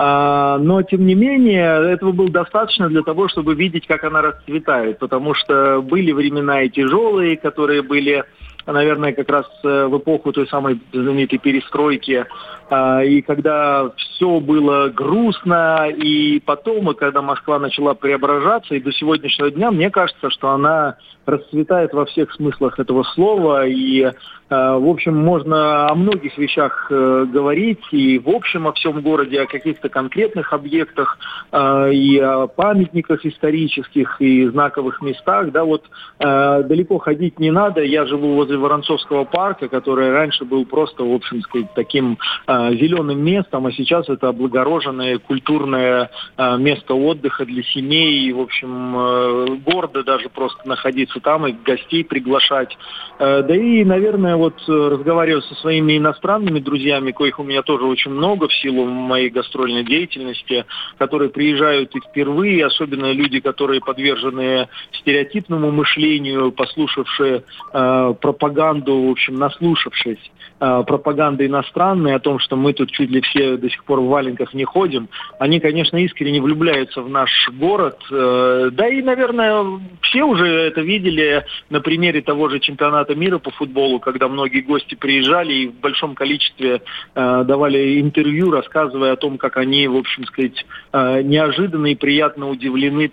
А, 0.00 0.58
но, 0.58 0.82
тем 0.82 1.06
не 1.06 1.16
менее, 1.16 1.92
этого 1.92 2.12
было 2.12 2.30
достаточно 2.30 2.88
для 2.88 3.02
того, 3.02 3.28
чтобы 3.28 3.56
видеть, 3.56 3.88
как 3.88 4.04
она 4.04 4.22
расцветает, 4.22 5.00
потому 5.00 5.34
что 5.34 5.82
были 5.82 6.12
времена 6.12 6.62
и 6.62 6.68
тяжелые, 6.68 7.36
которые 7.36 7.82
были 7.82 8.24
наверное, 8.72 9.12
как 9.12 9.30
раз 9.30 9.46
э, 9.64 9.86
в 9.86 9.96
эпоху 9.96 10.30
той 10.32 10.46
самой 10.46 10.78
знаменитой 10.92 11.38
перестройки, 11.38 12.26
и 12.70 13.22
когда 13.22 13.90
все 13.96 14.40
было 14.40 14.88
грустно, 14.88 15.88
и 15.88 16.40
потом, 16.40 16.90
и 16.90 16.94
когда 16.94 17.22
Москва 17.22 17.58
начала 17.58 17.94
преображаться, 17.94 18.74
и 18.74 18.80
до 18.80 18.92
сегодняшнего 18.92 19.50
дня, 19.50 19.70
мне 19.70 19.90
кажется, 19.90 20.30
что 20.30 20.50
она 20.50 20.96
расцветает 21.28 21.92
во 21.92 22.06
всех 22.06 22.32
смыслах 22.32 22.78
этого 22.78 23.02
слова, 23.02 23.66
и, 23.66 24.02
э, 24.02 24.12
в 24.50 24.88
общем, 24.88 25.14
можно 25.14 25.88
о 25.88 25.94
многих 25.94 26.38
вещах 26.38 26.88
э, 26.90 27.26
говорить, 27.30 27.82
и 27.92 28.18
в 28.18 28.28
общем 28.30 28.66
о 28.66 28.72
всем 28.72 29.02
городе, 29.02 29.42
о 29.42 29.46
каких-то 29.46 29.88
конкретных 29.88 30.52
объектах, 30.52 31.18
э, 31.52 31.92
и 31.92 32.18
о 32.18 32.46
памятниках 32.46 33.26
исторических, 33.26 34.20
и 34.20 34.46
знаковых 34.46 35.02
местах, 35.02 35.52
да, 35.52 35.64
вот 35.64 35.84
э, 36.18 36.62
далеко 36.64 36.98
ходить 36.98 37.38
не 37.38 37.50
надо, 37.50 37.82
я 37.82 38.06
живу 38.06 38.34
возле 38.34 38.56
Воронцовского 38.56 39.24
парка, 39.24 39.68
который 39.68 40.10
раньше 40.10 40.44
был 40.44 40.64
просто, 40.64 41.04
в 41.04 41.12
общем 41.12 41.42
сказать, 41.42 41.68
таким 41.74 42.18
э, 42.46 42.57
зеленым 42.72 43.22
местом, 43.22 43.66
а 43.66 43.72
сейчас 43.72 44.08
это 44.08 44.28
облагороженное 44.28 45.18
культурное 45.18 46.10
э, 46.36 46.58
место 46.58 46.94
отдыха 46.94 47.44
для 47.44 47.62
семей, 47.62 48.28
и, 48.28 48.32
в 48.32 48.40
общем, 48.40 48.96
э, 48.96 49.46
гордо 49.66 50.02
даже 50.02 50.28
просто 50.28 50.66
находиться 50.66 51.20
там 51.20 51.46
и 51.46 51.52
гостей 51.52 52.04
приглашать. 52.04 52.76
Э, 53.18 53.42
да 53.42 53.54
и, 53.54 53.84
наверное, 53.84 54.36
вот 54.36 54.54
э, 54.68 54.72
разговаривая 54.72 55.42
со 55.42 55.54
своими 55.56 55.98
иностранными 55.98 56.60
друзьями, 56.60 57.12
коих 57.12 57.38
у 57.38 57.44
меня 57.44 57.62
тоже 57.62 57.84
очень 57.84 58.10
много 58.10 58.48
в 58.48 58.54
силу 58.54 58.84
моей 58.86 59.30
гастрольной 59.30 59.84
деятельности, 59.84 60.64
которые 60.98 61.30
приезжают 61.30 61.94
и 61.94 62.00
впервые, 62.00 62.66
особенно 62.66 63.12
люди, 63.12 63.40
которые 63.40 63.80
подвержены 63.80 64.68
стереотипному 64.92 65.70
мышлению, 65.70 66.52
послушавшие 66.52 67.42
пропаганду, 67.72 69.08
в 69.08 69.10
общем, 69.10 69.34
наслушавшись 69.36 70.30
пропаганды 70.58 71.46
иностранной 71.46 72.14
о 72.14 72.18
том, 72.18 72.40
что 72.48 72.56
мы 72.56 72.72
тут 72.72 72.90
чуть 72.90 73.10
ли 73.10 73.20
все 73.20 73.58
до 73.58 73.68
сих 73.68 73.84
пор 73.84 74.00
в 74.00 74.06
валенках 74.06 74.54
не 74.54 74.64
ходим, 74.64 75.10
они, 75.38 75.60
конечно, 75.60 75.98
искренне 75.98 76.40
влюбляются 76.40 77.02
в 77.02 77.10
наш 77.10 77.30
город. 77.52 77.98
Э, 78.10 78.70
да 78.72 78.88
и, 78.88 79.02
наверное, 79.02 79.80
все 80.00 80.24
уже 80.24 80.46
это 80.46 80.80
видели 80.80 81.44
на 81.68 81.82
примере 81.82 82.22
того 82.22 82.48
же 82.48 82.58
чемпионата 82.58 83.14
мира 83.14 83.38
по 83.38 83.50
футболу, 83.50 84.00
когда 84.00 84.28
многие 84.28 84.62
гости 84.62 84.94
приезжали 84.94 85.52
и 85.52 85.66
в 85.68 85.74
большом 85.74 86.14
количестве 86.14 86.80
э, 87.14 87.44
давали 87.44 88.00
интервью, 88.00 88.50
рассказывая 88.50 89.12
о 89.12 89.16
том, 89.16 89.36
как 89.36 89.58
они, 89.58 89.86
в 89.86 89.96
общем 89.96 90.24
сказать, 90.24 90.64
э, 90.94 91.22
неожиданно 91.22 91.88
и 91.88 91.96
приятно 91.96 92.48
удивлены 92.48 93.12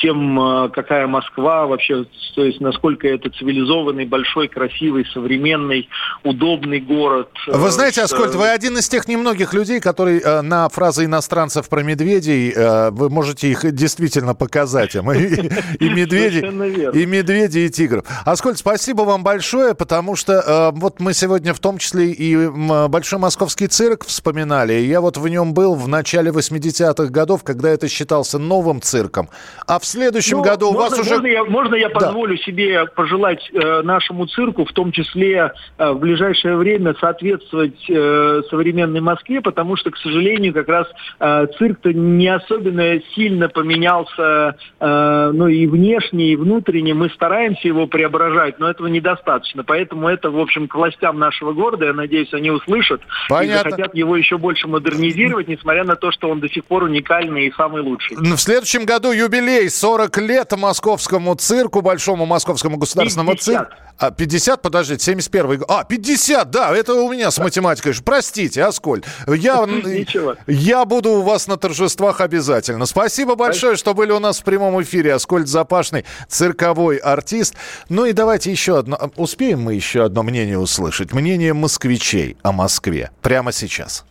тем, 0.00 0.38
э, 0.40 0.68
какая 0.70 1.06
Москва 1.06 1.66
вообще, 1.66 2.04
то 2.34 2.44
есть 2.44 2.60
насколько 2.60 3.08
это 3.08 3.30
цивилизованный, 3.30 4.06
большой, 4.06 4.48
красивый, 4.48 5.04
современный, 5.12 5.88
удобный 6.22 6.80
город. 6.80 7.30
Вы 7.46 7.70
знаете, 7.70 7.96
Э, 8.00 8.04
Аскольд, 8.04 8.34
вы 8.34 8.48
один 8.48 8.78
из 8.78 8.88
тех 8.88 9.08
немногих 9.08 9.54
людей, 9.54 9.80
которые 9.80 10.20
э, 10.20 10.40
на 10.42 10.68
фразы 10.68 11.04
иностранцев 11.04 11.68
про 11.68 11.82
медведей, 11.82 12.52
э, 12.54 12.90
вы 12.90 13.10
можете 13.10 13.50
их 13.50 13.72
действительно 13.72 14.34
показать 14.34 14.94
им. 14.94 15.10
И, 15.12 15.16
и 15.80 15.88
верно. 15.88 16.98
и 16.98 17.06
медведи, 17.06 17.58
и 17.60 17.70
тигров. 17.70 18.04
Аскольд, 18.24 18.58
спасибо 18.58 19.02
вам 19.02 19.22
большое, 19.22 19.74
потому 19.74 20.16
что 20.16 20.72
вот 20.74 21.00
мы 21.00 21.14
сегодня 21.14 21.54
в 21.54 21.58
том 21.58 21.78
числе 21.78 22.10
и 22.10 22.48
Большой 22.88 23.18
Московский 23.18 23.66
цирк 23.66 24.04
вспоминали. 24.04 24.74
Я 24.74 25.00
вот 25.00 25.16
в 25.16 25.28
нем 25.28 25.54
был 25.54 25.74
в 25.74 25.88
начале 25.88 26.30
80-х 26.30 27.06
годов, 27.06 27.42
когда 27.42 27.70
это 27.70 27.88
считался 27.88 28.38
новым 28.38 28.82
цирком. 28.82 29.28
А 29.66 29.78
в 29.78 29.85
следующем 29.86 30.38
Ну, 30.38 30.42
году 30.44 30.68
у 30.70 30.72
можно, 30.72 30.90
вас 30.96 30.98
уже... 31.00 31.10
Можно 31.14 31.26
я, 31.26 31.44
можно 31.44 31.74
я 31.74 31.88
Да. 31.88 31.94
позволю 31.94 32.36
себе 32.38 32.86
пожелать 32.86 33.48
э, 33.52 33.82
нашему 33.82 34.26
цирку, 34.26 34.64
в 34.64 34.72
том 34.72 34.92
числе 34.92 35.52
э, 35.78 35.90
в 35.92 35.98
ближайшее 35.98 36.56
время, 36.56 36.94
соответствовать 37.00 37.84
э, 37.88 38.42
современной 38.50 39.00
Москве, 39.00 39.40
потому 39.40 39.76
что, 39.76 39.90
к 39.90 39.96
сожалению, 39.98 40.52
как 40.52 40.68
раз 40.68 40.86
э, 41.20 41.46
цирк-то 41.58 41.92
не 41.92 42.28
особенно 42.28 43.00
сильно 43.14 43.48
поменялся, 43.48 44.56
э, 44.80 45.30
ну 45.32 45.48
и 45.48 45.66
внешне, 45.66 46.32
и 46.32 46.36
внутренне. 46.36 46.94
Мы 46.94 47.08
стараемся 47.10 47.68
его 47.68 47.86
преображать, 47.86 48.58
но 48.58 48.68
этого 48.70 48.86
недостаточно. 48.88 49.64
Поэтому 49.64 50.08
это, 50.08 50.30
в 50.30 50.38
общем, 50.38 50.68
к 50.68 50.74
властям 50.74 51.18
нашего 51.18 51.52
города, 51.52 51.86
я 51.86 51.92
надеюсь, 51.92 52.32
они 52.34 52.50
услышат 52.50 53.00
Понятно. 53.28 53.68
и 53.68 53.70
захотят 53.70 53.94
его 53.94 54.16
еще 54.16 54.38
больше 54.38 54.68
модернизировать, 54.68 55.48
несмотря 55.48 55.84
на 55.84 55.96
то, 55.96 56.10
что 56.10 56.28
он 56.30 56.40
до 56.40 56.48
сих 56.48 56.64
пор 56.64 56.84
уникальный 56.84 57.46
и 57.46 57.52
самый 57.52 57.82
лучший. 57.82 58.16
В 58.16 58.36
следующем 58.38 58.84
году 58.84 59.12
юбилей 59.12 59.68
40 59.76 60.16
лет 60.18 60.52
московскому 60.56 61.34
цирку, 61.34 61.82
Большому 61.82 62.26
московскому 62.26 62.76
государственному 62.78 63.32
50. 63.32 63.44
цирку. 63.44 63.74
А, 63.98 64.10
50, 64.10 64.60
подождите, 64.60 65.02
71 65.04 65.58
год. 65.58 65.70
А, 65.70 65.84
50, 65.84 66.50
да, 66.50 66.74
это 66.76 66.94
у 66.94 67.10
меня 67.10 67.30
с 67.30 67.38
математикой. 67.38 67.94
Простите, 68.04 68.62
Асколь. 68.64 69.02
Я, 69.26 69.64
Ничего. 69.66 70.36
я 70.46 70.84
буду 70.84 71.12
у 71.12 71.22
вас 71.22 71.46
на 71.46 71.56
торжествах 71.56 72.20
обязательно. 72.20 72.84
Спасибо 72.86 73.36
большое, 73.36 73.76
что 73.76 73.94
были 73.94 74.12
у 74.12 74.18
нас 74.18 74.40
в 74.40 74.44
прямом 74.44 74.82
эфире. 74.82 75.14
Аскольд 75.14 75.48
Запашный, 75.48 76.04
цирковой 76.28 76.96
артист. 76.98 77.54
Ну 77.88 78.04
и 78.04 78.12
давайте 78.12 78.50
еще 78.50 78.78
одно. 78.78 78.98
Успеем 79.16 79.62
мы 79.62 79.74
еще 79.74 80.04
одно 80.04 80.22
мнение 80.22 80.58
услышать? 80.58 81.12
Мнение 81.12 81.54
москвичей 81.54 82.36
о 82.42 82.52
Москве. 82.52 83.10
Прямо 83.22 83.50
сейчас. 83.52 84.04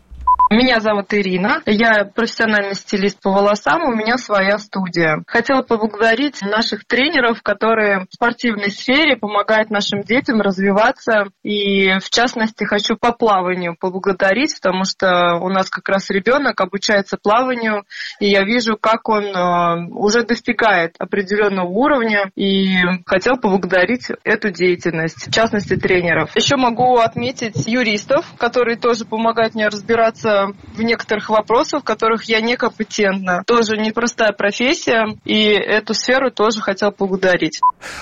Меня 0.50 0.80
зовут 0.80 1.14
Ирина, 1.14 1.62
я 1.66 2.06
профессиональный 2.06 2.76
стилист 2.76 3.22
по 3.22 3.32
волосам, 3.32 3.82
у 3.84 3.96
меня 3.96 4.18
своя 4.18 4.58
студия. 4.60 5.24
Хотела 5.26 5.64
поблагодарить 5.64 6.42
наших 6.42 6.86
тренеров, 6.86 7.42
которые 7.42 8.02
в 8.02 8.14
спортивной 8.14 8.70
сфере 8.70 9.18
помогают 9.18 9.70
нашим 9.72 10.02
детям 10.02 10.42
развиваться. 10.42 11.30
И 11.44 11.98
в 12.00 12.10
частности 12.10 12.64
хочу 12.64 12.96
по 12.96 13.12
плаванию 13.12 13.76
поблагодарить, 13.80 14.56
потому 14.62 14.84
что 14.84 15.40
у 15.42 15.50
нас 15.50 15.70
как 15.70 15.90
раз 15.90 16.10
ребенок 16.10 16.62
обучается 16.62 17.18
плаванию, 17.18 17.84
и 18.20 18.28
я 18.28 18.44
вижу, 18.44 18.78
как 18.78 19.10
он 19.10 19.26
э, 19.26 19.88
уже 19.92 20.24
достигает 20.24 20.96
определенного 21.00 21.68
уровня, 21.68 22.30
и 22.36 22.76
хотел 23.06 23.38
поблагодарить 23.38 24.10
эту 24.24 24.52
деятельность, 24.52 25.28
в 25.28 25.34
частности 25.34 25.76
тренеров. 25.76 26.36
Еще 26.36 26.56
могу 26.56 26.98
отметить 26.98 27.66
юристов, 27.66 28.26
которые 28.38 28.78
тоже 28.78 29.06
помогают 29.06 29.56
мне 29.56 29.68
разбираться 29.68 29.96
разбираться 30.26 30.35
в 30.74 30.82
некоторых 30.82 31.30
вопросах, 31.30 31.82
в 31.82 31.84
которых 31.84 32.24
я 32.26 32.42
некомпетентна. 32.42 33.44
Тоже 33.46 33.78
непростая 33.78 34.32
профессия, 34.32 35.18
и 35.26 35.44
эту 35.46 35.94
сферу 35.94 36.32
тоже 36.32 36.62
хотел 36.62 36.92
поблагодарить. 36.92 37.60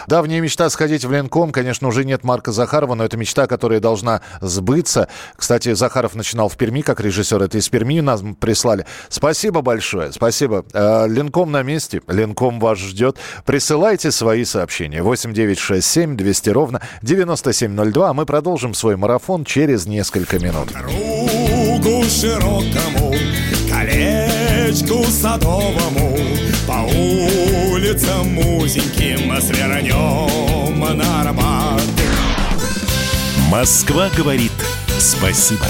Давняя 0.07 0.41
мечта 0.41 0.69
сходить 0.69 1.05
в 1.05 1.11
Ленком, 1.11 1.51
конечно, 1.51 1.87
уже 1.87 2.05
нет 2.05 2.23
Марка 2.23 2.51
Захарова, 2.51 2.95
но 2.95 3.03
это 3.03 3.17
мечта, 3.17 3.47
которая 3.47 3.79
должна 3.79 4.21
сбыться. 4.41 5.07
Кстати, 5.35 5.73
Захаров 5.73 6.15
начинал 6.15 6.49
в 6.49 6.57
Перми 6.57 6.81
как 6.81 6.99
режиссер, 6.99 7.41
это 7.41 7.57
из 7.57 7.69
Перми 7.69 8.01
нас 8.01 8.23
прислали. 8.39 8.85
Спасибо 9.09 9.61
большое, 9.61 10.11
спасибо. 10.11 10.65
Э, 10.73 11.07
Ленком 11.07 11.51
на 11.51 11.63
месте, 11.63 12.01
Ленком 12.07 12.59
вас 12.59 12.79
ждет. 12.79 13.17
Присылайте 13.45 14.11
свои 14.11 14.45
сообщения. 14.45 15.03
8967 15.03 16.15
200 16.15 16.49
ровно 16.49 16.81
9702. 17.01 18.09
А 18.09 18.13
мы 18.13 18.25
продолжим 18.25 18.73
свой 18.73 18.95
марафон 18.95 19.45
через 19.45 19.85
несколько 19.85 20.39
минут. 20.39 20.69
Кругу 21.83 22.03
широкому, 22.09 23.13
колечку 23.69 25.03
садовому, 25.05 26.17
по 26.65 26.81
улицам 27.73 28.37
узеньким 28.37 29.41
свернем 29.41 30.79
на 30.97 31.21
Арбат. 31.21 31.81
Москва 33.49 34.09
говорит 34.15 34.51
спасибо. 34.97 35.65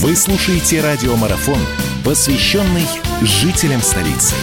Вы 0.00 0.14
слушаете 0.14 0.80
радиомарафон, 0.80 1.60
посвященный 2.04 2.86
жителям 3.22 3.80
столицы. 3.80 4.34